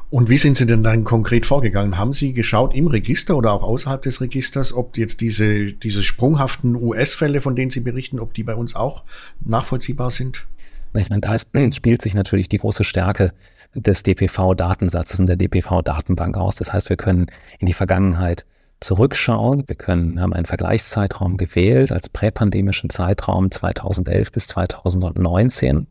Und 0.09 0.29
wie 0.29 0.37
sind 0.37 0.57
Sie 0.57 0.65
denn 0.65 0.83
dann 0.83 1.03
konkret 1.03 1.45
vorgegangen? 1.45 1.97
Haben 1.97 2.13
Sie 2.13 2.33
geschaut 2.33 2.73
im 2.73 2.87
Register 2.87 3.37
oder 3.37 3.51
auch 3.51 3.63
außerhalb 3.63 4.01
des 4.01 4.21
Registers, 4.21 4.73
ob 4.73 4.97
jetzt 4.97 5.21
diese, 5.21 5.73
diese 5.73 6.01
sprunghaften 6.01 6.75
US-Fälle, 6.75 7.41
von 7.41 7.55
denen 7.55 7.69
Sie 7.69 7.81
berichten, 7.81 8.19
ob 8.19 8.33
die 8.33 8.43
bei 8.43 8.55
uns 8.55 8.75
auch 8.75 9.03
nachvollziehbar 9.41 10.09
sind? 10.09 10.47
Ich 10.95 11.09
meine, 11.09 11.21
da 11.21 11.35
ist, 11.35 11.49
spielt 11.75 12.01
sich 12.01 12.15
natürlich 12.15 12.49
die 12.49 12.57
große 12.57 12.83
Stärke 12.83 13.33
des 13.75 14.01
DPV-Datensatzes 14.03 15.19
und 15.19 15.27
der 15.27 15.35
DPV-Datenbank 15.35 16.37
aus. 16.37 16.55
Das 16.55 16.73
heißt, 16.73 16.89
wir 16.89 16.97
können 16.97 17.27
in 17.59 17.67
die 17.67 17.73
Vergangenheit 17.73 18.45
zurückschauen. 18.79 19.67
Wir 19.67 19.75
können, 19.75 20.19
haben 20.19 20.33
einen 20.33 20.45
Vergleichszeitraum 20.45 21.37
gewählt 21.37 21.91
als 21.91 22.09
präpandemischen 22.09 22.89
Zeitraum 22.89 23.51
2011 23.51 24.31
bis 24.31 24.47
2019 24.47 25.87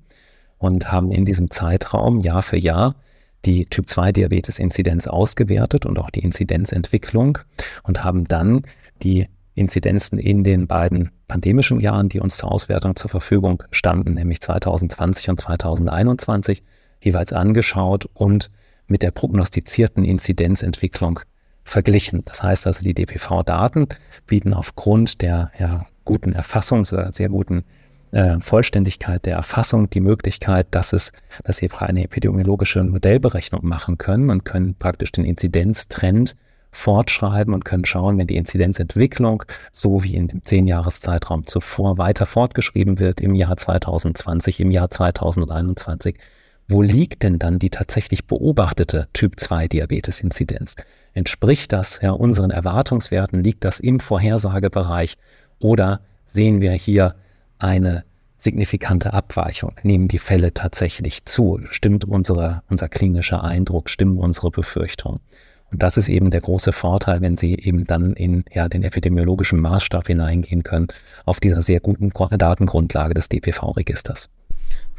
und 0.59 0.91
haben 0.91 1.13
in 1.13 1.25
diesem 1.25 1.51
Zeitraum 1.51 2.21
Jahr 2.21 2.43
für 2.43 2.57
Jahr 2.57 2.97
die 3.45 3.67
Typ-2-Diabetes-Inzidenz 3.67 5.07
ausgewertet 5.07 5.87
und 5.87 5.99
auch 5.99 6.11
die 6.11 6.23
Inzidenzentwicklung 6.23 7.39
und 7.83 8.05
haben 8.05 8.25
dann 8.25 8.63
die 9.03 9.29
Inzidenzen 9.55 10.19
in 10.19 10.45
den 10.45 10.67
beiden 10.67 11.11
pandemischen 11.27 11.81
Jahren, 11.81 12.09
die 12.09 12.21
uns 12.21 12.37
zur 12.37 12.53
Auswertung 12.53 12.97
zur 12.97 13.11
Verfügung 13.11 13.63
standen, 13.71 14.15
nämlich 14.15 14.41
2020 14.41 15.31
und 15.31 15.41
2021, 15.41 16.63
jeweils 17.01 17.33
angeschaut 17.33 18.09
und 18.15 18.51
mit 18.87 19.03
der 19.03 19.11
prognostizierten 19.11 20.05
Inzidenzentwicklung 20.05 21.21
verglichen. 21.65 22.23
Das 22.25 22.43
heißt 22.43 22.67
also, 22.67 22.83
die 22.83 22.95
DPV-Daten 22.95 23.89
bieten 24.27 24.55
aufgrund 24.55 25.21
der 25.21 25.51
ja, 25.59 25.87
guten 26.05 26.35
Erfassungs- 26.35 26.93
oder 26.93 27.13
sehr 27.13 27.29
guten 27.29 27.65
äh, 28.13 28.41
Vollständigkeit 28.41 29.27
der 29.27 29.37
Erfassung 29.37 29.91
die 29.91 30.01
Möglichkeit, 30.01 30.69
dass 30.71 30.93
es, 30.93 31.13
dass 31.45 31.59
sie 31.59 31.71
eine 31.79 32.05
epidemiologische 32.05 32.83
Modellberechnung 32.83 33.67
machen 33.67 33.99
können 33.99 34.31
und 34.31 34.45
können 34.45 34.75
praktisch 34.75 35.13
den 35.13 35.25
Inzidenztrend 35.25 36.37
fortschreiben 36.71 37.55
und 37.55 37.65
können 37.65 37.85
schauen, 37.85 38.19
wenn 38.19 38.27
die 38.27 38.37
Inzidenzentwicklung 38.37 39.43
so 39.73 40.03
wie 40.05 40.15
in 40.15 40.29
dem 40.29 40.45
Zehnjahreszeitraum 40.45 41.47
zuvor 41.47 41.99
weiter 41.99 42.27
fortgeschrieben 42.27 42.99
wird 42.99 43.21
im 43.21 43.35
Jahr 43.35 43.57
2020, 43.57 44.61
im 44.61 44.71
Jahr 44.71 44.91
2021, 44.91 46.17
wo 46.69 46.83
liegt 46.83 47.23
denn 47.23 47.39
dann 47.39 47.59
die 47.59 47.71
tatsächlich 47.71 48.27
beobachtete 48.27 49.09
Typ-2-Diabetes-Inzidenz? 49.15 50.77
Entspricht 51.15 51.73
das 51.73 52.01
ja 52.03 52.11
unseren 52.11 52.51
Erwartungswerten? 52.51 53.43
Liegt 53.43 53.65
das 53.65 53.81
im 53.81 54.01
Vorhersagebereich? 54.01 55.17
Oder 55.61 56.01
sehen 56.27 56.61
wir 56.61 56.73
hier 56.73 57.15
eine 57.59 58.05
signifikante 58.37 59.13
Abweichung? 59.13 59.73
Nehmen 59.83 60.09
die 60.09 60.19
Fälle 60.19 60.55
tatsächlich 60.55 61.25
zu? 61.25 61.61
Stimmt 61.71 62.05
unsere, 62.05 62.63
unser 62.69 62.89
klinischer 62.89 63.43
Eindruck? 63.43 63.91
Stimmen 63.91 64.19
unsere 64.19 64.51
Befürchtungen? 64.51 65.21
Und 65.71 65.83
das 65.83 65.97
ist 65.97 66.09
eben 66.09 66.31
der 66.31 66.41
große 66.41 66.73
Vorteil, 66.73 67.21
wenn 67.21 67.37
Sie 67.37 67.55
eben 67.55 67.85
dann 67.85 68.15
in 68.15 68.45
ja, 68.51 68.69
den 68.69 68.83
epidemiologischen 68.83 69.61
Maßstab 69.61 70.07
hineingehen 70.07 70.63
können, 70.63 70.89
auf 71.27 71.41
dieser 71.41 71.61
sehr 71.61 71.81
guten 71.81 72.11
Datengrundlage 72.11 73.15
des 73.15 73.29
DPV-Registers. 73.29 74.31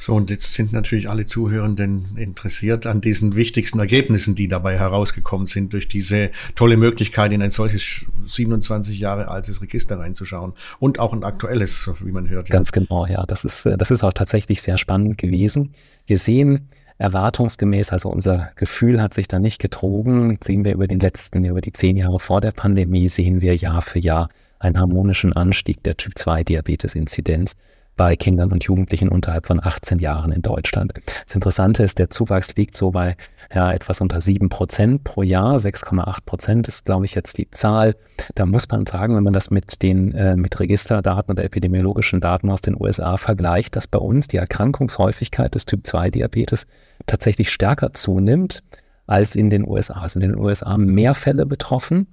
So, 0.01 0.15
und 0.15 0.29
jetzt 0.29 0.53
sind 0.53 0.71
natürlich 0.71 1.09
alle 1.09 1.25
Zuhörenden 1.25 2.15
interessiert 2.15 2.87
an 2.87 3.01
diesen 3.01 3.35
wichtigsten 3.35 3.79
Ergebnissen, 3.79 4.33
die 4.33 4.47
dabei 4.47 4.79
herausgekommen 4.79 5.45
sind, 5.45 5.73
durch 5.73 5.89
diese 5.89 6.29
tolle 6.55 6.77
Möglichkeit, 6.77 7.33
in 7.33 7.41
ein 7.41 7.51
solches 7.51 8.05
27 8.25 8.97
Jahre 8.97 9.27
altes 9.27 9.61
Register 9.61 9.99
reinzuschauen 9.99 10.53
und 10.79 10.99
auch 10.99 11.11
ein 11.11 11.25
aktuelles, 11.25 11.91
wie 11.99 12.13
man 12.13 12.29
hört. 12.29 12.49
Ganz 12.49 12.71
genau, 12.71 13.07
ja. 13.07 13.25
Das 13.25 13.43
ist, 13.43 13.65
das 13.65 13.91
ist 13.91 14.05
auch 14.05 14.13
tatsächlich 14.13 14.61
sehr 14.61 14.77
spannend 14.77 15.17
gewesen. 15.17 15.73
Wir 16.05 16.17
sehen, 16.17 16.69
erwartungsgemäß, 16.97 17.91
also 17.91 18.07
unser 18.07 18.51
Gefühl 18.55 19.01
hat 19.01 19.13
sich 19.13 19.27
da 19.27 19.37
nicht 19.37 19.59
getrogen, 19.59 20.37
sehen 20.41 20.63
wir 20.63 20.75
über 20.75 20.87
den 20.87 21.01
letzten, 21.01 21.43
über 21.43 21.59
die 21.59 21.73
zehn 21.73 21.97
Jahre 21.97 22.19
vor 22.19 22.39
der 22.39 22.53
Pandemie, 22.53 23.09
sehen 23.09 23.41
wir 23.41 23.53
Jahr 23.57 23.81
für 23.81 23.99
Jahr 23.99 24.29
einen 24.59 24.79
harmonischen 24.79 25.33
Anstieg 25.33 25.83
der 25.83 25.97
Typ-2-Diabetes-Inzidenz 25.97 27.57
bei 27.99 28.15
Kindern 28.15 28.53
und 28.53 28.63
Jugendlichen 28.63 29.09
unterhalb 29.09 29.45
von 29.45 29.59
18 29.61 29.99
Jahren 29.99 30.31
in 30.31 30.41
Deutschland. 30.41 30.93
Das 31.25 31.35
Interessante 31.35 31.83
ist, 31.83 31.99
der 31.99 32.09
Zuwachs 32.09 32.55
liegt 32.55 32.77
so 32.77 32.91
bei 32.91 33.17
ja, 33.53 33.73
etwas 33.73 33.99
unter 33.99 34.21
7 34.21 34.47
Prozent 34.47 35.03
pro 35.03 35.21
Jahr. 35.21 35.57
6,8 35.57 36.19
Prozent 36.25 36.69
ist, 36.69 36.85
glaube 36.85 37.03
ich, 37.03 37.13
jetzt 37.13 37.37
die 37.37 37.51
Zahl. 37.51 37.97
Da 38.35 38.45
muss 38.45 38.69
man 38.69 38.85
sagen, 38.85 39.17
wenn 39.17 39.23
man 39.25 39.33
das 39.33 39.49
mit 39.49 39.83
den 39.83 40.13
äh, 40.13 40.37
mit 40.37 40.57
Registerdaten 40.61 41.33
oder 41.33 41.43
epidemiologischen 41.43 42.21
Daten 42.21 42.49
aus 42.49 42.61
den 42.61 42.79
USA 42.79 43.17
vergleicht, 43.17 43.75
dass 43.75 43.85
bei 43.85 43.99
uns 43.99 44.29
die 44.29 44.37
Erkrankungshäufigkeit 44.37 45.53
des 45.53 45.65
Typ-2-Diabetes 45.65 46.67
tatsächlich 47.05 47.51
stärker 47.51 47.91
zunimmt 47.91 48.63
als 49.09 49.35
in 49.35 49.49
den 49.49 49.67
USA. 49.67 50.01
Also 50.01 50.19
in 50.19 50.29
den 50.29 50.37
USA 50.37 50.77
mehr 50.77 51.15
Fälle 51.15 51.45
betroffen, 51.45 52.07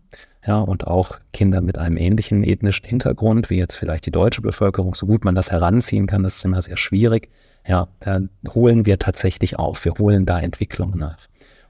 ja, 0.46 0.60
und 0.60 0.86
auch 0.86 1.18
Kinder 1.32 1.60
mit 1.60 1.76
einem 1.76 1.96
ähnlichen 1.96 2.42
ethnischen 2.42 2.86
Hintergrund, 2.86 3.50
wie 3.50 3.58
jetzt 3.58 3.74
vielleicht 3.74 4.06
die 4.06 4.10
deutsche 4.10 4.40
Bevölkerung, 4.40 4.94
so 4.94 5.06
gut 5.06 5.24
man 5.24 5.34
das 5.34 5.50
heranziehen 5.50 6.06
kann, 6.06 6.22
das 6.22 6.36
ist 6.36 6.44
immer 6.44 6.62
sehr 6.62 6.76
schwierig. 6.76 7.28
Ja, 7.66 7.88
da 8.00 8.20
holen 8.54 8.86
wir 8.86 8.98
tatsächlich 8.98 9.58
auf, 9.58 9.84
wir 9.84 9.94
holen 9.94 10.24
da 10.24 10.40
Entwicklungen 10.40 10.98
nach. 10.98 11.18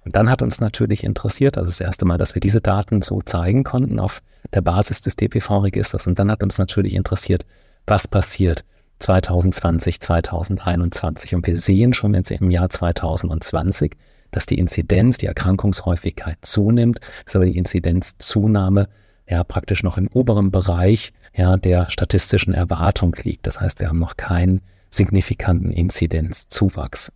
Und 0.04 0.14
dann 0.14 0.30
hat 0.30 0.42
uns 0.42 0.60
natürlich 0.60 1.02
interessiert, 1.02 1.58
also 1.58 1.70
das 1.70 1.80
erste 1.80 2.04
Mal, 2.04 2.18
dass 2.18 2.36
wir 2.36 2.40
diese 2.40 2.60
Daten 2.60 3.02
so 3.02 3.20
zeigen 3.22 3.64
konnten 3.64 3.98
auf 3.98 4.22
der 4.54 4.60
Basis 4.60 5.00
des 5.00 5.16
DPV-Registers. 5.16 6.06
Und 6.06 6.20
dann 6.20 6.30
hat 6.30 6.42
uns 6.44 6.58
natürlich 6.58 6.94
interessiert, 6.94 7.44
was 7.86 8.06
passiert 8.06 8.64
2020, 9.00 10.00
2021. 10.00 11.34
Und 11.34 11.46
wir 11.46 11.56
sehen 11.56 11.94
schon 11.94 12.14
jetzt 12.14 12.30
im 12.30 12.50
Jahr 12.50 12.68
2020, 12.68 13.96
dass 14.36 14.44
die 14.44 14.58
Inzidenz, 14.58 15.16
die 15.16 15.26
Erkrankungshäufigkeit 15.26 16.36
zunimmt, 16.42 17.00
dass 17.24 17.36
aber 17.36 17.46
die 17.46 17.56
Inzidenzzunahme 17.56 18.88
ja 19.26 19.42
praktisch 19.42 19.82
noch 19.82 19.96
im 19.96 20.08
oberen 20.08 20.50
Bereich 20.50 21.14
ja, 21.34 21.56
der 21.56 21.90
statistischen 21.90 22.52
Erwartung 22.52 23.16
liegt. 23.22 23.46
Das 23.46 23.60
heißt, 23.60 23.80
wir 23.80 23.88
haben 23.88 23.98
noch 23.98 24.18
keinen 24.18 24.60
signifikanten 24.90 25.70
Inzidenzzuwachs. 25.70 27.12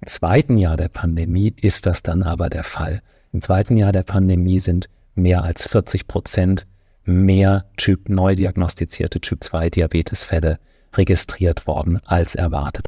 Im 0.00 0.08
zweiten 0.08 0.56
Jahr 0.56 0.78
der 0.78 0.88
Pandemie 0.88 1.54
ist 1.60 1.84
das 1.84 2.02
dann 2.02 2.22
aber 2.22 2.48
der 2.48 2.64
Fall. 2.64 3.02
Im 3.34 3.42
zweiten 3.42 3.76
Jahr 3.76 3.92
der 3.92 4.02
Pandemie 4.02 4.58
sind 4.58 4.88
mehr 5.14 5.44
als 5.44 5.66
40 5.66 6.08
Prozent 6.08 6.66
mehr 7.04 7.66
Typ 7.76 8.08
neu 8.08 8.34
diagnostizierte 8.34 9.20
Typ 9.20 9.44
2 9.44 9.68
Diabetesfälle 9.68 10.58
registriert 10.94 11.66
worden 11.66 12.00
als 12.04 12.34
erwartet. 12.34 12.86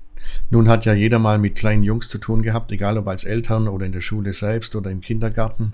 Nun 0.50 0.68
hat 0.68 0.84
ja 0.84 0.92
jeder 0.92 1.18
mal 1.18 1.38
mit 1.38 1.56
kleinen 1.56 1.82
Jungs 1.82 2.08
zu 2.08 2.18
tun 2.18 2.42
gehabt, 2.42 2.72
egal 2.72 2.98
ob 2.98 3.08
als 3.08 3.24
Eltern 3.24 3.68
oder 3.68 3.86
in 3.86 3.92
der 3.92 4.00
Schule 4.00 4.32
selbst 4.32 4.76
oder 4.76 4.90
im 4.90 5.00
Kindergarten. 5.00 5.72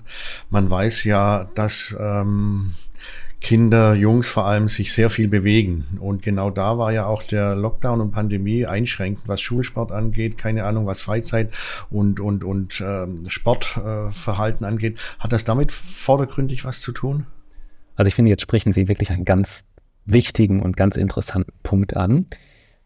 Man 0.49 0.69
weiß 0.69 1.03
ja, 1.03 1.49
dass 1.55 1.95
ähm, 1.99 2.73
Kinder, 3.41 3.95
Jungs 3.95 4.29
vor 4.29 4.45
allem, 4.45 4.69
sich 4.69 4.93
sehr 4.93 5.09
viel 5.09 5.27
bewegen. 5.27 5.97
Und 5.99 6.21
genau 6.21 6.51
da 6.51 6.77
war 6.77 6.93
ja 6.93 7.07
auch 7.07 7.23
der 7.23 7.55
Lockdown 7.55 7.99
und 7.99 8.11
Pandemie 8.11 8.67
einschränkend, 8.67 9.27
was 9.27 9.41
Schulsport 9.41 9.91
angeht, 9.91 10.37
keine 10.37 10.63
Ahnung, 10.63 10.85
was 10.85 11.01
Freizeit 11.01 11.51
und, 11.89 12.19
und, 12.19 12.43
und 12.43 12.81
ähm, 12.85 13.25
Sportverhalten 13.27 14.63
äh, 14.63 14.69
angeht. 14.69 14.99
Hat 15.19 15.33
das 15.33 15.43
damit 15.43 15.71
vordergründig 15.71 16.65
was 16.65 16.81
zu 16.81 16.91
tun? 16.91 17.25
Also 17.95 18.07
ich 18.07 18.15
finde, 18.15 18.29
jetzt 18.29 18.43
sprechen 18.43 18.71
Sie 18.71 18.87
wirklich 18.87 19.09
einen 19.09 19.25
ganz 19.25 19.65
wichtigen 20.05 20.61
und 20.61 20.77
ganz 20.77 20.95
interessanten 20.95 21.53
Punkt 21.63 21.97
an. 21.97 22.27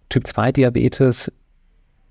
Typ-2-Diabetes 0.09 1.31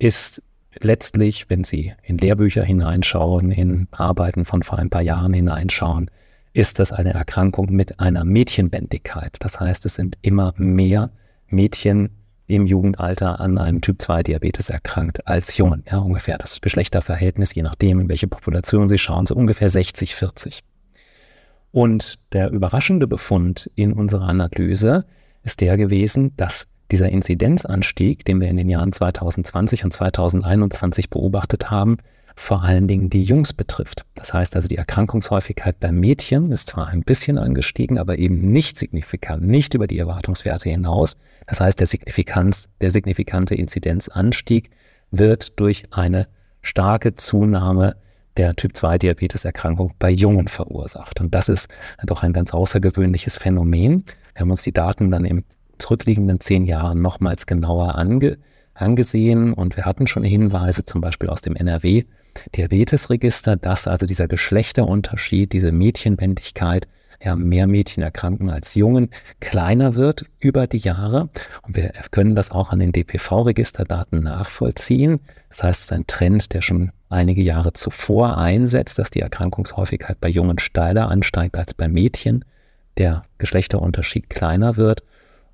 ist 0.04 0.42
letztlich, 0.80 1.48
wenn 1.48 1.64
Sie 1.64 1.94
in 2.02 2.18
Lehrbücher 2.18 2.62
hineinschauen, 2.62 3.50
in 3.50 3.88
Arbeiten 3.92 4.44
von 4.44 4.62
vor 4.62 4.78
ein 4.78 4.90
paar 4.90 5.00
Jahren 5.00 5.32
hineinschauen, 5.32 6.10
ist 6.52 6.78
das 6.78 6.92
eine 6.92 7.14
Erkrankung 7.14 7.72
mit 7.72 7.98
einer 8.00 8.24
Mädchenbändigkeit. 8.24 9.36
Das 9.40 9.58
heißt, 9.58 9.86
es 9.86 9.94
sind 9.94 10.18
immer 10.20 10.52
mehr 10.58 11.10
Mädchen 11.48 12.10
im 12.46 12.66
Jugendalter 12.66 13.40
an 13.40 13.56
einem 13.56 13.80
Typ-2-Diabetes 13.80 14.68
erkrankt 14.68 15.26
als 15.26 15.56
Jungen. 15.56 15.84
Ja, 15.90 15.98
ungefähr 15.98 16.36
das 16.36 16.60
Geschlechterverhältnis, 16.60 17.54
je 17.54 17.62
nachdem, 17.62 18.00
in 18.00 18.08
welche 18.10 18.26
Population 18.26 18.88
Sie 18.88 18.98
schauen, 18.98 19.24
so 19.24 19.34
ungefähr 19.34 19.70
60-40. 19.70 20.60
Und 21.72 22.32
der 22.34 22.50
überraschende 22.50 23.06
Befund 23.06 23.70
in 23.74 23.94
unserer 23.94 24.28
Analyse 24.28 25.06
ist 25.42 25.62
der 25.62 25.78
gewesen, 25.78 26.36
dass 26.36 26.68
dieser 26.90 27.08
Inzidenzanstieg, 27.08 28.24
den 28.24 28.40
wir 28.40 28.48
in 28.48 28.56
den 28.56 28.68
Jahren 28.68 28.92
2020 28.92 29.84
und 29.84 29.92
2021 29.92 31.10
beobachtet 31.10 31.70
haben, 31.70 31.98
vor 32.36 32.62
allen 32.62 32.88
Dingen 32.88 33.10
die 33.10 33.22
Jungs 33.22 33.52
betrifft. 33.52 34.04
Das 34.14 34.34
heißt 34.34 34.56
also, 34.56 34.66
die 34.66 34.76
Erkrankungshäufigkeit 34.76 35.78
bei 35.78 35.92
Mädchen 35.92 36.50
ist 36.50 36.68
zwar 36.68 36.88
ein 36.88 37.02
bisschen 37.02 37.38
angestiegen, 37.38 37.98
aber 37.98 38.18
eben 38.18 38.50
nicht 38.50 38.76
signifikant, 38.76 39.46
nicht 39.46 39.74
über 39.74 39.86
die 39.86 39.98
Erwartungswerte 39.98 40.68
hinaus. 40.68 41.16
Das 41.46 41.60
heißt, 41.60 41.78
der, 41.78 41.86
Signifikanz, 41.86 42.68
der 42.80 42.90
signifikante 42.90 43.54
Inzidenzanstieg 43.54 44.70
wird 45.10 45.58
durch 45.60 45.84
eine 45.92 46.26
starke 46.60 47.14
Zunahme 47.14 47.96
der 48.36 48.56
Typ-2-Diabeteserkrankung 48.56 49.92
bei 50.00 50.10
Jungen 50.10 50.48
verursacht. 50.48 51.20
Und 51.20 51.34
das 51.36 51.48
ist 51.48 51.68
doch 52.04 52.24
ein 52.24 52.32
ganz 52.32 52.52
außergewöhnliches 52.52 53.36
Phänomen. 53.36 54.04
Wir 54.34 54.40
haben 54.40 54.50
uns 54.50 54.62
die 54.62 54.72
Daten 54.72 55.10
dann 55.10 55.24
im 55.24 55.44
zurückliegenden 55.78 56.40
zehn 56.40 56.64
Jahren 56.64 57.00
nochmals 57.02 57.46
genauer 57.46 57.96
ange, 57.96 58.38
angesehen 58.74 59.52
und 59.52 59.76
wir 59.76 59.84
hatten 59.84 60.06
schon 60.06 60.24
Hinweise, 60.24 60.84
zum 60.84 61.00
Beispiel 61.00 61.28
aus 61.28 61.42
dem 61.42 61.56
NRW 61.56 62.04
Diabetesregister, 62.56 63.56
dass 63.56 63.86
also 63.86 64.06
dieser 64.06 64.26
Geschlechterunterschied, 64.26 65.52
diese 65.52 65.72
Mädchenbändigkeit 65.72 66.88
ja, 67.22 67.36
mehr 67.36 67.66
Mädchen 67.66 68.02
erkranken 68.02 68.50
als 68.50 68.74
Jungen, 68.74 69.08
kleiner 69.40 69.94
wird 69.94 70.26
über 70.40 70.66
die 70.66 70.78
Jahre. 70.78 71.30
Und 71.62 71.76
wir 71.76 71.92
können 72.10 72.34
das 72.34 72.50
auch 72.50 72.70
an 72.70 72.80
den 72.80 72.92
DPV-Registerdaten 72.92 74.20
nachvollziehen. 74.20 75.20
Das 75.48 75.62
heißt, 75.62 75.80
es 75.80 75.86
ist 75.86 75.92
ein 75.92 76.06
Trend, 76.06 76.52
der 76.52 76.60
schon 76.60 76.90
einige 77.08 77.42
Jahre 77.42 77.72
zuvor 77.72 78.36
einsetzt, 78.36 78.98
dass 78.98 79.10
die 79.10 79.20
Erkrankungshäufigkeit 79.20 80.20
bei 80.20 80.28
Jungen 80.28 80.58
steiler 80.58 81.08
ansteigt 81.08 81.56
als 81.56 81.72
bei 81.72 81.88
Mädchen, 81.88 82.44
der 82.98 83.24
Geschlechterunterschied 83.38 84.28
kleiner 84.28 84.76
wird 84.76 85.02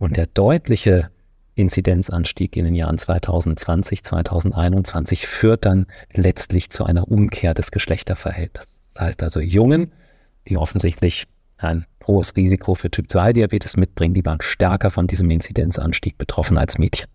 und 0.01 0.17
der 0.17 0.27
deutliche 0.27 1.11
Inzidenzanstieg 1.55 2.57
in 2.57 2.65
den 2.65 2.75
Jahren 2.75 2.99
2020, 2.99 4.03
2021 4.03 5.27
führt 5.27 5.65
dann 5.67 5.87
letztlich 6.13 6.71
zu 6.71 6.85
einer 6.85 7.09
Umkehr 7.09 7.55
des 7.55 7.71
Geschlechterverhältnisses. 7.71 8.81
Das 8.95 9.03
heißt 9.03 9.23
also 9.23 9.41
Jungen, 9.41 9.93
die 10.49 10.57
offensichtlich 10.57 11.27
ein 11.59 11.85
hohes 12.07 12.35
Risiko 12.35 12.75
für 12.75 12.91
Typ-2-Diabetes 12.91 13.77
mitbringen, 13.77 14.15
die 14.15 14.25
waren 14.25 14.41
stärker 14.41 14.91
von 14.91 15.07
diesem 15.07 15.29
Inzidenzanstieg 15.29 16.17
betroffen 16.17 16.57
als 16.57 16.79
Mädchen. 16.79 17.07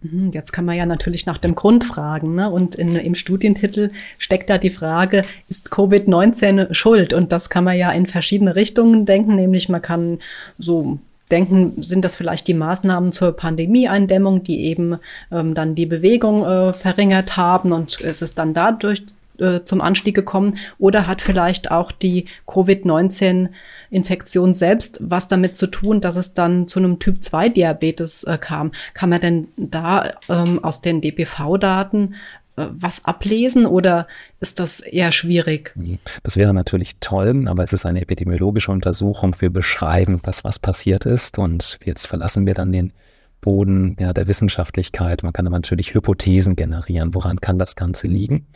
Mhm, 0.00 0.30
jetzt 0.32 0.52
kann 0.52 0.64
man 0.64 0.76
ja 0.76 0.86
natürlich 0.86 1.26
nach 1.26 1.36
dem 1.36 1.54
Grund 1.54 1.84
fragen. 1.84 2.34
Ne? 2.34 2.48
Und 2.48 2.76
in, 2.76 2.96
im 2.96 3.14
Studientitel 3.14 3.90
steckt 4.16 4.48
da 4.48 4.56
die 4.56 4.70
Frage, 4.70 5.26
ist 5.48 5.70
Covid-19 5.70 6.72
schuld? 6.72 7.12
Und 7.12 7.30
das 7.30 7.50
kann 7.50 7.64
man 7.64 7.76
ja 7.76 7.92
in 7.92 8.06
verschiedene 8.06 8.56
Richtungen 8.56 9.04
denken, 9.04 9.36
nämlich 9.36 9.68
man 9.68 9.82
kann 9.82 10.18
so 10.58 10.98
denken, 11.32 11.82
sind 11.82 12.04
das 12.04 12.14
vielleicht 12.14 12.46
die 12.46 12.54
Maßnahmen 12.54 13.10
zur 13.10 13.32
Pandemieeindämmung, 13.32 14.42
die 14.42 14.64
eben 14.64 14.98
ähm, 15.30 15.54
dann 15.54 15.74
die 15.74 15.86
Bewegung 15.86 16.44
äh, 16.44 16.72
verringert 16.72 17.36
haben 17.36 17.72
und 17.72 18.00
es 18.00 18.22
ist 18.22 18.38
dann 18.38 18.54
dadurch 18.54 19.02
äh, 19.38 19.64
zum 19.64 19.80
Anstieg 19.80 20.14
gekommen 20.14 20.58
oder 20.78 21.06
hat 21.06 21.22
vielleicht 21.22 21.70
auch 21.70 21.90
die 21.90 22.26
Covid-19 22.46 23.48
Infektion 23.90 24.54
selbst 24.54 25.00
was 25.02 25.26
damit 25.28 25.56
zu 25.56 25.66
tun, 25.66 26.00
dass 26.00 26.16
es 26.16 26.34
dann 26.34 26.68
zu 26.68 26.78
einem 26.78 26.98
Typ-2-Diabetes 26.98 28.24
äh, 28.24 28.38
kam. 28.38 28.72
Kann 28.94 29.10
man 29.10 29.20
denn 29.20 29.48
da 29.56 30.12
ähm, 30.28 30.62
aus 30.62 30.80
den 30.80 31.00
DPV-Daten 31.00 32.14
was 32.56 33.04
ablesen 33.06 33.66
oder 33.66 34.06
ist 34.40 34.58
das 34.58 34.80
eher 34.80 35.12
schwierig? 35.12 35.72
Mhm. 35.74 35.98
Das 36.22 36.36
wäre 36.36 36.52
natürlich 36.52 36.96
toll, 37.00 37.48
aber 37.48 37.62
es 37.62 37.72
ist 37.72 37.86
eine 37.86 38.02
epidemiologische 38.02 38.70
Untersuchung. 38.70 39.34
Wir 39.38 39.50
beschreiben 39.50 40.20
das, 40.22 40.44
was 40.44 40.58
passiert 40.58 41.06
ist 41.06 41.38
und 41.38 41.78
jetzt 41.84 42.06
verlassen 42.06 42.46
wir 42.46 42.54
dann 42.54 42.72
den 42.72 42.92
Boden 43.40 43.96
ja, 43.98 44.12
der 44.12 44.28
Wissenschaftlichkeit. 44.28 45.22
Man 45.22 45.32
kann 45.32 45.46
aber 45.46 45.56
natürlich 45.56 45.94
Hypothesen 45.94 46.54
generieren. 46.56 47.14
Woran 47.14 47.40
kann 47.40 47.58
das 47.58 47.74
Ganze 47.74 48.06
liegen? 48.06 48.46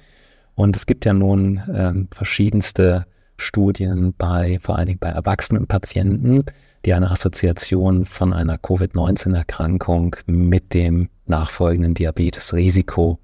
Und 0.55 0.77
es 0.77 0.87
gibt 0.87 1.05
ja 1.05 1.13
nun 1.13 1.59
äh, 1.59 1.93
verschiedenste 2.15 3.07
Studien 3.37 4.15
bei, 4.17 4.59
vor 4.61 4.77
allen 4.77 4.87
Dingen 4.87 4.99
bei 4.99 5.09
erwachsenen 5.09 5.67
Patienten, 5.67 6.45
die 6.85 6.95
eine 6.95 7.11
Assoziation 7.11 8.05
von 8.05 8.33
einer 8.33 8.59
Covid-19-Erkrankung 8.59 10.17
mit 10.27 10.73
dem 10.73 11.09
nachfolgenden 11.27 11.95
Diabetesrisiko 11.95 13.19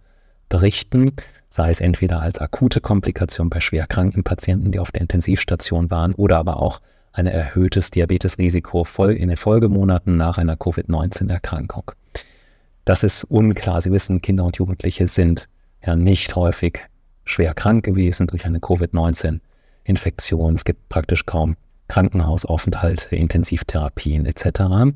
berichten, 0.53 1.13
sei 1.49 1.71
es 1.71 1.81
entweder 1.81 2.21
als 2.21 2.39
akute 2.39 2.83
Komplikation 2.83 3.49
bei 3.49 3.61
schwerkranken 3.61 4.23
Patienten, 4.23 4.71
die 4.71 4.81
auf 4.81 4.93
der 4.93 5.01
Intensivstation 5.01 5.91
waren, 5.91 6.13
oder 6.13 6.37
aber 6.37 6.61
auch 6.61 6.83
ein 7.13 7.27
erhöhtes 7.27 7.91
Diabetesrisiko 7.91 8.85
in 9.07 9.29
den 9.29 9.39
Folgemonaten 9.39 10.19
nach 10.19 10.37
einer 10.37 10.57
Covid-19-Erkrankung. 10.57 11.93
Das 12.85 13.03
ist 13.03 13.25
unklar. 13.25 13.81
Sie 13.81 13.93
wissen, 13.93 14.21
Kinder 14.21 14.45
und 14.45 14.59
Jugendliche 14.59 15.07
sind 15.07 15.49
ja 15.83 15.97
nicht 15.97 16.37
häufig 16.37 16.81
schwer 17.25 17.55
krank 17.55 17.83
gewesen 17.83 18.27
durch 18.27 18.45
eine 18.45 18.61
Covid-19-Infektion. 18.61 20.55
Es 20.55 20.67
gibt 20.67 20.87
praktisch 20.91 21.25
kaum 21.25 21.57
Krankenhausaufenthalte, 21.89 23.17
Intensivtherapien 23.17 24.27
etc. 24.27 24.93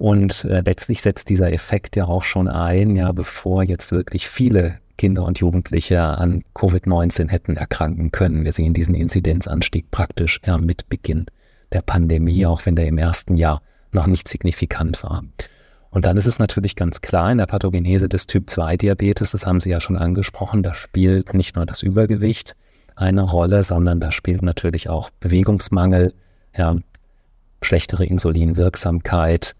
Und 0.00 0.46
äh, 0.46 0.62
letztlich 0.64 1.02
setzt 1.02 1.28
dieser 1.28 1.52
Effekt 1.52 1.94
ja 1.94 2.06
auch 2.06 2.22
schon 2.22 2.48
ein, 2.48 2.96
ja, 2.96 3.12
bevor 3.12 3.62
jetzt 3.64 3.92
wirklich 3.92 4.30
viele 4.30 4.78
Kinder 4.96 5.26
und 5.26 5.40
Jugendliche 5.40 6.00
an 6.00 6.42
Covid-19 6.54 7.28
hätten 7.28 7.58
erkranken 7.58 8.10
können. 8.10 8.44
Wir 8.44 8.52
sehen 8.52 8.72
diesen 8.72 8.94
Inzidenzanstieg 8.94 9.90
praktisch 9.90 10.40
ja, 10.46 10.56
mit 10.56 10.88
Beginn 10.88 11.26
der 11.70 11.82
Pandemie, 11.82 12.46
auch 12.46 12.64
wenn 12.64 12.76
der 12.76 12.86
im 12.86 12.96
ersten 12.96 13.36
Jahr 13.36 13.60
noch 13.92 14.06
nicht 14.06 14.26
signifikant 14.26 15.02
war. 15.02 15.22
Und 15.90 16.06
dann 16.06 16.16
ist 16.16 16.26
es 16.26 16.38
natürlich 16.38 16.76
ganz 16.76 17.02
klar 17.02 17.30
in 17.30 17.36
der 17.36 17.46
Pathogenese 17.46 18.08
des 18.08 18.26
Typ-2-Diabetes, 18.26 19.32
das 19.32 19.44
haben 19.44 19.60
Sie 19.60 19.68
ja 19.68 19.82
schon 19.82 19.98
angesprochen, 19.98 20.62
da 20.62 20.72
spielt 20.72 21.34
nicht 21.34 21.56
nur 21.56 21.66
das 21.66 21.82
Übergewicht 21.82 22.56
eine 22.96 23.20
Rolle, 23.20 23.62
sondern 23.64 24.00
da 24.00 24.12
spielt 24.12 24.40
natürlich 24.40 24.88
auch 24.88 25.10
Bewegungsmangel, 25.20 26.14
ja, 26.56 26.76
schlechtere 27.60 28.06
Insulinwirksamkeit, 28.06 29.56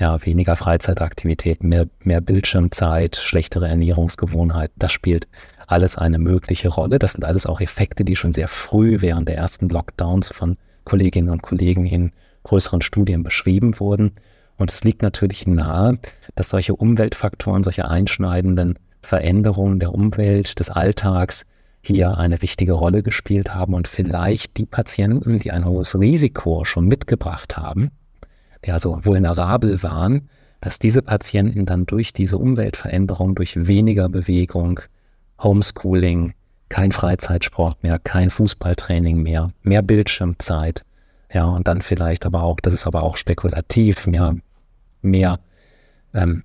ja, 0.00 0.24
weniger 0.24 0.56
Freizeitaktivität, 0.56 1.62
mehr, 1.62 1.86
mehr 2.02 2.22
Bildschirmzeit, 2.22 3.16
schlechtere 3.16 3.68
Ernährungsgewohnheiten, 3.68 4.74
das 4.78 4.92
spielt 4.92 5.28
alles 5.66 5.96
eine 5.96 6.18
mögliche 6.18 6.68
Rolle. 6.68 6.98
Das 6.98 7.12
sind 7.12 7.24
alles 7.24 7.46
auch 7.46 7.60
Effekte, 7.60 8.04
die 8.04 8.16
schon 8.16 8.32
sehr 8.32 8.48
früh 8.48 8.96
während 9.00 9.28
der 9.28 9.36
ersten 9.36 9.68
Lockdowns 9.68 10.30
von 10.30 10.56
Kolleginnen 10.84 11.28
und 11.28 11.42
Kollegen 11.42 11.86
in 11.86 12.12
größeren 12.42 12.80
Studien 12.80 13.22
beschrieben 13.22 13.78
wurden. 13.78 14.12
Und 14.56 14.72
es 14.72 14.82
liegt 14.82 15.02
natürlich 15.02 15.46
nahe, 15.46 15.98
dass 16.34 16.48
solche 16.48 16.74
Umweltfaktoren, 16.74 17.62
solche 17.62 17.88
einschneidenden 17.88 18.78
Veränderungen 19.02 19.80
der 19.80 19.94
Umwelt, 19.94 20.58
des 20.58 20.70
Alltags 20.70 21.44
hier 21.82 22.18
eine 22.18 22.42
wichtige 22.42 22.72
Rolle 22.72 23.02
gespielt 23.02 23.54
haben 23.54 23.74
und 23.74 23.86
vielleicht 23.86 24.56
die 24.56 24.66
Patienten, 24.66 25.38
die 25.38 25.50
ein 25.50 25.64
hohes 25.64 25.98
Risiko 25.98 26.64
schon 26.64 26.86
mitgebracht 26.86 27.56
haben, 27.56 27.90
die 28.64 28.72
also 28.72 29.04
vulnerabel 29.04 29.82
waren, 29.82 30.28
dass 30.60 30.78
diese 30.78 31.02
Patienten 31.02 31.64
dann 31.64 31.86
durch 31.86 32.12
diese 32.12 32.38
Umweltveränderung, 32.38 33.34
durch 33.34 33.66
weniger 33.66 34.08
Bewegung, 34.08 34.80
Homeschooling, 35.42 36.34
kein 36.68 36.92
Freizeitsport 36.92 37.82
mehr, 37.82 37.98
kein 37.98 38.30
Fußballtraining 38.30 39.22
mehr, 39.22 39.50
mehr 39.62 39.82
Bildschirmzeit, 39.82 40.84
ja, 41.32 41.44
und 41.44 41.68
dann 41.68 41.80
vielleicht 41.80 42.26
aber 42.26 42.42
auch, 42.42 42.58
das 42.60 42.74
ist 42.74 42.86
aber 42.86 43.02
auch 43.02 43.16
spekulativ, 43.16 44.06
mehr, 44.06 44.36
mehr 45.00 45.38
ähm, 46.12 46.42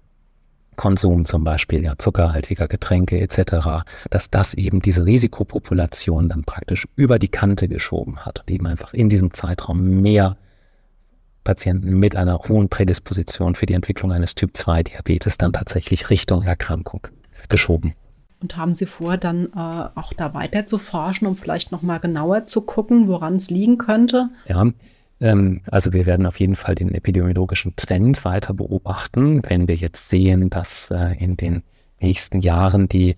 Konsum 0.75 1.25
zum 1.25 1.43
Beispiel, 1.43 1.83
ja, 1.83 1.97
zuckerhaltiger 1.97 2.67
Getränke 2.67 3.19
etc., 3.19 3.85
dass 4.09 4.29
das 4.29 4.53
eben 4.53 4.81
diese 4.81 5.05
Risikopopulation 5.05 6.29
dann 6.29 6.43
praktisch 6.43 6.87
über 6.95 7.17
die 7.17 7.29
Kante 7.29 7.67
geschoben 7.67 8.25
hat 8.25 8.41
und 8.41 8.51
eben 8.51 8.67
einfach 8.67 8.93
in 8.93 9.09
diesem 9.09 9.33
Zeitraum 9.33 10.01
mehr 10.01 10.37
Patienten 11.45 11.97
mit 11.97 12.17
einer 12.17 12.37
hohen 12.49 12.67
Prädisposition 12.67 13.55
für 13.55 13.65
die 13.65 13.73
Entwicklung 13.73 14.11
eines 14.11 14.35
Typ-2-Diabetes 14.35 15.37
dann 15.37 15.53
tatsächlich 15.53 16.09
Richtung 16.09 16.43
Erkrankung 16.43 17.07
geschoben. 17.47 17.93
Und 18.41 18.57
haben 18.57 18.73
Sie 18.73 18.85
vor, 18.85 19.15
dann 19.15 19.45
äh, 19.55 19.89
auch 19.95 20.11
da 20.11 20.33
weiter 20.33 20.65
zu 20.65 20.77
forschen, 20.77 21.25
um 21.25 21.37
vielleicht 21.37 21.71
nochmal 21.71 22.01
genauer 22.01 22.45
zu 22.45 22.61
gucken, 22.61 23.07
woran 23.07 23.35
es 23.35 23.49
liegen 23.49 23.77
könnte? 23.77 24.29
Ja, 24.47 24.65
ähm, 25.21 25.61
also 25.71 25.93
wir 25.93 26.05
werden 26.05 26.25
auf 26.25 26.39
jeden 26.39 26.55
Fall 26.55 26.75
den 26.75 26.93
epidemiologischen 26.93 27.75
Trend 27.75 28.25
weiter 28.25 28.53
beobachten. 28.53 29.41
Wenn 29.47 29.67
wir 29.67 29.75
jetzt 29.75 30.09
sehen, 30.09 30.49
dass 30.49 30.91
äh, 30.91 31.15
in 31.17 31.37
den 31.37 31.63
nächsten 31.99 32.41
Jahren 32.41 32.87
die 32.87 33.15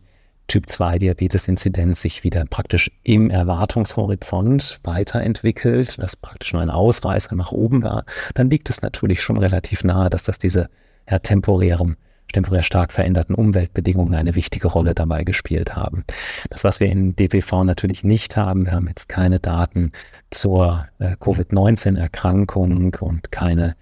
Typ-2-Diabetes-Inzidenz 0.48 2.02
sich 2.02 2.24
wieder 2.24 2.46
praktisch 2.46 2.92
im 3.04 3.30
Erwartungshorizont 3.30 4.80
weiterentwickelt, 4.84 6.02
dass 6.02 6.16
praktisch 6.16 6.54
nur 6.54 6.62
ein 6.62 6.70
Ausreißer 6.70 7.36
nach 7.36 7.52
oben 7.52 7.84
war, 7.84 8.06
dann 8.34 8.50
liegt 8.50 8.70
es 8.70 8.82
natürlich 8.82 9.22
schon 9.22 9.38
relativ 9.38 9.84
nahe, 9.84 10.10
dass 10.10 10.24
das 10.24 10.40
diese 10.40 10.70
ja, 11.10 11.20
temporären 11.20 11.98
temporär 12.34 12.64
stark 12.64 12.92
veränderten 12.92 13.36
Umweltbedingungen 13.36 14.14
eine 14.14 14.36
wichtige 14.36 14.68
Rolle 14.68 14.94
dabei 14.94 15.24
gespielt 15.24 15.76
haben. 15.76 16.04
Das, 16.50 16.64
was 16.64 16.80
wir 16.80 16.88
in 16.88 17.16
DPV 17.16 17.64
natürlich 17.64 18.04
nicht 18.04 18.36
haben, 18.36 18.66
wir 18.66 18.74
haben 18.74 18.88
jetzt 18.88 19.08
keine 19.10 19.40
Daten 19.40 19.92
zur 20.30 20.88
äh, 21.00 21.16
Covid-19-Erkrankung 21.16 22.92
und 23.00 23.32
keine 23.32 23.76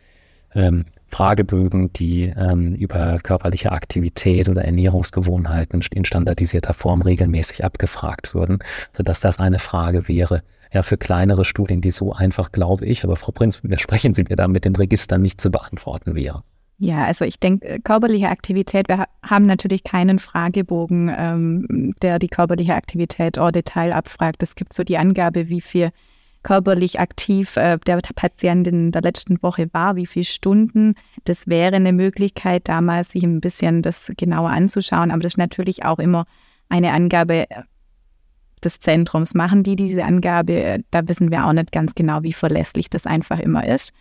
ähm, 0.56 0.86
Fragebögen, 1.08 1.94
die 1.94 2.34
ähm, 2.36 2.74
über 2.76 3.20
körperliche 3.20 3.72
Aktivität 3.72 4.50
oder 4.50 4.65
Ernährungsgewohnheiten 4.65 5.82
in 5.91 6.06
standardisierter 6.06 6.74
Form 6.74 7.02
regelmäßig 7.02 7.63
abgefragt 7.63 8.34
würden, 8.34 8.60
sodass 8.91 9.20
das 9.20 9.39
eine 9.39 9.60
Frage 9.60 10.08
wäre, 10.08 10.41
ja, 10.74 10.84
für 10.84 10.98
kleinere 10.98 11.46
Studien, 11.46 11.80
die 11.80 11.91
so 11.91 12.12
einfach, 12.13 12.52
glaube 12.52 12.86
ich, 12.86 13.04
aber 13.04 13.15
Frau 13.15 13.32
Prinz, 13.32 13.63
widersprechen 13.63 14.13
Sie 14.13 14.26
mir 14.28 14.36
da 14.36 14.48
mit 14.48 14.65
dem 14.65 14.76
Register 14.76 15.18
nicht 15.18 15.39
zu 15.39 15.52
beantworten 15.52 16.15
wäre. 16.15 16.44
Ja, 16.78 17.06
also 17.06 17.24
ich 17.24 17.39
denke, 17.39 17.65
äh, 17.65 17.80
körperliche 17.80 18.28
Aktivität, 18.30 18.89
wir 18.89 19.06
haben 19.24 19.46
natürlich 19.46 19.84
keinen 19.84 20.20
Fragebogen, 20.20 21.10
ähm, 21.18 21.96
der 22.02 22.20
die 22.20 22.28
körperliche 22.28 22.76
Aktivität 22.76 23.39
au 23.39 23.52
Detail 23.52 23.94
abfragt. 23.94 24.44
Es 24.44 24.56
gibt 24.56 24.74
so 24.74 24.84
die 24.84 24.98
Angabe, 24.98 25.48
wie 25.48 25.62
viel 25.62 25.91
körperlich 26.45 26.99
aktiv 26.99 27.58
äh, 27.58 27.79
der 27.88 27.99
Patient 28.15 28.67
in 28.67 28.91
der 28.91 29.01
letzten 29.01 29.41
Woche 29.41 29.67
war, 29.73 29.95
wie 29.95 30.05
viele 30.05 30.25
Stunden. 30.25 30.93
Das 31.23 31.47
wäre 31.47 31.75
eine 31.75 31.91
Möglichkeit, 31.91 32.69
damals 32.69 33.10
sich 33.10 33.23
ein 33.23 33.41
bisschen 33.41 33.81
das 33.81 34.12
genauer 34.15 34.51
anzuschauen. 34.51 35.10
Aber 35.10 35.21
das 35.21 35.34
ist 35.34 35.38
natürlich 35.38 35.84
auch 35.86 35.97
immer 35.97 36.27
eine 36.69 36.93
Angabe, 36.93 37.47
des 38.63 38.79
Zentrums 38.79 39.34
machen 39.34 39.63
die 39.63 39.75
diese 39.75 40.03
Angabe. 40.03 40.84
Da 40.91 41.08
wissen 41.08 41.31
wir 41.31 41.45
auch 41.45 41.53
nicht 41.53 41.71
ganz 41.71 41.95
genau, 41.95 42.21
wie 42.23 42.34
verlässlich 42.34 42.89
das 42.89 43.05
einfach 43.05 43.39
immer 43.39 43.67
ist, 43.67 43.91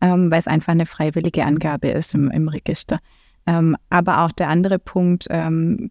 ähm, 0.00 0.30
weil 0.30 0.38
es 0.38 0.46
einfach 0.46 0.72
eine 0.72 0.86
freiwillige 0.86 1.44
Angabe 1.44 1.88
ist 1.88 2.14
im, 2.14 2.30
im 2.30 2.48
Register. 2.48 2.98
Ähm, 3.46 3.76
aber 3.88 4.24
auch 4.24 4.32
der 4.32 4.48
andere 4.48 4.78
Punkt, 4.78 5.26
ähm, 5.30 5.90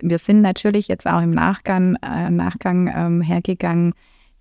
wir 0.00 0.18
sind 0.18 0.40
natürlich 0.42 0.88
jetzt 0.88 1.06
auch 1.06 1.22
im 1.22 1.32
Nachgang, 1.32 1.96
äh, 2.02 2.30
Nachgang 2.30 2.92
ähm, 2.94 3.20
hergegangen, 3.20 3.94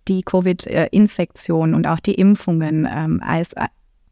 die 0.07 0.23
Covid-Infektion 0.23 1.73
und 1.73 1.87
auch 1.87 1.99
die 1.99 2.15
Impfungen 2.15 2.87
ähm, 2.89 3.21
als 3.23 3.53
äh, 3.53 3.67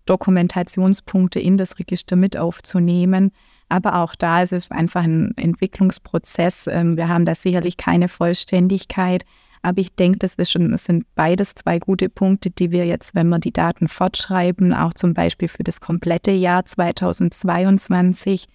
Dokumentationspunkte 0.06 1.40
in 1.40 1.58
das 1.58 1.78
Register 1.80 2.16
mit 2.16 2.38
aufzunehmen. 2.38 3.32
Aber 3.70 3.96
auch 3.96 4.16
da 4.16 4.42
ist 4.42 4.54
es 4.54 4.72
einfach 4.72 5.04
ein 5.04 5.34
Entwicklungsprozess. 5.38 6.68
Ähm, 6.68 6.98
wir 6.98 7.08
haben 7.08 7.26
da 7.26 7.36
sicherlich 7.36 7.78
keine 7.78 8.08
Vollständigkeit. 8.08 9.26
Aber 9.62 9.80
ich 9.80 9.94
denke, 9.94 10.20
das, 10.20 10.36
schon, 10.50 10.76
sind 10.78 11.06
beides 11.16 11.54
zwei 11.54 11.80
gute 11.80 12.10
Punkte, 12.10 12.50
die 12.50 12.72
wir 12.72 12.86
jetzt, 12.86 13.14
wenn 13.14 13.28
wir 13.30 13.40
die 13.40 13.52
Daten 13.52 13.88
fortschreiben, 13.88 14.74
auch 14.74 14.94
zum 14.94 15.14
Beispiel 15.14 15.50
für 15.50 15.64
das 15.64 15.82
komplette 15.82 16.32
Jahr 16.32 16.66
2022 16.66 18.48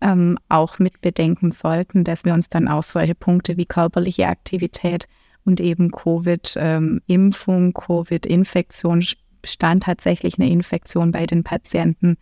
ähm, 0.00 0.38
auch 0.48 0.78
mit 0.78 1.00
bedenken 1.00 1.52
sollten, 1.52 2.04
dass 2.04 2.24
wir 2.24 2.34
uns 2.34 2.48
dann 2.48 2.68
auch 2.68 2.82
solche 2.82 3.14
Punkte 3.14 3.56
wie 3.56 3.66
körperliche 3.66 4.28
Aktivität 4.28 5.06
und 5.46 5.60
eben 5.60 5.90
Covid-Impfung, 5.90 7.64
ähm, 7.66 7.74
Covid-Infektion, 7.74 9.04
stand 9.44 9.84
tatsächlich 9.84 10.38
eine 10.38 10.50
Infektion 10.50 11.12
bei 11.12 11.26
den 11.26 11.44
Patienten, 11.44 12.16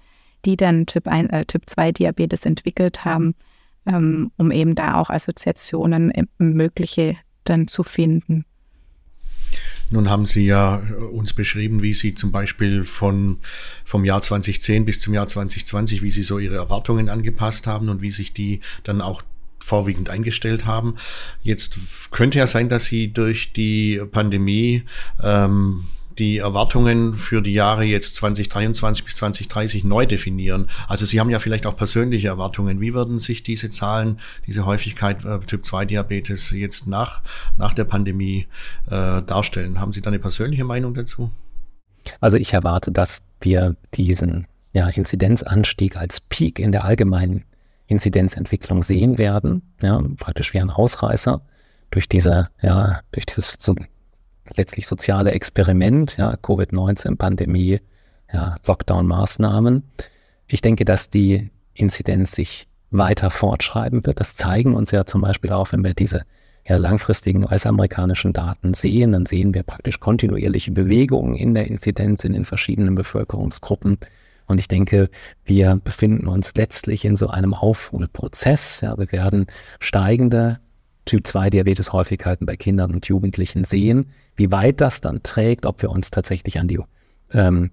die 0.44 0.56
dann 0.56 0.86
Typ, 0.86 1.08
1, 1.08 1.30
äh, 1.30 1.44
typ 1.46 1.62
2 1.66 1.92
Diabetes 1.92 2.44
entwickelt 2.44 3.04
haben, 3.04 3.34
ähm, 3.86 4.30
um 4.36 4.50
eben 4.50 4.74
da 4.74 4.94
auch 5.00 5.10
Assoziationen 5.10 6.10
äh, 6.10 6.24
mögliche 6.38 7.16
dann 7.44 7.66
zu 7.66 7.82
finden. 7.82 8.44
Nun 9.90 10.10
haben 10.10 10.26
Sie 10.26 10.46
ja 10.46 10.80
äh, 10.80 10.92
uns 10.94 11.32
beschrieben, 11.32 11.82
wie 11.82 11.94
Sie 11.94 12.14
zum 12.14 12.32
Beispiel 12.32 12.84
von, 12.84 13.38
vom 13.84 14.04
Jahr 14.04 14.22
2010 14.22 14.84
bis 14.84 15.00
zum 15.00 15.14
Jahr 15.14 15.26
2020, 15.26 16.02
wie 16.02 16.10
Sie 16.10 16.22
so 16.22 16.38
Ihre 16.38 16.56
Erwartungen 16.56 17.08
angepasst 17.08 17.66
haben 17.66 17.88
und 17.88 18.02
wie 18.02 18.10
sich 18.10 18.32
die 18.32 18.60
dann 18.82 19.00
auch 19.00 19.22
vorwiegend 19.64 20.10
eingestellt 20.10 20.66
haben. 20.66 20.96
Jetzt 21.42 21.78
könnte 22.10 22.38
ja 22.38 22.46
sein, 22.46 22.68
dass 22.68 22.84
Sie 22.84 23.12
durch 23.12 23.52
die 23.52 24.00
Pandemie 24.12 24.82
ähm, 25.22 25.84
die 26.18 26.38
Erwartungen 26.38 27.16
für 27.16 27.42
die 27.42 27.54
Jahre 27.54 27.84
jetzt 27.84 28.16
2023 28.16 29.04
bis 29.04 29.16
2030 29.16 29.84
neu 29.84 30.06
definieren. 30.06 30.68
Also 30.86 31.06
Sie 31.06 31.18
haben 31.18 31.30
ja 31.30 31.38
vielleicht 31.38 31.66
auch 31.66 31.76
persönliche 31.76 32.28
Erwartungen. 32.28 32.80
Wie 32.80 32.94
würden 32.94 33.18
sich 33.18 33.42
diese 33.42 33.70
Zahlen, 33.70 34.20
diese 34.46 34.66
Häufigkeit 34.66 35.24
äh, 35.24 35.40
Typ 35.40 35.64
2 35.64 35.86
Diabetes 35.86 36.50
jetzt 36.50 36.86
nach, 36.86 37.22
nach 37.56 37.72
der 37.72 37.84
Pandemie 37.84 38.46
äh, 38.90 39.22
darstellen? 39.22 39.80
Haben 39.80 39.92
Sie 39.92 40.02
da 40.02 40.08
eine 40.08 40.18
persönliche 40.18 40.64
Meinung 40.64 40.94
dazu? 40.94 41.30
Also 42.20 42.36
ich 42.36 42.52
erwarte, 42.52 42.92
dass 42.92 43.24
wir 43.40 43.76
diesen 43.94 44.46
ja, 44.74 44.88
Inzidenzanstieg 44.88 45.96
als 45.96 46.20
Peak 46.20 46.58
in 46.58 46.70
der 46.70 46.84
allgemeinen 46.84 47.44
Inzidenzentwicklung 47.86 48.82
sehen 48.82 49.18
werden. 49.18 49.62
Ja, 49.82 50.02
praktisch 50.18 50.54
wie 50.54 50.60
ein 50.60 50.70
Ausreißer 50.70 51.42
durch 51.90 52.08
diese, 52.08 52.48
ja, 52.62 53.00
durch 53.12 53.26
dieses 53.26 53.56
so 53.58 53.74
letztlich 54.56 54.86
soziale 54.86 55.32
Experiment, 55.32 56.16
ja, 56.16 56.36
Covid-19-Pandemie, 56.36 57.80
ja, 58.32 58.56
Lockdown-Maßnahmen. 58.64 59.82
Ich 60.46 60.60
denke, 60.60 60.84
dass 60.84 61.10
die 61.10 61.50
Inzidenz 61.74 62.32
sich 62.32 62.68
weiter 62.90 63.30
fortschreiben 63.30 64.04
wird. 64.06 64.20
Das 64.20 64.36
zeigen 64.36 64.74
uns 64.74 64.90
ja 64.90 65.04
zum 65.04 65.20
Beispiel 65.20 65.52
auch, 65.52 65.72
wenn 65.72 65.84
wir 65.84 65.94
diese 65.94 66.22
ja, 66.66 66.76
langfristigen 66.76 67.44
US-amerikanischen 67.44 68.32
Daten 68.32 68.74
sehen, 68.74 69.12
dann 69.12 69.26
sehen 69.26 69.52
wir 69.52 69.62
praktisch 69.62 70.00
kontinuierliche 70.00 70.72
Bewegungen 70.72 71.34
in 71.34 71.54
der 71.54 71.66
Inzidenz 71.66 72.24
in 72.24 72.32
den 72.32 72.44
verschiedenen 72.44 72.94
Bevölkerungsgruppen. 72.94 73.98
Und 74.46 74.58
ich 74.58 74.68
denke, 74.68 75.08
wir 75.44 75.80
befinden 75.82 76.26
uns 76.26 76.54
letztlich 76.54 77.04
in 77.04 77.16
so 77.16 77.28
einem 77.28 77.54
Aufholprozess. 77.54 78.80
Ja, 78.82 78.96
wir 78.98 79.10
werden 79.12 79.46
steigende 79.80 80.60
Typ-2-Diabetes-Häufigkeiten 81.06 82.46
bei 82.46 82.56
Kindern 82.56 82.92
und 82.92 83.06
Jugendlichen 83.06 83.64
sehen. 83.64 84.10
Wie 84.36 84.50
weit 84.50 84.80
das 84.80 85.00
dann 85.00 85.22
trägt, 85.22 85.66
ob 85.66 85.82
wir 85.82 85.90
uns 85.90 86.10
tatsächlich 86.10 86.58
an 86.58 86.68
die 86.68 86.80
ähm, 87.32 87.70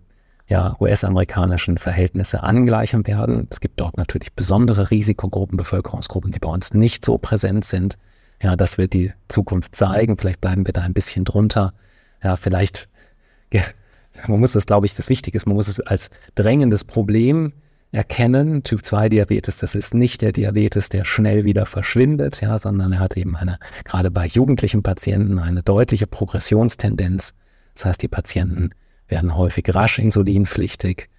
ja, 0.47 0.75
US-amerikanischen 0.81 1.77
Verhältnisse 1.77 2.43
angleichen 2.43 3.07
werden. 3.07 3.47
Es 3.49 3.61
gibt 3.61 3.79
dort 3.79 3.97
natürlich 3.97 4.33
besondere 4.33 4.91
Risikogruppen, 4.91 5.57
Bevölkerungsgruppen, 5.57 6.31
die 6.31 6.39
bei 6.39 6.49
uns 6.49 6.73
nicht 6.73 7.05
so 7.05 7.17
präsent 7.17 7.63
sind. 7.63 7.97
Ja, 8.41 8.55
das 8.55 8.77
wird 8.77 8.93
die 8.93 9.13
Zukunft 9.29 9.75
zeigen. 9.75 10.17
Vielleicht 10.17 10.41
bleiben 10.41 10.65
wir 10.65 10.73
da 10.73 10.81
ein 10.81 10.93
bisschen 10.93 11.23
drunter. 11.23 11.73
Ja, 12.21 12.35
vielleicht, 12.35 12.89
man 14.27 14.39
muss 14.39 14.53
das, 14.53 14.65
glaube 14.65 14.85
ich, 14.85 14.95
das 14.95 15.09
Wichtige 15.09 15.35
ist, 15.35 15.45
man 15.45 15.55
muss 15.55 15.67
es 15.67 15.79
als 15.79 16.09
drängendes 16.35 16.83
Problem 16.83 17.53
erkennen. 17.91 18.63
Typ 18.63 18.85
2 18.85 19.09
Diabetes, 19.09 19.57
das 19.57 19.75
ist 19.75 19.93
nicht 19.93 20.21
der 20.21 20.31
Diabetes, 20.31 20.89
der 20.89 21.05
schnell 21.05 21.43
wieder 21.43 21.65
verschwindet, 21.65 22.41
ja, 22.41 22.57
sondern 22.57 22.93
er 22.93 22.99
hat 22.99 23.17
eben 23.17 23.35
eine, 23.35 23.59
gerade 23.83 24.11
bei 24.11 24.27
jugendlichen 24.27 24.83
Patienten 24.83 25.39
eine 25.39 25.63
deutliche 25.63 26.07
Progressionstendenz. 26.07 27.35
Das 27.73 27.85
heißt, 27.85 28.01
die 28.01 28.07
Patienten 28.07 28.71
werden 29.07 29.35
häufig 29.35 29.73
rasch 29.75 29.99
insulinpflichtig. 29.99 31.09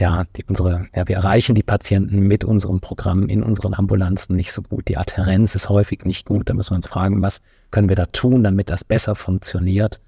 Ja, 0.00 0.24
die, 0.36 0.44
unsere, 0.44 0.86
ja, 0.94 1.08
wir 1.08 1.16
erreichen 1.16 1.56
die 1.56 1.62
Patienten 1.62 2.20
mit 2.20 2.44
unserem 2.44 2.80
Programm 2.80 3.28
in 3.28 3.42
unseren 3.42 3.74
Ambulanzen 3.74 4.36
nicht 4.36 4.52
so 4.52 4.62
gut. 4.62 4.86
Die 4.86 4.96
Adherenz 4.96 5.56
ist 5.56 5.68
häufig 5.68 6.04
nicht 6.04 6.24
gut. 6.24 6.48
Da 6.48 6.54
müssen 6.54 6.70
wir 6.70 6.76
uns 6.76 6.86
fragen, 6.86 7.20
was 7.20 7.40
können 7.72 7.88
wir 7.88 7.96
da 7.96 8.06
tun, 8.06 8.44
damit 8.44 8.70
das 8.70 8.84
besser 8.84 9.16
funktioniert. 9.16 10.00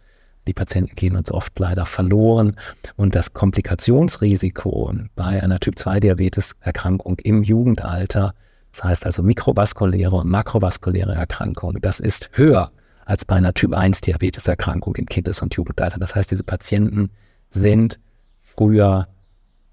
Die 0.50 0.54
Patienten 0.54 0.96
gehen 0.96 1.14
uns 1.14 1.30
oft 1.30 1.56
leider 1.60 1.86
verloren 1.86 2.56
und 2.96 3.14
das 3.14 3.34
Komplikationsrisiko 3.34 4.92
bei 5.14 5.40
einer 5.40 5.60
Typ-2-Diabetes-Erkrankung 5.60 7.20
im 7.20 7.44
Jugendalter, 7.44 8.34
das 8.72 8.82
heißt 8.82 9.06
also 9.06 9.22
mikrovaskuläre 9.22 10.16
und 10.16 10.28
makrovaskuläre 10.28 11.14
Erkrankungen, 11.14 11.80
das 11.80 12.00
ist 12.00 12.30
höher 12.32 12.72
als 13.04 13.24
bei 13.24 13.36
einer 13.36 13.54
Typ-1-Diabetes-Erkrankung 13.54 14.96
im 14.96 15.06
Kindes- 15.06 15.40
und 15.40 15.54
Jugendalter. 15.54 16.00
Das 16.00 16.16
heißt, 16.16 16.32
diese 16.32 16.42
Patienten 16.42 17.10
sind 17.48 18.00
früher 18.36 19.06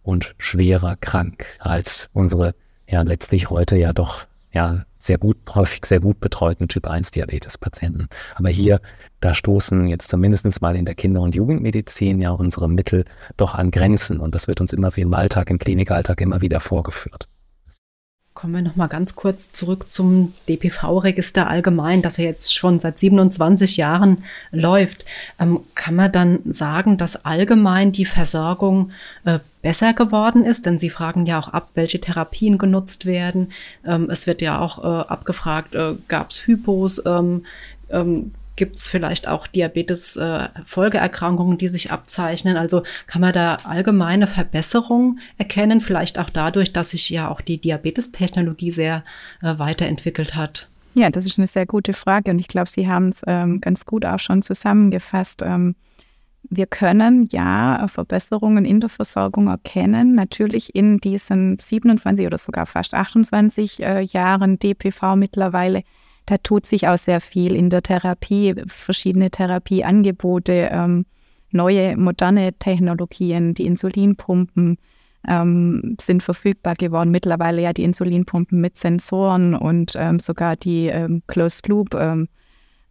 und 0.03 0.35
schwerer 0.37 0.95
krank 0.95 1.57
als 1.57 2.07
unsere 2.13 2.53
ja 2.87 3.01
letztlich 3.01 3.49
heute 3.49 3.77
ja 3.77 3.93
doch 3.93 4.27
ja 4.51 4.85
sehr 4.99 5.17
gut, 5.17 5.37
häufig 5.53 5.85
sehr 5.85 5.99
gut 5.99 6.19
betreuten 6.19 6.67
Typ-1-Diabetes-Patienten. 6.67 8.07
Aber 8.35 8.49
hier, 8.49 8.81
da 9.19 9.33
stoßen 9.33 9.87
jetzt 9.87 10.09
zumindest 10.09 10.61
mal 10.61 10.75
in 10.75 10.85
der 10.85 10.95
Kinder- 10.95 11.21
und 11.21 11.35
Jugendmedizin 11.35 12.21
ja 12.21 12.31
unsere 12.31 12.69
Mittel 12.69 13.05
doch 13.37 13.55
an 13.55 13.71
Grenzen 13.71 14.19
und 14.19 14.35
das 14.35 14.47
wird 14.47 14.61
uns 14.61 14.73
immer 14.73 14.95
wie 14.95 15.01
im 15.01 15.13
Alltag, 15.13 15.49
im 15.49 15.59
Klinikalltag 15.59 16.21
immer 16.21 16.41
wieder 16.41 16.59
vorgeführt. 16.59 17.27
Kommen 18.37 18.53
wir 18.53 18.61
noch 18.61 18.75
mal 18.75 18.85
ganz 18.85 19.15
kurz 19.15 19.51
zurück 19.51 19.89
zum 19.89 20.31
DPV-Register 20.47 21.47
allgemein, 21.47 22.03
das 22.03 22.17
ja 22.17 22.25
jetzt 22.25 22.53
schon 22.53 22.77
seit 22.77 22.99
27 22.99 23.77
Jahren 23.77 24.23
läuft. 24.51 25.05
Ähm, 25.39 25.61
kann 25.73 25.95
man 25.95 26.11
dann 26.11 26.41
sagen, 26.45 26.99
dass 26.99 27.25
allgemein 27.25 27.91
die 27.91 28.05
Versorgung 28.05 28.91
äh, 29.25 29.39
besser 29.63 29.93
geworden 29.95 30.45
ist? 30.45 30.67
Denn 30.67 30.77
Sie 30.77 30.91
fragen 30.91 31.25
ja 31.25 31.39
auch 31.39 31.47
ab, 31.47 31.71
welche 31.73 31.99
Therapien 31.99 32.59
genutzt 32.59 33.07
werden. 33.07 33.53
Ähm, 33.83 34.07
es 34.11 34.27
wird 34.27 34.43
ja 34.43 34.59
auch 34.59 34.83
äh, 34.83 35.07
abgefragt, 35.07 35.73
äh, 35.73 35.95
gab 36.07 36.29
es 36.29 36.45
Hypos? 36.45 37.03
Ähm, 37.07 37.43
ähm 37.89 38.33
Gibt 38.57 38.75
es 38.75 38.89
vielleicht 38.89 39.29
auch 39.29 39.47
Diabetes-Folgeerkrankungen, 39.47 41.53
äh, 41.53 41.57
die 41.57 41.69
sich 41.69 41.91
abzeichnen? 41.91 42.57
Also 42.57 42.83
kann 43.05 43.21
man 43.21 43.31
da 43.31 43.59
allgemeine 43.63 44.27
Verbesserungen 44.27 45.21
erkennen? 45.37 45.79
Vielleicht 45.79 46.19
auch 46.19 46.29
dadurch, 46.29 46.73
dass 46.73 46.89
sich 46.89 47.09
ja 47.09 47.29
auch 47.29 47.39
die 47.39 47.61
Diabetestechnologie 47.61 48.71
sehr 48.71 49.05
äh, 49.41 49.57
weiterentwickelt 49.59 50.35
hat. 50.35 50.67
Ja, 50.95 51.09
das 51.11 51.25
ist 51.25 51.37
eine 51.37 51.47
sehr 51.47 51.67
gute 51.67 51.93
Frage 51.93 52.31
und 52.31 52.39
ich 52.39 52.47
glaube, 52.47 52.69
Sie 52.69 52.87
haben 52.87 53.09
es 53.09 53.21
ähm, 53.27 53.61
ganz 53.61 53.85
gut 53.85 54.03
auch 54.03 54.17
schon 54.17 54.41
zusammengefasst. 54.41 55.43
Ähm, 55.43 55.75
wir 56.49 56.65
können 56.65 57.27
ja 57.31 57.87
Verbesserungen 57.87 58.65
in 58.65 58.79
der 58.79 58.89
Versorgung 58.89 59.47
erkennen, 59.47 60.15
natürlich 60.15 60.75
in 60.75 60.97
diesen 60.97 61.59
27 61.59 62.25
oder 62.25 62.37
sogar 62.37 62.65
fast 62.65 62.95
28 62.95 63.83
äh, 63.83 64.01
Jahren 64.01 64.57
DPV 64.57 65.15
mittlerweile 65.15 65.83
da 66.27 66.37
tut 66.37 66.65
sich 66.65 66.87
auch 66.87 66.97
sehr 66.97 67.21
viel 67.21 67.55
in 67.55 67.69
der 67.69 67.81
Therapie, 67.81 68.53
verschiedene 68.67 69.31
Therapieangebote, 69.31 70.69
ähm, 70.71 71.05
neue 71.51 71.95
moderne 71.95 72.53
Technologien, 72.53 73.53
die 73.53 73.65
Insulinpumpen 73.65 74.77
ähm, 75.25 75.95
sind 75.99 76.21
verfügbar 76.21 76.75
geworden. 76.75 77.11
Mittlerweile 77.11 77.61
ja 77.61 77.71
die 77.71 77.85
Insulinpumpen 77.85 78.59
mit 78.59 78.75
Sensoren 78.75 79.55
und 79.55 79.93
ähm, 79.95 80.19
sogar 80.19 80.57
die 80.57 80.87
ähm, 80.87 81.23
Closed 81.27 81.65
Loop 81.69 81.93
ähm, 81.93 82.27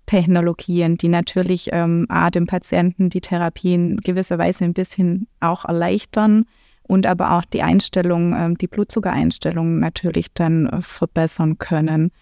Technologien, 0.06 0.96
die 0.96 1.08
natürlich 1.08 1.68
ähm, 1.72 2.06
A, 2.08 2.30
dem 2.30 2.46
Patienten 2.46 3.10
die 3.10 3.20
Therapien 3.20 3.98
gewisserweise 3.98 4.64
ein 4.64 4.72
bisschen 4.72 5.28
auch 5.40 5.66
erleichtern 5.66 6.46
und 6.84 7.04
aber 7.04 7.32
auch 7.32 7.44
die 7.44 7.62
Einstellung, 7.62 8.56
die 8.56 8.68
Blutzuckereinstellung 8.68 9.80
natürlich 9.80 10.32
dann 10.32 10.68
äh, 10.68 10.80
verbessern 10.80 11.58
können. 11.58 12.12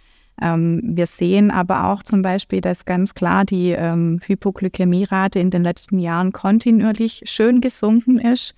Ähm, 0.42 0.80
wir 0.82 1.06
sehen 1.06 1.50
aber 1.50 1.86
auch 1.86 2.02
zum 2.02 2.22
Beispiel, 2.22 2.60
dass 2.60 2.84
ganz 2.84 3.14
klar 3.14 3.44
die 3.44 3.70
ähm, 3.70 4.20
Hypoglykämierate 4.26 5.38
in 5.38 5.50
den 5.50 5.62
letzten 5.62 5.98
Jahren 5.98 6.32
kontinuierlich 6.32 7.22
schön 7.24 7.60
gesunken 7.60 8.18
ist. 8.18 8.54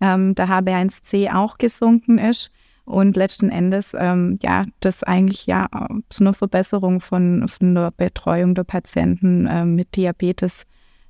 Ähm, 0.00 0.34
der 0.34 0.48
HB1C 0.48 1.34
auch 1.34 1.56
gesunken 1.56 2.18
ist 2.18 2.50
und 2.84 3.16
letzten 3.16 3.50
Endes 3.50 3.96
ähm, 3.98 4.38
ja 4.42 4.66
das 4.80 5.02
eigentlich 5.02 5.46
ja 5.46 5.68
zu 6.10 6.24
einer 6.24 6.34
Verbesserung 6.34 7.00
von, 7.00 7.48
von 7.48 7.74
der 7.74 7.90
Betreuung 7.92 8.54
der 8.54 8.64
Patienten 8.64 9.46
äh, 9.46 9.64
mit 9.64 9.96
Diabetes 9.96 10.66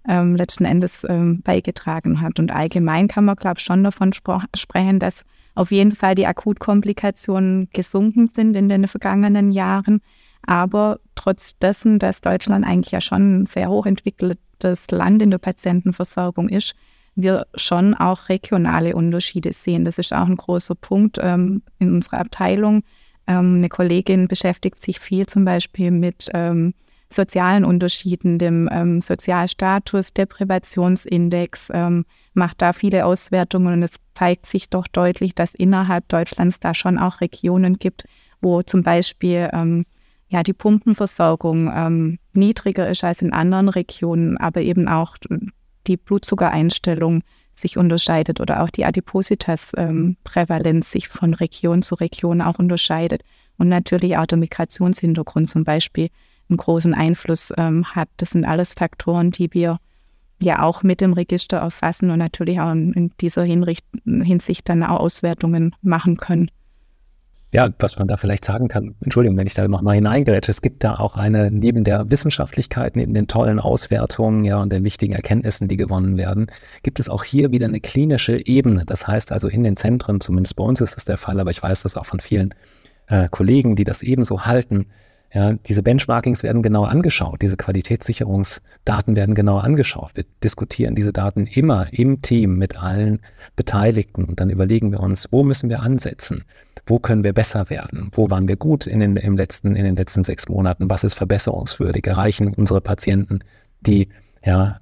ähm, 0.09 0.37
letzten 0.37 0.65
Endes 0.65 1.05
ähm, 1.09 1.41
beigetragen 1.43 2.21
hat. 2.21 2.39
Und 2.39 2.51
allgemein 2.51 3.09
kann 3.09 3.25
man, 3.25 3.37
glaube 3.37 3.59
ich, 3.59 3.65
schon 3.65 3.83
davon 3.83 4.13
sprechen, 4.13 4.99
dass 4.99 5.25
auf 5.55 5.71
jeden 5.71 5.95
Fall 5.95 6.15
die 6.15 6.27
Akutkomplikationen 6.27 7.69
gesunken 7.73 8.27
sind 8.27 8.57
in 8.57 8.69
den 8.69 8.89
vergangenen 8.89 9.53
Jahren. 9.53 10.01
Aber 10.47 10.99
trotz 11.15 11.59
dessen, 11.59 11.99
dass 11.99 12.21
Deutschland 12.21 12.67
eigentlich 12.67 12.93
ja 12.93 13.01
schon 13.01 13.43
ein 13.43 13.47
sehr 13.47 13.71
hochentwickeltes 13.71 14.91
Land 14.91 15.23
in 15.23 15.31
der 15.31 15.39
Patientenversorgung 15.39 16.49
ist, 16.49 16.75
wir 17.17 17.47
schon 17.55 17.95
auch 17.95 18.29
regionale 18.29 18.97
Unterschiede 18.97 19.53
sehen. 19.53 19.85
Das 19.85 19.99
ist 19.99 20.13
auch 20.13 20.27
ein 20.27 20.37
großer 20.37 20.75
Punkt 20.75 21.19
ähm, 21.21 21.63
in 21.79 21.95
unserer 21.95 22.19
Abteilung. 22.19 22.83
Ähm, 23.27 23.57
eine 23.57 23.69
Kollegin 23.69 24.29
beschäftigt 24.29 24.81
sich 24.81 24.99
viel 24.99 25.27
zum 25.27 25.45
Beispiel 25.45 25.91
mit 25.91 26.29
ähm, 26.35 26.75
sozialen 27.11 27.65
Unterschieden, 27.65 28.39
dem 28.39 28.69
ähm, 28.73 29.01
Sozialstatus, 29.01 30.13
Deprivationsindex, 30.15 31.71
ähm, 31.73 32.05
macht 32.35 32.63
da 32.63 32.73
viele 32.73 33.07
Auswertungen 33.07 33.75
und 33.75 33.83
es 33.83 33.97
zeigt 34.17 34.47
sich 34.47 34.71
doch 34.71 34.87
deutlich, 34.89 35.35
dass 35.35 35.55
innerhalb 35.55 36.09
Deutschlands 36.09 36.61
da 36.61 36.75
schon 36.75 36.99
auch 36.99 37.21
Regionen 37.21 37.79
gibt, 37.79 38.05
wo 38.41 38.63
zum 38.63 38.83
Beispiel 38.83 39.51
ähm, 39.53 39.87
ja, 40.29 40.43
die 40.43 40.53
Pumpenversorgung 40.53 41.71
ähm, 41.75 42.19
niedriger 42.33 42.89
ist 42.89 43.05
als 43.05 43.23
in 43.23 43.33
anderen 43.33 43.69
Regionen, 43.69 44.37
aber 44.37 44.63
eben 44.63 44.89
auch 44.89 45.17
die 45.87 45.97
Blutzuckereinstellung 45.97 47.23
sich 47.55 47.77
unterscheidet 47.77 48.41
oder 48.41 48.63
auch 48.63 48.71
die 48.71 48.85
Adipositas-Prävalenz 48.85 50.77
ähm, 50.77 50.83
sich 50.83 51.09
von 51.09 51.35
Region 51.35 51.83
zu 51.83 51.95
Region 51.95 52.41
auch 52.41 52.59
unterscheidet. 52.59 53.23
Und 53.57 53.69
natürlich 53.69 54.17
auch 54.17 54.27
der 54.27 54.39
Migrationshintergrund 54.39 55.49
zum 55.49 55.63
Beispiel 55.63 56.09
einen 56.49 56.57
großen 56.57 56.95
Einfluss 56.95 57.53
ähm, 57.57 57.85
hat. 57.85 58.09
Das 58.17 58.31
sind 58.31 58.45
alles 58.45 58.75
Faktoren, 58.75 59.31
die 59.31 59.53
wir 59.53 59.79
ja 60.41 60.63
auch 60.63 60.83
mit 60.83 61.01
dem 61.01 61.13
Register 61.13 61.59
erfassen 61.59 62.11
und 62.11 62.19
natürlich 62.19 62.61
auch 62.61 62.73
in 62.73 63.13
dieser 63.21 63.45
Hinricht 63.45 63.85
Hinsicht 64.05 64.69
dann 64.69 64.83
auch 64.83 65.01
Auswertungen 65.01 65.75
machen 65.83 66.17
können. 66.17 66.51
Ja, 67.55 67.69
was 67.79 67.97
man 67.97 68.09
da 68.09 68.17
vielleicht 68.17 68.45
sagen 68.45 68.67
kann, 68.67 68.97
Entschuldigung, 69.01 69.39
wenn 69.39 69.47
ich 69.47 69.55
da 69.55 69.69
nochmal 69.69 69.95
hineingrätsche, 69.95 70.51
es 70.51 70.61
gibt 70.61 70.83
da 70.83 70.97
auch 70.97 71.17
eine, 71.17 71.53
neben 71.53 71.85
der 71.85 72.11
Wissenschaftlichkeit, 72.11 72.97
neben 72.97 73.15
den 73.15 73.29
tollen 73.29 73.61
Auswertungen 73.61 74.45
ja, 74.45 74.61
und 74.61 74.73
den 74.73 74.83
wichtigen 74.83 75.13
Erkenntnissen, 75.13 75.69
die 75.69 75.77
gewonnen 75.77 76.17
werden, 76.17 76.49
gibt 76.83 76.99
es 76.99 77.09
auch 77.09 77.23
hier 77.23 77.53
wieder 77.53 77.69
eine 77.69 77.79
klinische 77.79 78.45
Ebene. 78.45 78.83
Das 78.85 79.07
heißt 79.07 79.31
also 79.31 79.47
in 79.47 79.63
den 79.63 79.77
Zentren, 79.77 80.21
zumindest 80.21 80.57
bei 80.57 80.65
uns 80.65 80.81
ist 80.81 80.97
das 80.97 81.05
der 81.05 81.17
Fall, 81.17 81.39
aber 81.39 81.53
ich 81.53 81.63
weiß 81.63 81.85
das 81.85 81.97
auch 81.97 82.07
von 82.07 82.19
vielen 82.19 82.53
äh, 83.07 83.29
Kollegen, 83.29 83.77
die 83.77 83.85
das 83.85 84.03
ebenso 84.03 84.47
halten, 84.47 84.87
ja, 85.35 85.53
diese 85.53 85.83
Benchmarkings 85.83 86.45
werden 86.45 86.63
genau 86.63 86.85
angeschaut, 86.85 87.43
diese 87.43 87.57
Qualitätssicherungsdaten 87.57 89.17
werden 89.17 89.35
genau 89.35 89.59
angeschaut. 89.59 90.13
Wir 90.15 90.25
diskutieren 90.45 90.95
diese 90.95 91.13
Daten 91.13 91.47
immer 91.47 91.89
im 91.93 92.23
Team 92.23 92.57
mit 92.57 92.77
allen 92.77 93.19
Beteiligten 93.57 94.25
und 94.25 94.39
dann 94.39 94.49
überlegen 94.49 94.93
wir 94.93 95.01
uns, 95.01 95.27
wo 95.33 95.43
müssen 95.43 95.69
wir 95.69 95.83
ansetzen? 95.83 96.45
Wo 96.87 97.01
können 97.01 97.25
wir 97.25 97.33
besser 97.33 97.69
werden? 97.69 98.11
Wo 98.13 98.31
waren 98.31 98.47
wir 98.47 98.57
gut 98.57 98.87
in 98.87 99.01
den, 99.01 99.17
im 99.17 99.37
letzten, 99.37 99.75
in 99.75 99.85
den 99.85 99.97
letzten 99.97 100.23
sechs 100.23 100.49
Monaten? 100.49 100.89
Was 100.89 101.03
ist 101.03 101.15
verbesserungswürdig? 101.15 102.07
Erreichen 102.07 102.55
unsere 102.55 102.81
Patienten 102.81 103.41
die 103.81 104.09
ja, 104.45 104.79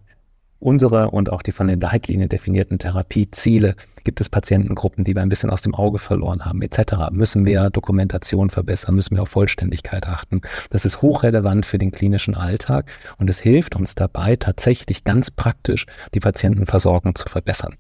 unsere 0.63 1.11
und 1.11 1.31
auch 1.31 1.43
die 1.43 1.53
von 1.53 1.69
den 1.69 1.81
Leitlinien 1.81 2.29
definierten 2.29 2.79
Therapieziele? 2.79 3.75
Gibt 4.05 4.21
es 4.21 4.29
Patientengruppen, 4.29 5.05
die 5.05 5.15
wir 5.15 5.23
ein 5.23 5.29
bisschen 5.29 5.51
aus 5.51 5.63
dem 5.63 5.75
Auge 5.75 5.99
verloren 5.99 6.45
haben, 6.45 6.63
etc.? 6.63 7.11
Müssen 7.11 7.47
wir 7.47 7.71
Dokumentation 7.71 8.51
verbessern? 8.51 8.95
Müssen 8.95 9.17
wir 9.17 9.23
auf 9.23 9.29
Vollständigkeit 9.29 10.09
achten? 10.09 10.41
Das 10.71 10.85
ist 10.85 11.03
hochrelevant 11.03 11.67
für 11.67 11.79
den 11.79 11.91
klinischen 11.91 12.35
Alltag 12.35 12.91
und 13.19 13.29
es 13.29 13.39
hilft 13.39 13.77
uns 13.77 13.95
dabei, 13.95 14.37
tatsächlich 14.37 15.05
ganz 15.05 15.31
praktisch 15.31 15.87
die 16.15 16.21
Patientenversorgung 16.21 17.15
zu 17.15 17.29
verbessern. 17.29 17.77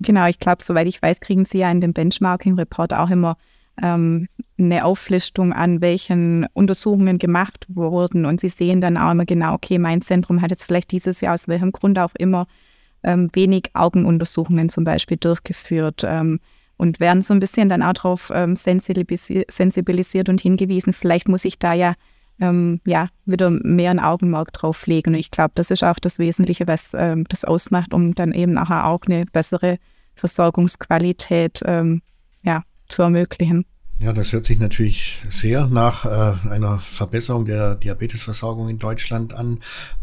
Genau, 0.00 0.26
ich 0.26 0.38
glaube, 0.38 0.62
soweit 0.62 0.86
ich 0.86 1.00
weiß, 1.00 1.20
kriegen 1.20 1.44
Sie 1.44 1.58
ja 1.58 1.70
in 1.70 1.80
dem 1.80 1.92
Benchmarking-Report 1.92 2.94
auch 2.94 3.10
immer 3.10 3.36
ähm, 3.82 4.28
eine 4.58 4.84
Auflistung 4.84 5.52
an, 5.52 5.80
welchen 5.80 6.46
Untersuchungen 6.52 7.18
gemacht 7.18 7.66
wurden. 7.68 8.24
Und 8.24 8.40
Sie 8.40 8.48
sehen 8.48 8.80
dann 8.80 8.96
auch 8.96 9.10
immer 9.10 9.24
genau, 9.24 9.54
okay, 9.54 9.78
mein 9.78 10.02
Zentrum 10.02 10.40
hat 10.40 10.50
jetzt 10.50 10.64
vielleicht 10.64 10.92
dieses 10.92 11.20
Jahr 11.20 11.34
aus 11.34 11.48
welchem 11.48 11.72
Grund 11.72 11.98
auch 11.98 12.14
immer 12.16 12.46
ähm, 13.02 13.30
wenig 13.32 13.70
Augenuntersuchungen 13.74 14.68
zum 14.68 14.84
Beispiel 14.84 15.16
durchgeführt 15.16 16.02
ähm, 16.04 16.40
und 16.76 17.00
werden 17.00 17.22
so 17.22 17.34
ein 17.34 17.40
bisschen 17.40 17.68
dann 17.68 17.82
auch 17.82 17.92
darauf 17.92 18.30
ähm, 18.34 18.56
sensibilisiert 18.56 20.28
und 20.28 20.40
hingewiesen, 20.40 20.92
vielleicht 20.92 21.28
muss 21.28 21.44
ich 21.44 21.58
da 21.58 21.72
ja, 21.72 21.94
ähm, 22.40 22.80
ja 22.84 23.08
wieder 23.26 23.50
mehr 23.50 23.90
ein 23.90 24.00
Augenmerk 24.00 24.52
drauf 24.52 24.86
legen. 24.86 25.14
Und 25.14 25.20
ich 25.20 25.30
glaube, 25.30 25.52
das 25.54 25.70
ist 25.70 25.84
auch 25.84 25.98
das 26.00 26.18
Wesentliche, 26.18 26.66
was 26.66 26.92
ähm, 26.94 27.24
das 27.28 27.44
ausmacht, 27.44 27.92
um 27.92 28.14
dann 28.14 28.32
eben 28.32 28.56
auch 28.56 29.02
eine 29.06 29.26
bessere 29.26 29.78
Versorgungsqualität 30.14 31.60
ähm, 31.64 32.02
ja, 32.02 32.13
zu 32.88 33.02
ermöglichen. 33.02 33.64
Ja, 34.00 34.12
das 34.12 34.32
hört 34.32 34.44
sich 34.44 34.58
natürlich 34.58 35.18
sehr 35.30 35.68
nach 35.68 36.04
äh, 36.04 36.48
einer 36.48 36.80
Verbesserung 36.80 37.46
der 37.46 37.76
Diabetesversorgung 37.76 38.68
in 38.68 38.78
Deutschland 38.78 39.32
an, 39.32 39.60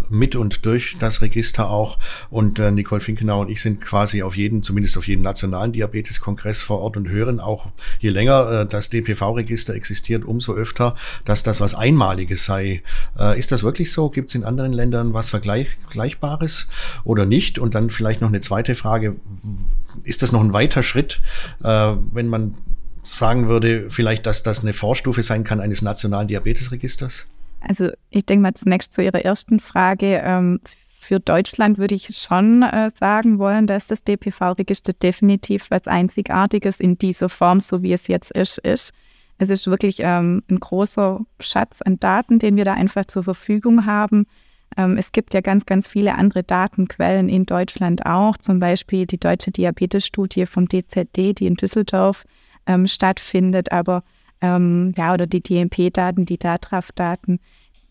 mit 0.10 0.38
und 0.38 0.66
durch 0.66 0.96
das 0.98 1.22
Register 1.22 1.70
auch. 1.70 2.00
Und 2.30 2.58
äh, 2.58 2.72
Nicole 2.72 3.02
Finkenau 3.02 3.42
und 3.42 3.50
ich 3.50 3.62
sind 3.62 3.82
quasi 3.82 4.24
auf 4.24 4.38
jeden, 4.38 4.64
zumindest 4.64 4.98
auf 4.98 5.08
jedem 5.08 5.24
nationalen 5.24 5.74
Diabeteskongress 5.74 6.62
vor 6.62 6.80
Ort 6.80 6.96
und 6.96 7.10
hören 7.10 7.42
auch, 7.42 7.68
je 8.00 8.10
länger 8.10 8.62
äh, 8.62 8.66
das 8.66 8.90
DPV-Register 8.90 9.76
existiert, 9.76 10.24
umso 10.24 10.54
öfter, 10.54 10.96
dass 11.26 11.44
das 11.44 11.60
was 11.60 11.76
Einmaliges 11.76 12.46
sei. 12.46 12.84
Äh, 13.20 13.38
ist 13.38 13.52
das 13.52 13.62
wirklich 13.62 13.92
so? 13.92 14.10
Gibt 14.10 14.30
es 14.30 14.36
in 14.36 14.46
anderen 14.46 14.72
Ländern 14.72 15.14
was 15.14 15.30
Vergleichbares 15.30 16.68
oder 17.04 17.26
nicht? 17.26 17.60
Und 17.60 17.76
dann 17.76 17.90
vielleicht 17.90 18.22
noch 18.22 18.30
eine 18.30 18.42
zweite 18.42 18.74
Frage. 18.74 19.18
Ist 20.04 20.22
das 20.22 20.32
noch 20.32 20.42
ein 20.42 20.54
weiter 20.54 20.82
Schritt, 20.82 21.22
äh, 21.62 21.94
wenn 22.14 22.30
man 22.30 22.56
sagen 23.04 23.48
würde, 23.48 23.90
vielleicht, 23.90 24.26
dass 24.26 24.44
das 24.44 24.62
eine 24.62 24.74
Vorstufe 24.74 25.24
sein 25.24 25.44
kann 25.44 25.60
eines 25.60 25.82
nationalen 25.82 26.28
Diabetesregisters? 26.28 27.28
Also 27.62 27.90
ich 28.10 28.26
denke 28.26 28.44
mal 28.44 28.54
zunächst 28.54 28.94
zu 28.94 29.02
Ihrer 29.04 29.24
ersten 29.24 29.60
Frage. 29.60 30.22
Ähm, 30.24 30.60
für 31.00 31.20
Deutschland 31.20 31.80
würde 31.80 31.96
ich 31.96 32.16
schon 32.16 32.62
äh, 32.62 32.90
sagen 32.92 33.40
wollen, 33.40 33.66
dass 33.66 33.88
das 33.88 34.04
DPV-Register 34.04 34.94
definitiv 34.94 35.72
was 35.72 35.88
Einzigartiges 35.88 36.80
in 36.80 36.98
dieser 36.98 37.30
Form, 37.30 37.60
so 37.60 37.82
wie 37.82 37.94
es 37.94 38.08
jetzt 38.08 38.32
ist, 38.32 38.60
ist. 38.60 38.94
Es 39.40 39.50
ist 39.50 39.66
wirklich 39.66 39.98
ähm, 40.00 40.44
ein 40.50 40.60
großer 40.60 41.20
Schatz 41.40 41.82
an 41.82 42.00
Daten, 42.00 42.38
den 42.38 42.56
wir 42.56 42.66
da 42.66 42.74
einfach 42.74 43.06
zur 43.06 43.24
Verfügung 43.24 43.88
haben. 43.88 44.28
Ähm, 44.78 44.98
es 44.98 45.12
gibt 45.12 45.34
ja 45.34 45.42
ganz, 45.42 45.66
ganz 45.66 45.88
viele 45.88 46.16
andere 46.16 46.44
Datenquellen 46.44 47.30
in 47.30 47.48
Deutschland 47.48 48.06
auch, 48.06 48.38
zum 48.38 48.60
Beispiel 48.60 49.08
die 49.08 49.20
Deutsche 49.20 49.50
Diabetesstudie 49.50 50.46
vom 50.46 50.68
DZD, 50.68 51.34
die 51.34 51.48
in 51.48 51.56
Düsseldorf 51.56 52.26
ähm, 52.66 52.88
stattfindet, 52.88 53.72
aber 53.72 54.04
ähm, 54.42 54.94
ja, 54.98 55.14
oder 55.14 55.28
die 55.28 55.42
DMP-Daten, 55.42 56.26
die 56.26 56.38
DATRAF-Daten, 56.38 57.40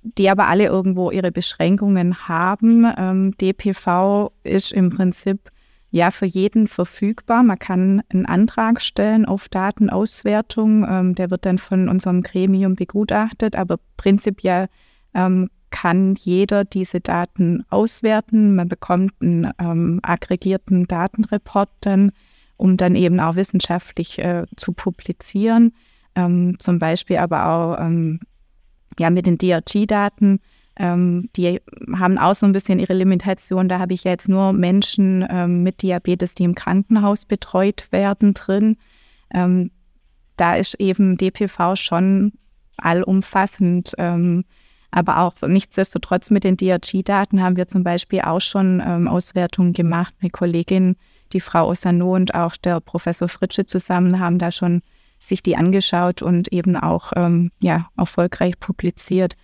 die 0.03 0.29
aber 0.29 0.49
alle 0.49 0.67
irgendwo 0.67 1.11
ihre 1.11 1.31
Beschränkungen 1.31 2.29
haben. 2.29 2.87
Ähm, 2.97 3.37
DPV 3.39 4.33
ist 4.43 4.73
im 4.73 4.91
Prinzip 4.91 5.51
ja 5.91 6.11
für 6.11 6.27
jeden 6.27 6.69
verfügbar. 6.69 7.43
Man 7.43 7.59
kann 7.59 8.03
einen 8.09 8.27
Antrag 8.27 8.81
stellen 8.81 9.27
auf 9.27 9.49
Datenauswertung. 9.49 10.87
Ähm, 10.89 11.15
der 11.15 11.31
wird 11.31 11.47
dann 11.47 11.59
von 11.59 11.89
unserem 11.89 12.23
Gremium 12.23 12.77
begutachtet, 12.77 13.57
aber 13.57 13.79
prinzipiell 13.97 14.69
ähm, 15.15 15.51
kann 15.71 16.17
jeder 16.17 16.65
diese 16.65 17.01
Daten 17.01 17.65
auswerten. 17.71 18.57
Man 18.57 18.69
bekommt 18.69 19.13
einen 19.21 19.53
ähm, 19.59 20.01
aggregierten 20.03 20.87
Datenreport 20.87 21.71
dann 21.81 22.13
um 22.61 22.77
dann 22.77 22.95
eben 22.95 23.21
auch 23.21 23.37
wissenschaftlich 23.37 24.19
äh, 24.19 24.45
zu 24.57 24.73
publizieren. 24.73 25.73
Ähm, 26.15 26.57
zum 26.59 26.79
Beispiel 26.79 27.17
aber 27.17 27.47
auch 27.47 27.81
ähm, 27.81 28.21
ja, 28.99 29.09
mit 29.09 29.27
den 29.27 29.39
DRG-Daten. 29.39 30.41
Ähm, 30.77 31.31
die 31.37 31.61
haben 31.95 32.19
auch 32.19 32.35
so 32.35 32.45
ein 32.45 32.53
bisschen 32.53 32.79
ihre 32.79 32.93
Limitation. 32.93 33.69
Da 33.69 33.79
habe 33.79 33.95
ich 33.95 34.05
jetzt 34.05 34.29
nur 34.29 34.53
Menschen 34.53 35.27
ähm, 35.31 35.63
mit 35.63 35.81
Diabetes, 35.81 36.35
die 36.35 36.45
im 36.45 36.55
Krankenhaus 36.55 37.25
betreut 37.25 37.89
werden, 37.93 38.35
drin. 38.35 38.77
Ähm, 39.33 39.71
da 40.37 40.55
ist 40.57 40.75
eben 40.75 41.17
DPV 41.17 41.77
schon 41.77 42.33
allumfassend. 42.77 43.95
Ähm, 43.97 44.45
aber 44.91 45.21
auch 45.21 45.35
nichtsdestotrotz 45.47 46.31
mit 46.31 46.45
den 46.45 46.59
DRG-Daten 46.59 47.41
haben 47.41 47.57
wir 47.57 47.69
zum 47.69 47.85
Beispiel 47.85 48.23
auch 48.23 48.41
schon 48.41 48.81
Auswertungen 48.81 49.73
gemacht. 49.73 50.13
Eine 50.21 50.31
Kollegin 50.31 50.97
die 51.33 51.41
Frau 51.41 51.69
Osano 51.69 52.15
und 52.15 52.35
auch 52.35 52.57
der 52.57 52.81
Professor 52.81 53.29
Fritsche 53.29 53.67
zusammen 53.67 54.21
haben 54.21 54.39
da 54.39 54.51
schon 54.51 54.83
sich 55.23 55.43
die 55.43 55.57
angeschaut 55.57 56.23
und 56.23 56.49
eben 56.49 56.77
auch 56.77 57.13
ähm, 57.17 57.51
ja, 57.61 57.89
erfolgreich 57.97 58.59
publiziert. 58.59 59.37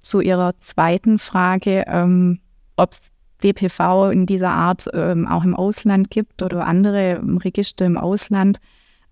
Zu 0.00 0.20
Ihrer 0.20 0.58
zweiten 0.58 1.18
Frage, 1.18 1.84
ähm, 1.86 2.40
ob 2.76 2.92
es 2.92 3.00
DPV 3.44 4.10
in 4.10 4.26
dieser 4.26 4.50
Art 4.50 4.88
ähm, 4.92 5.26
auch 5.26 5.44
im 5.44 5.54
Ausland 5.54 6.10
gibt 6.10 6.42
oder 6.42 6.66
andere 6.66 7.20
Register 7.44 7.84
im 7.84 7.98
Ausland. 7.98 8.58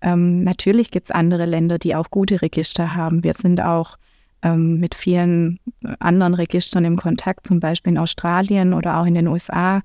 Ähm, 0.01 0.43
natürlich 0.43 0.91
gibt 0.91 1.07
es 1.07 1.11
andere 1.11 1.45
Länder, 1.45 1.77
die 1.77 1.95
auch 1.95 2.09
gute 2.09 2.41
Register 2.41 2.95
haben. 2.95 3.23
Wir 3.23 3.33
sind 3.33 3.61
auch 3.61 3.97
ähm, 4.41 4.79
mit 4.79 4.95
vielen 4.95 5.59
anderen 5.99 6.33
Registern 6.33 6.85
im 6.85 6.97
Kontakt, 6.97 7.47
zum 7.47 7.59
Beispiel 7.59 7.93
in 7.93 7.99
Australien 7.99 8.73
oder 8.73 8.97
auch 8.97 9.05
in 9.05 9.13
den 9.13 9.27
USA 9.27 9.81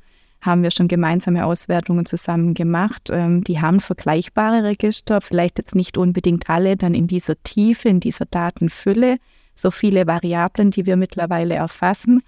haben 0.46 0.62
wir 0.62 0.70
schon 0.70 0.88
gemeinsame 0.88 1.44
Auswertungen 1.44 2.06
zusammen 2.06 2.54
gemacht. 2.54 3.10
Ähm, 3.12 3.44
die 3.44 3.60
haben 3.60 3.80
vergleichbare 3.80 4.64
Register, 4.64 5.20
vielleicht 5.20 5.58
jetzt 5.58 5.74
nicht 5.74 5.98
unbedingt 5.98 6.48
alle 6.48 6.76
dann 6.76 6.94
in 6.94 7.06
dieser 7.06 7.42
Tiefe, 7.42 7.88
in 7.88 8.00
dieser 8.00 8.24
Datenfülle, 8.24 9.18
so 9.54 9.70
viele 9.70 10.06
Variablen, 10.06 10.70
die 10.70 10.86
wir 10.86 10.96
mittlerweile 10.96 11.54
erfassen. 11.54 12.22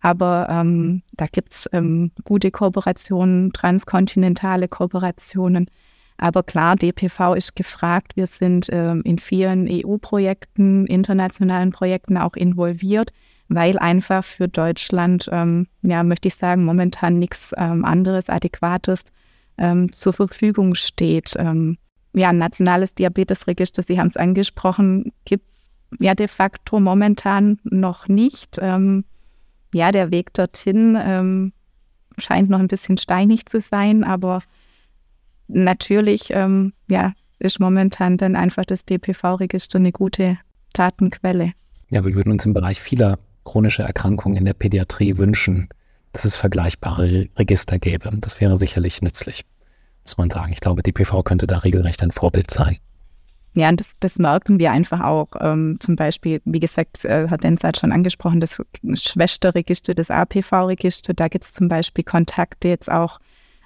Aber 0.00 0.48
ähm, 0.50 1.02
da 1.12 1.26
gibt 1.26 1.52
es 1.52 1.68
ähm, 1.72 2.12
gute 2.24 2.50
Kooperationen, 2.50 3.52
transkontinentale 3.52 4.68
Kooperationen. 4.68 5.70
Aber 6.18 6.42
klar, 6.42 6.76
DPV 6.76 7.34
ist 7.34 7.56
gefragt. 7.56 8.14
Wir 8.14 8.26
sind 8.26 8.68
ähm, 8.70 9.02
in 9.04 9.18
vielen 9.18 9.66
EU-Projekten, 9.68 10.86
internationalen 10.86 11.70
Projekten 11.70 12.18
auch 12.18 12.34
involviert, 12.34 13.12
weil 13.48 13.78
einfach 13.78 14.24
für 14.24 14.48
Deutschland, 14.48 15.28
ähm, 15.32 15.66
ja, 15.82 16.02
möchte 16.02 16.28
ich 16.28 16.34
sagen, 16.34 16.64
momentan 16.64 17.18
nichts 17.18 17.52
ähm, 17.56 17.84
anderes 17.84 18.28
Adäquates 18.28 19.04
ähm, 19.58 19.92
zur 19.92 20.12
Verfügung 20.12 20.74
steht. 20.74 21.34
Ähm, 21.38 21.78
ja, 22.14 22.30
ein 22.30 22.38
nationales 22.38 22.94
Diabetesregister, 22.94 23.82
Sie 23.82 23.98
haben 23.98 24.08
es 24.08 24.16
angesprochen, 24.16 25.12
gibt 25.24 25.46
ja 26.00 26.14
de 26.14 26.28
facto 26.28 26.80
momentan 26.80 27.58
noch 27.64 28.08
nicht. 28.08 28.58
Ähm, 28.60 29.04
ja, 29.72 29.90
der 29.90 30.10
Weg 30.12 30.32
dorthin 30.34 31.52
scheint 32.18 32.48
noch 32.48 32.60
ein 32.60 32.68
bisschen 32.68 32.96
steinig 32.96 33.46
zu 33.46 33.60
sein, 33.60 34.04
aber 34.04 34.40
natürlich 35.48 36.28
ähm, 36.30 36.72
ja, 36.88 37.12
ist 37.38 37.60
momentan 37.60 38.16
dann 38.16 38.36
einfach 38.36 38.64
das 38.64 38.84
DPV-Register 38.84 39.78
eine 39.78 39.92
gute 39.92 40.38
Datenquelle. 40.72 41.52
Ja, 41.90 42.04
wir 42.04 42.14
würden 42.14 42.32
uns 42.32 42.46
im 42.46 42.54
Bereich 42.54 42.80
vieler 42.80 43.18
chronischer 43.44 43.84
Erkrankungen 43.84 44.36
in 44.36 44.44
der 44.44 44.54
Pädiatrie 44.54 45.16
wünschen, 45.18 45.68
dass 46.12 46.24
es 46.24 46.36
vergleichbare 46.36 47.28
Register 47.36 47.78
gäbe. 47.78 48.10
Das 48.20 48.40
wäre 48.40 48.56
sicherlich 48.56 49.02
nützlich, 49.02 49.44
muss 50.04 50.16
man 50.16 50.30
sagen. 50.30 50.52
Ich 50.52 50.60
glaube, 50.60 50.82
DPV 50.82 51.22
könnte 51.22 51.46
da 51.46 51.58
regelrecht 51.58 52.02
ein 52.02 52.10
Vorbild 52.10 52.50
sein. 52.50 52.78
Ja, 53.56 53.68
und 53.68 53.78
das, 53.78 53.92
das 54.00 54.18
merken 54.18 54.58
wir 54.58 54.72
einfach 54.72 55.00
auch. 55.00 55.28
Ähm, 55.40 55.76
zum 55.78 55.94
Beispiel, 55.94 56.42
wie 56.44 56.58
gesagt, 56.58 57.04
äh, 57.04 57.28
hat 57.28 57.44
Denz 57.44 57.62
schon 57.78 57.92
angesprochen, 57.92 58.40
das 58.40 58.60
Schwesterregister, 58.94 59.94
das 59.94 60.10
APV-Register, 60.10 61.14
da 61.14 61.28
gibt 61.28 61.44
es 61.44 61.52
zum 61.52 61.68
Beispiel 61.68 62.02
Kontakte 62.02 62.68
jetzt 62.68 62.90
auch 62.90 63.20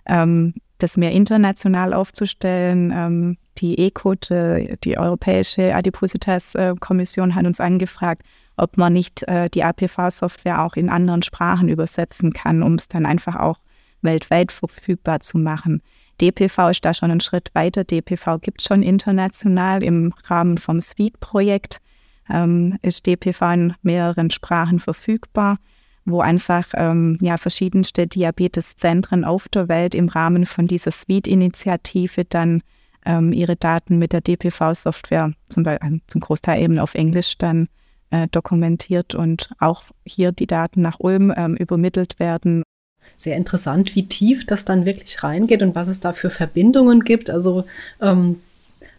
ähm, 0.06 0.54
das 0.76 0.98
mehr 0.98 1.12
international 1.12 1.94
aufzustellen. 1.94 2.92
Ähm, 2.94 3.38
die 3.56 3.78
ECOT, 3.86 4.30
äh, 4.30 4.76
die 4.84 4.98
Europäische 4.98 5.74
Adipositas-Kommission, 5.74 7.34
hat 7.34 7.46
uns 7.46 7.58
angefragt, 7.58 8.22
ob 8.58 8.76
man 8.76 8.92
nicht 8.92 9.22
äh, 9.24 9.48
die 9.48 9.64
APV-Software 9.64 10.64
auch 10.64 10.76
in 10.76 10.88
anderen 10.88 11.22
Sprachen 11.22 11.68
übersetzen 11.68 12.32
kann, 12.32 12.62
um 12.62 12.74
es 12.74 12.88
dann 12.88 13.06
einfach 13.06 13.36
auch 13.36 13.58
weltweit 14.02 14.52
verfügbar 14.52 15.20
zu 15.20 15.38
machen. 15.38 15.82
DPV 16.20 16.70
ist 16.70 16.84
da 16.84 16.94
schon 16.94 17.10
einen 17.10 17.20
Schritt 17.20 17.50
weiter. 17.54 17.84
DPV 17.84 18.38
gibt 18.38 18.60
es 18.60 18.66
schon 18.66 18.82
international 18.82 19.82
im 19.82 20.12
Rahmen 20.24 20.58
vom 20.58 20.80
SWEET-Projekt. 20.80 21.80
Ähm, 22.28 22.78
ist 22.82 23.06
DPV 23.06 23.52
in 23.52 23.74
mehreren 23.82 24.30
Sprachen 24.30 24.80
verfügbar 24.80 25.58
wo 26.10 26.20
einfach 26.20 26.66
ähm, 26.74 27.18
ja, 27.20 27.36
verschiedenste 27.36 28.06
Diabeteszentren 28.06 29.24
auf 29.24 29.48
der 29.48 29.68
Welt 29.68 29.94
im 29.94 30.08
Rahmen 30.08 30.46
von 30.46 30.66
dieser 30.66 30.90
Suite-Initiative 30.90 32.24
dann 32.24 32.62
ähm, 33.04 33.32
ihre 33.32 33.56
Daten 33.56 33.98
mit 33.98 34.12
der 34.12 34.20
DPV-Software 34.20 35.32
zum, 35.48 35.64
zum 36.06 36.20
Großteil 36.20 36.62
eben 36.62 36.78
auf 36.78 36.94
Englisch 36.94 37.38
dann 37.38 37.68
äh, 38.10 38.28
dokumentiert 38.30 39.14
und 39.14 39.50
auch 39.58 39.84
hier 40.04 40.32
die 40.32 40.46
Daten 40.46 40.82
nach 40.82 41.00
Ulm 41.00 41.32
ähm, 41.36 41.56
übermittelt 41.56 42.18
werden. 42.18 42.62
Sehr 43.16 43.36
interessant, 43.36 43.94
wie 43.94 44.06
tief 44.06 44.46
das 44.46 44.64
dann 44.64 44.84
wirklich 44.84 45.22
reingeht 45.22 45.62
und 45.62 45.74
was 45.74 45.88
es 45.88 46.00
da 46.00 46.12
für 46.12 46.30
Verbindungen 46.30 47.04
gibt. 47.04 47.30
Also 47.30 47.64
ähm, 48.00 48.40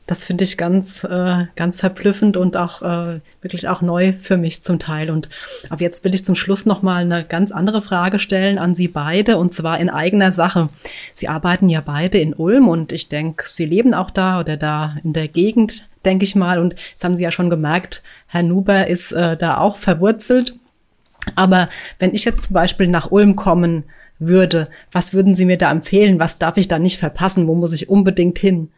das 0.10 0.26
finde 0.26 0.44
ich 0.44 0.58
ganz, 0.58 1.04
äh, 1.04 1.46
ganz 1.56 1.80
verblüffend 1.80 2.36
und 2.36 2.58
auch 2.58 2.82
äh, 2.82 3.20
wirklich 3.44 3.68
auch 3.68 3.84
neu 3.84 4.14
für 4.14 4.38
mich 4.38 4.64
zum 4.64 4.80
Teil. 4.80 5.12
Und 5.12 5.30
aber 5.70 5.82
jetzt 5.82 6.04
will 6.04 6.16
ich 6.16 6.26
zum 6.26 6.34
Schluss 6.34 6.66
noch 6.66 6.82
mal 6.82 7.04
eine 7.04 7.24
ganz 7.24 7.52
andere 7.52 7.84
Frage 7.84 8.18
stellen 8.18 8.58
an 8.58 8.74
Sie 8.74 8.88
beide 8.88 9.38
und 9.38 9.54
zwar 9.54 9.80
in 9.80 9.88
eigener 9.88 10.32
Sache. 10.32 10.70
Sie 11.14 11.28
arbeiten 11.28 11.70
ja 11.70 11.82
beide 11.82 12.18
in 12.18 12.34
Ulm 12.34 12.68
und 12.68 12.92
ich 12.92 13.08
denke, 13.08 13.44
Sie 13.48 13.66
leben 13.66 13.94
auch 13.94 14.10
da 14.10 14.40
oder 14.40 14.58
da 14.58 14.98
in 15.04 15.14
der 15.14 15.28
Gegend, 15.28 15.88
denke 16.04 16.24
ich 16.24 16.34
mal. 16.34 16.58
Und 16.58 16.74
jetzt 16.92 17.04
haben 17.04 17.16
Sie 17.16 17.24
ja 17.24 17.32
schon 17.32 17.52
gemerkt, 17.52 18.02
Herr 18.26 18.42
Nuber 18.42 18.88
ist 18.88 19.12
äh, 19.12 19.38
da 19.38 19.60
auch 19.60 19.78
verwurzelt. 19.78 20.56
Aber 21.36 21.70
wenn 22.00 22.16
ich 22.16 22.26
jetzt 22.26 22.46
zum 22.46 22.56
Beispiel 22.56 22.88
nach 22.88 23.12
Ulm 23.12 23.36
kommen 23.36 23.84
würde, 24.18 24.70
was 24.92 25.14
würden 25.14 25.36
Sie 25.36 25.46
mir 25.46 25.60
da 25.60 25.70
empfehlen? 25.70 26.18
Was 26.18 26.40
darf 26.40 26.58
ich 26.58 26.68
da 26.68 26.80
nicht 26.80 26.98
verpassen? 26.98 27.46
Wo 27.46 27.54
muss 27.54 27.74
ich 27.74 27.90
unbedingt 27.90 28.40
hin? 28.40 28.72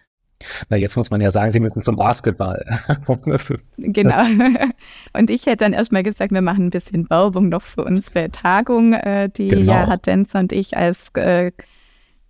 Na, 0.69 0.77
jetzt 0.77 0.95
muss 0.95 1.11
man 1.11 1.21
ja 1.21 1.31
sagen, 1.31 1.51
Sie 1.51 1.59
müssen 1.59 1.81
zum 1.81 1.95
Basketball. 1.95 2.63
genau. 3.77 4.23
Und 5.13 5.29
ich 5.29 5.45
hätte 5.45 5.57
dann 5.57 5.73
erstmal 5.73 6.03
gesagt, 6.03 6.31
wir 6.31 6.41
machen 6.41 6.67
ein 6.67 6.69
bisschen 6.69 7.09
Werbung 7.09 7.49
noch 7.49 7.63
für 7.63 7.83
unsere 7.83 8.31
Tagung, 8.31 8.93
äh, 8.93 9.29
die 9.29 9.49
genau. 9.49 9.73
ja 9.73 9.87
Herr 9.87 9.97
Denzer 9.97 10.39
und 10.39 10.51
ich 10.51 10.77
als 10.77 11.09
äh, 11.15 11.51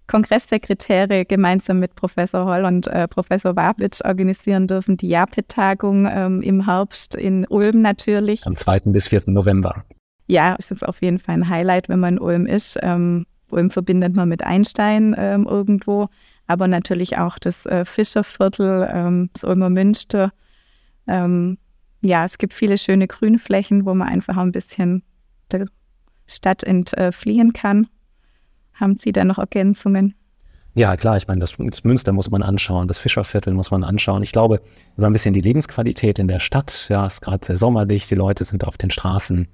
Kongresssekretäre 0.08 1.26
gemeinsam 1.26 1.80
mit 1.80 1.96
Professor 1.96 2.46
Holl 2.46 2.66
und 2.66 2.88
äh, 2.88 3.08
Professor 3.08 3.56
Wablitsch 3.56 4.04
organisieren 4.04 4.68
dürfen, 4.68 4.98
die 4.98 5.08
JAPE-Tagung 5.08 6.06
ähm, 6.06 6.42
im 6.42 6.66
Herbst 6.66 7.16
in 7.16 7.46
Ulm 7.48 7.82
natürlich. 7.82 8.46
Am 8.46 8.58
2. 8.58 8.80
bis 8.88 9.08
4. 9.08 9.24
November. 9.28 9.86
Ja, 10.28 10.56
es 10.60 10.72
ist 10.72 10.86
auf 10.86 11.02
jeden 11.02 11.20
Fall 11.20 11.36
ein 11.36 11.50
Highlight, 11.50 11.88
wenn 11.88 12.00
man 12.00 12.16
in 12.16 12.20
Ulm 12.20 12.46
ist. 12.46 12.78
Ähm, 12.82 13.26
Ulm 13.52 13.72
verbindet 13.72 14.16
man 14.16 14.28
mit 14.28 14.44
Einstein 14.44 15.16
ähm, 15.18 15.48
irgendwo 15.48 16.10
aber 16.52 16.68
natürlich 16.68 17.18
auch 17.18 17.40
das 17.40 17.66
äh, 17.66 17.86
Fischerviertel, 17.86 18.90
ähm, 18.92 19.30
das 19.32 19.46
Ulmer 19.46 19.70
Münster. 19.70 20.34
Ähm, 21.08 21.58
ja, 22.02 22.26
es 22.26 22.38
gibt 22.38 22.54
viele 22.54 22.78
schöne 22.78 23.08
Grünflächen, 23.08 23.86
wo 23.86 23.94
man 23.94 24.10
einfach 24.10 24.36
ein 24.36 24.52
bisschen 24.52 25.04
der 25.52 25.68
Stadt 26.28 26.64
entfliehen 26.64 27.54
kann. 27.54 27.88
Haben 28.74 28.98
Sie 28.98 29.12
da 29.12 29.24
noch 29.24 29.38
Ergänzungen? 29.38 30.16
Ja, 30.74 30.96
klar, 30.98 31.18
ich 31.18 31.28
meine, 31.28 31.40
das, 31.40 31.56
das, 31.58 31.84
Münster 31.84 32.12
muss 32.12 32.30
man 32.32 32.44
anschauen, 32.44 32.88
das 32.88 32.98
Fischerviertel 32.98 33.54
muss 33.54 33.72
man 33.72 33.84
anschauen. 33.84 34.24
Ich 34.24 34.32
glaube, 34.32 34.62
so 34.98 35.06
ein 35.06 35.14
bisschen 35.14 35.34
die 35.34 35.42
Lebensqualität 35.42 36.18
in 36.18 36.28
der 36.28 36.40
Stadt, 36.40 36.88
ja, 36.90 37.06
ist 37.06 37.22
gerade 37.22 37.46
sehr 37.46 37.58
sommerlich, 37.58 38.08
die 38.08 38.16
Leute 38.16 38.44
sind 38.44 38.66
auf 38.66 38.78
den 38.78 38.90
Straßen, 38.90 39.48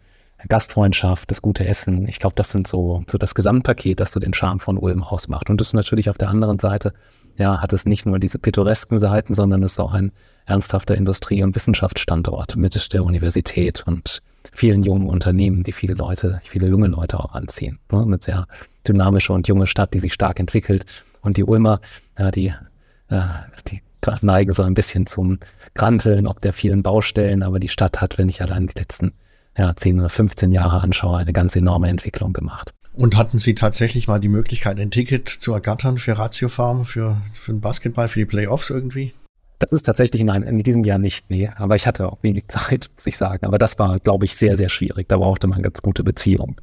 Gastfreundschaft, 0.47 1.31
das 1.31 1.41
gute 1.41 1.65
Essen. 1.67 2.07
Ich 2.07 2.19
glaube, 2.19 2.35
das 2.35 2.51
sind 2.51 2.67
so, 2.67 3.03
so 3.07 3.17
das 3.17 3.33
Gesamtpaket, 3.33 3.99
das 3.99 4.11
so 4.11 4.19
den 4.19 4.33
Charme 4.33 4.59
von 4.59 4.77
Ulm 4.77 5.03
ausmacht. 5.03 5.49
Und 5.49 5.59
das 5.59 5.69
ist 5.69 5.73
natürlich 5.73 6.09
auf 6.09 6.17
der 6.17 6.29
anderen 6.29 6.59
Seite, 6.59 6.93
ja, 7.37 7.61
hat 7.61 7.73
es 7.73 7.85
nicht 7.85 8.05
nur 8.05 8.19
diese 8.19 8.39
pittoresken 8.39 8.97
Seiten, 8.97 9.33
sondern 9.33 9.63
es 9.63 9.73
ist 9.73 9.79
auch 9.79 9.93
ein 9.93 10.11
ernsthafter 10.45 10.95
Industrie- 10.95 11.43
und 11.43 11.55
Wissenschaftsstandort 11.55 12.55
mit 12.55 12.93
der 12.93 13.03
Universität 13.03 13.83
und 13.85 14.21
vielen 14.53 14.83
jungen 14.83 15.07
Unternehmen, 15.07 15.63
die 15.63 15.71
viele 15.71 15.93
Leute, 15.93 16.41
viele 16.43 16.67
junge 16.67 16.87
Leute 16.87 17.19
auch 17.19 17.33
anziehen. 17.33 17.79
Ne? 17.91 18.01
Eine 18.01 18.17
sehr 18.19 18.47
dynamische 18.87 19.33
und 19.33 19.47
junge 19.47 19.67
Stadt, 19.67 19.93
die 19.93 19.99
sich 19.99 20.13
stark 20.13 20.39
entwickelt. 20.39 21.03
Und 21.21 21.37
die 21.37 21.43
Ulmer, 21.43 21.81
ja, 22.17 22.31
die, 22.31 22.53
äh, 23.09 23.21
die 23.69 23.81
neigen 24.21 24.53
so 24.53 24.63
ein 24.63 24.73
bisschen 24.73 25.05
zum 25.05 25.39
Granteln, 25.73 26.27
ob 26.27 26.41
der 26.41 26.53
vielen 26.53 26.81
Baustellen, 26.81 27.43
aber 27.43 27.59
die 27.59 27.69
Stadt 27.69 28.01
hat, 28.01 28.17
wenn 28.17 28.29
ich 28.29 28.41
allein 28.41 28.67
die 28.67 28.79
letzten 28.79 29.13
ja, 29.57 29.75
10 29.75 29.99
oder 29.99 30.09
15 30.09 30.51
Jahre 30.51 30.81
anschaue, 30.81 31.17
eine 31.17 31.33
ganz 31.33 31.55
enorme 31.55 31.87
Entwicklung 31.89 32.33
gemacht. 32.33 32.73
Und 32.93 33.15
hatten 33.15 33.37
Sie 33.37 33.53
tatsächlich 33.53 34.07
mal 34.07 34.19
die 34.19 34.29
Möglichkeit, 34.29 34.79
ein 34.79 34.89
Ticket 34.89 35.27
zu 35.27 35.53
ergattern 35.53 35.97
für 35.97 36.17
Ratio 36.17 36.49
Farm, 36.49 36.85
für, 36.85 37.17
für 37.31 37.51
den 37.51 37.61
Basketball, 37.61 38.07
für 38.07 38.19
die 38.19 38.25
Playoffs 38.25 38.69
irgendwie? 38.69 39.13
Das 39.59 39.71
ist 39.71 39.83
tatsächlich 39.83 40.23
nein, 40.23 40.43
in 40.43 40.59
diesem 40.59 40.83
Jahr 40.83 40.99
nicht, 40.99 41.29
nee. 41.29 41.49
Aber 41.55 41.75
ich 41.75 41.87
hatte 41.87 42.11
auch 42.11 42.17
wenig 42.21 42.45
Zeit, 42.47 42.89
muss 42.95 43.05
ich 43.05 43.17
sagen. 43.17 43.45
Aber 43.45 43.57
das 43.57 43.77
war, 43.77 43.99
glaube 43.99 44.25
ich, 44.25 44.35
sehr, 44.35 44.55
sehr 44.55 44.69
schwierig. 44.69 45.07
Da 45.09 45.17
brauchte 45.17 45.47
man 45.47 45.61
ganz 45.61 45.81
gute 45.81 46.03
Beziehungen. 46.03 46.55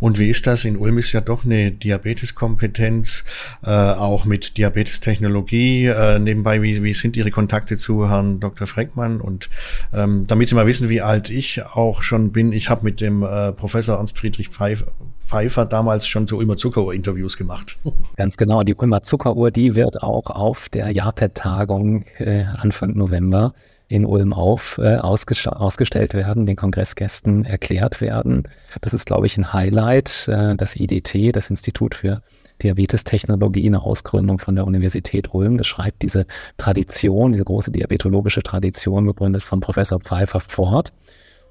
Und 0.00 0.18
wie 0.18 0.28
ist 0.28 0.46
das? 0.46 0.64
In 0.64 0.76
Ulm 0.76 0.98
ist 0.98 1.12
ja 1.12 1.20
doch 1.20 1.44
eine 1.44 1.72
Diabeteskompetenz, 1.72 3.24
äh, 3.64 3.70
auch 3.70 4.24
mit 4.24 4.56
Diabetestechnologie. 4.58 5.86
Äh, 5.86 6.18
nebenbei, 6.18 6.62
wie, 6.62 6.82
wie 6.82 6.92
sind 6.94 7.16
Ihre 7.16 7.30
Kontakte 7.30 7.76
zu 7.76 8.08
Herrn 8.08 8.40
Dr. 8.40 8.66
Freckmann? 8.66 9.20
Und 9.20 9.50
ähm, 9.92 10.26
damit 10.26 10.48
Sie 10.48 10.54
mal 10.54 10.66
wissen, 10.66 10.88
wie 10.88 11.00
alt 11.00 11.30
ich 11.30 11.64
auch 11.64 12.02
schon 12.02 12.32
bin, 12.32 12.52
ich 12.52 12.70
habe 12.70 12.84
mit 12.84 13.00
dem 13.00 13.22
äh, 13.22 13.52
Professor 13.52 13.96
Ernst 13.96 14.18
Friedrich 14.18 14.48
Pfeiffer, 14.48 14.86
Pfeiffer 15.20 15.64
damals 15.64 16.06
schon 16.06 16.28
zu 16.28 16.36
Ulmer 16.36 16.56
Zuckeruhr 16.56 16.94
Interviews 16.94 17.36
gemacht. 17.36 17.78
Ganz 18.16 18.36
genau. 18.36 18.62
Die 18.62 18.74
Ulmer 18.74 19.02
Zuckeruhr, 19.02 19.50
die 19.50 19.74
wird 19.74 20.02
auch 20.02 20.26
auf 20.30 20.68
der 20.68 20.90
JAPET-Tagung 20.90 22.04
äh, 22.18 22.44
Anfang 22.44 22.94
November 22.96 23.54
in 23.94 24.04
Ulm 24.04 24.32
auf 24.32 24.78
äh, 24.78 24.96
ausgestellt 24.96 26.14
werden, 26.14 26.46
den 26.46 26.56
Kongressgästen 26.56 27.44
erklärt 27.44 28.00
werden. 28.00 28.42
Das 28.80 28.92
ist, 28.92 29.06
glaube 29.06 29.26
ich, 29.26 29.38
ein 29.38 29.52
Highlight. 29.52 30.26
Äh, 30.26 30.56
das 30.56 30.74
IDT, 30.74 31.34
das 31.34 31.48
Institut 31.48 31.94
für 31.94 32.20
Diabetestechnologie, 32.62 33.66
eine 33.66 33.82
Ausgründung 33.82 34.40
von 34.40 34.56
der 34.56 34.66
Universität 34.66 35.32
Ulm, 35.32 35.58
das 35.58 35.68
schreibt 35.68 36.02
diese 36.02 36.26
Tradition, 36.56 37.32
diese 37.32 37.44
große 37.44 37.70
diabetologische 37.70 38.42
Tradition, 38.42 39.06
gegründet 39.06 39.44
von 39.44 39.60
Professor 39.60 40.00
Pfeiffer 40.00 40.40
fort. 40.40 40.92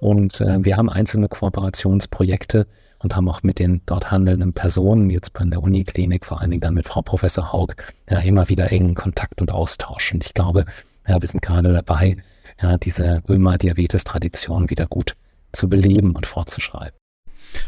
Und 0.02 0.42
äh, 0.42 0.64
wir 0.66 0.76
haben 0.76 0.90
einzelne 0.90 1.30
Kooperationsprojekte 1.30 2.68
und 3.00 3.16
haben 3.16 3.30
auch 3.30 3.42
mit 3.44 3.60
den 3.60 3.82
dort 3.86 4.12
handelnden 4.12 4.52
Personen, 4.52 5.10
jetzt 5.10 5.32
bei 5.32 5.46
der 5.46 5.64
Uniklinik, 5.64 6.26
vor 6.26 6.42
allen 6.42 6.52
Dingen 6.52 6.62
dann 6.62 6.74
mit 6.74 6.88
Frau 6.88 7.02
Professor 7.02 7.54
Haug, 7.54 7.76
ja, 8.10 8.20
immer 8.20 8.50
wieder 8.50 8.70
engen 8.70 8.96
Kontakt 8.96 9.40
und 9.40 9.52
Austausch. 9.52 10.14
Und 10.14 10.26
ich 10.26 10.34
glaube, 10.34 10.66
ja, 11.08 11.22
wir 11.22 11.28
sind 11.28 11.42
gerade 11.42 11.72
dabei, 11.72 12.18
ja, 12.62 12.78
diese 12.78 13.22
Ulmer 13.28 13.58
Diabetes-Tradition 13.58 14.70
wieder 14.70 14.88
gut 14.88 15.16
zu 15.52 15.70
beleben 15.70 16.16
und 16.16 16.26
fortzuschreiben. 16.26 16.98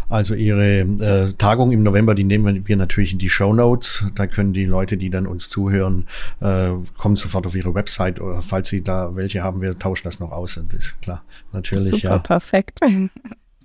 Also 0.09 0.33
Ihre 0.33 0.79
äh, 0.79 1.31
Tagung 1.38 1.71
im 1.71 1.83
November, 1.83 2.15
die 2.15 2.23
nehmen 2.23 2.67
wir 2.67 2.77
natürlich 2.77 3.13
in 3.13 3.19
die 3.19 3.29
Show 3.29 3.53
Notes. 3.53 4.05
Da 4.15 4.27
können 4.27 4.53
die 4.53 4.65
Leute, 4.65 4.97
die 4.97 5.09
dann 5.09 5.27
uns 5.27 5.49
zuhören, 5.49 6.05
äh, 6.41 6.69
kommen 6.97 7.15
sofort 7.15 7.45
auf 7.45 7.55
Ihre 7.55 7.73
Website 7.73 8.19
oder 8.19 8.41
falls 8.41 8.69
Sie 8.69 8.83
da 8.83 9.15
welche 9.15 9.43
haben, 9.43 9.61
wir 9.61 9.77
tauschen 9.77 10.05
das 10.05 10.19
noch 10.19 10.31
aus. 10.31 10.57
Und 10.57 10.73
das 10.73 10.86
ist 10.86 11.01
klar, 11.01 11.23
natürlich. 11.51 12.01
Super, 12.01 12.15
ja. 12.15 12.17
perfekt. 12.19 12.79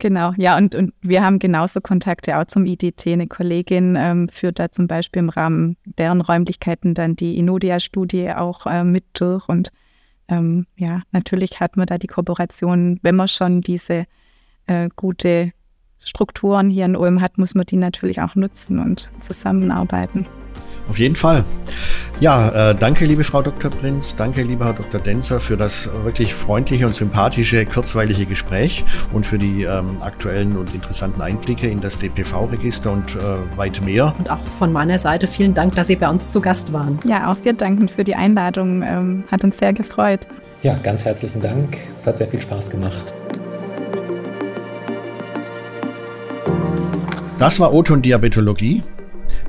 Genau, 0.02 0.32
ja, 0.38 0.56
und, 0.56 0.74
und 0.74 0.94
wir 1.02 1.22
haben 1.22 1.38
genauso 1.38 1.82
Kontakte 1.82 2.38
auch 2.38 2.46
zum 2.46 2.64
IDT. 2.64 3.06
Eine 3.08 3.26
Kollegin 3.26 3.96
ähm, 3.98 4.30
führt 4.30 4.58
da 4.58 4.70
zum 4.70 4.86
Beispiel 4.86 5.20
im 5.20 5.28
Rahmen 5.28 5.76
deren 5.84 6.22
Räumlichkeiten 6.22 6.94
dann 6.94 7.16
die 7.16 7.36
Inodia-Studie 7.36 8.30
auch 8.30 8.64
äh, 8.64 8.82
mit 8.82 9.04
durch. 9.12 9.46
Und 9.50 9.72
ähm, 10.30 10.66
ja, 10.76 11.02
natürlich 11.12 11.60
hat 11.60 11.76
man 11.76 11.86
da 11.86 11.98
die 11.98 12.06
Kooperation, 12.06 12.98
wenn 13.02 13.16
man 13.16 13.28
schon 13.28 13.60
diese 13.60 14.06
äh, 14.66 14.88
gute 14.96 15.52
Strukturen 15.98 16.70
hier 16.70 16.86
in 16.86 16.96
Ulm 16.96 17.20
hat, 17.20 17.36
muss 17.36 17.54
man 17.54 17.66
die 17.66 17.76
natürlich 17.76 18.22
auch 18.22 18.34
nutzen 18.36 18.78
und 18.78 19.10
zusammenarbeiten. 19.20 20.26
Auf 20.90 20.98
jeden 20.98 21.14
Fall. 21.14 21.44
Ja, 22.18 22.70
äh, 22.70 22.74
danke, 22.74 23.06
liebe 23.06 23.22
Frau 23.22 23.42
Dr. 23.42 23.70
Prinz, 23.70 24.16
danke, 24.16 24.42
lieber 24.42 24.64
Herr 24.64 24.72
Dr. 24.72 25.00
Denzer, 25.00 25.38
für 25.38 25.56
das 25.56 25.88
wirklich 26.02 26.34
freundliche 26.34 26.84
und 26.84 26.96
sympathische, 26.96 27.64
kurzweilige 27.64 28.26
Gespräch 28.26 28.84
und 29.12 29.24
für 29.24 29.38
die 29.38 29.62
ähm, 29.62 30.02
aktuellen 30.02 30.56
und 30.56 30.74
interessanten 30.74 31.22
Einblicke 31.22 31.68
in 31.68 31.80
das 31.80 31.96
DPV-Register 32.00 32.90
und 32.90 33.14
äh, 33.14 33.56
weit 33.56 33.82
mehr. 33.84 34.12
Und 34.18 34.30
auch 34.30 34.40
von 34.40 34.72
meiner 34.72 34.98
Seite 34.98 35.28
vielen 35.28 35.54
Dank, 35.54 35.76
dass 35.76 35.86
Sie 35.86 35.94
bei 35.94 36.10
uns 36.10 36.30
zu 36.30 36.40
Gast 36.40 36.72
waren. 36.72 36.98
Ja, 37.04 37.30
auch 37.30 37.36
wir 37.44 37.52
danken 37.52 37.88
für 37.88 38.02
die 38.02 38.16
Einladung. 38.16 38.82
Ähm, 38.82 39.24
hat 39.30 39.44
uns 39.44 39.58
sehr 39.58 39.72
gefreut. 39.72 40.26
Ja, 40.62 40.74
ganz 40.74 41.04
herzlichen 41.04 41.40
Dank. 41.40 41.78
Es 41.96 42.04
hat 42.04 42.18
sehr 42.18 42.26
viel 42.26 42.40
Spaß 42.40 42.68
gemacht. 42.68 43.14
Das 47.38 47.60
war 47.60 47.72
Oton 47.72 48.02
Diabetologie 48.02 48.82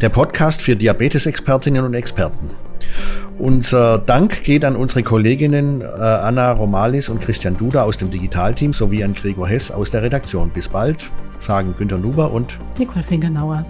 der 0.02 0.10
Podcast 0.10 0.64
für 0.64 0.76
Diabetesexpertinnen 0.76 1.86
und 1.86 1.93
Experten. 1.93 2.49
Unser 3.38 3.99
Dank 3.99 4.43
geht 4.43 4.66
an 4.66 4.76
unsere 4.76 5.04
Kolleginnen 5.04 5.82
äh, 5.82 5.86
Anna 5.86 6.52
Romalis 6.52 7.08
und 7.08 7.22
Christian 7.22 7.56
Duda 7.56 7.84
aus 7.84 7.99
dem 7.99 8.10
Digitalteam 8.10 8.74
sowie 8.74 9.04
an 9.04 9.14
Gregor 9.14 9.47
Hess 9.47 9.70
aus 9.70 9.91
der 9.91 10.02
Redaktion. 10.02 10.49
Bis 10.49 10.70
bald, 10.70 11.10
sagen 11.39 11.76
Günter 11.78 11.99
Nuber 11.99 12.32
und 12.32 12.58
Nicole 12.80 13.04
Fingernauer. 13.04 13.64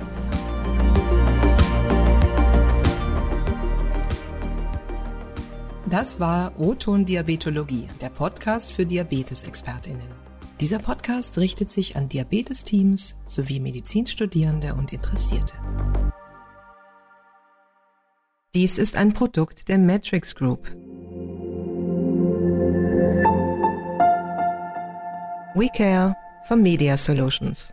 Das 5.89 6.21
war 6.21 6.53
O-Ton 6.57 7.03
Diabetologie, 7.03 7.89
der 7.99 8.09
Podcast 8.09 8.71
für 8.71 8.85
Diabetesexpertinnen. 8.85 10.21
Dieser 10.61 10.79
Podcast 10.79 11.37
richtet 11.37 11.69
sich 11.69 11.97
an 11.97 12.07
Diabetesteams 12.07 13.17
sowie 13.25 13.59
Medizinstudierende 13.59 14.75
und 14.75 14.93
Interessierte. 14.93 15.53
Dies 18.53 18.77
ist 18.77 18.97
ein 18.97 19.13
Produkt 19.13 19.69
der 19.69 19.77
Matrix 19.77 20.35
Group. 20.35 20.67
We 25.55 25.69
Care 25.73 26.13
for 26.49 26.57
Media 26.57 26.97
Solutions. 26.97 27.71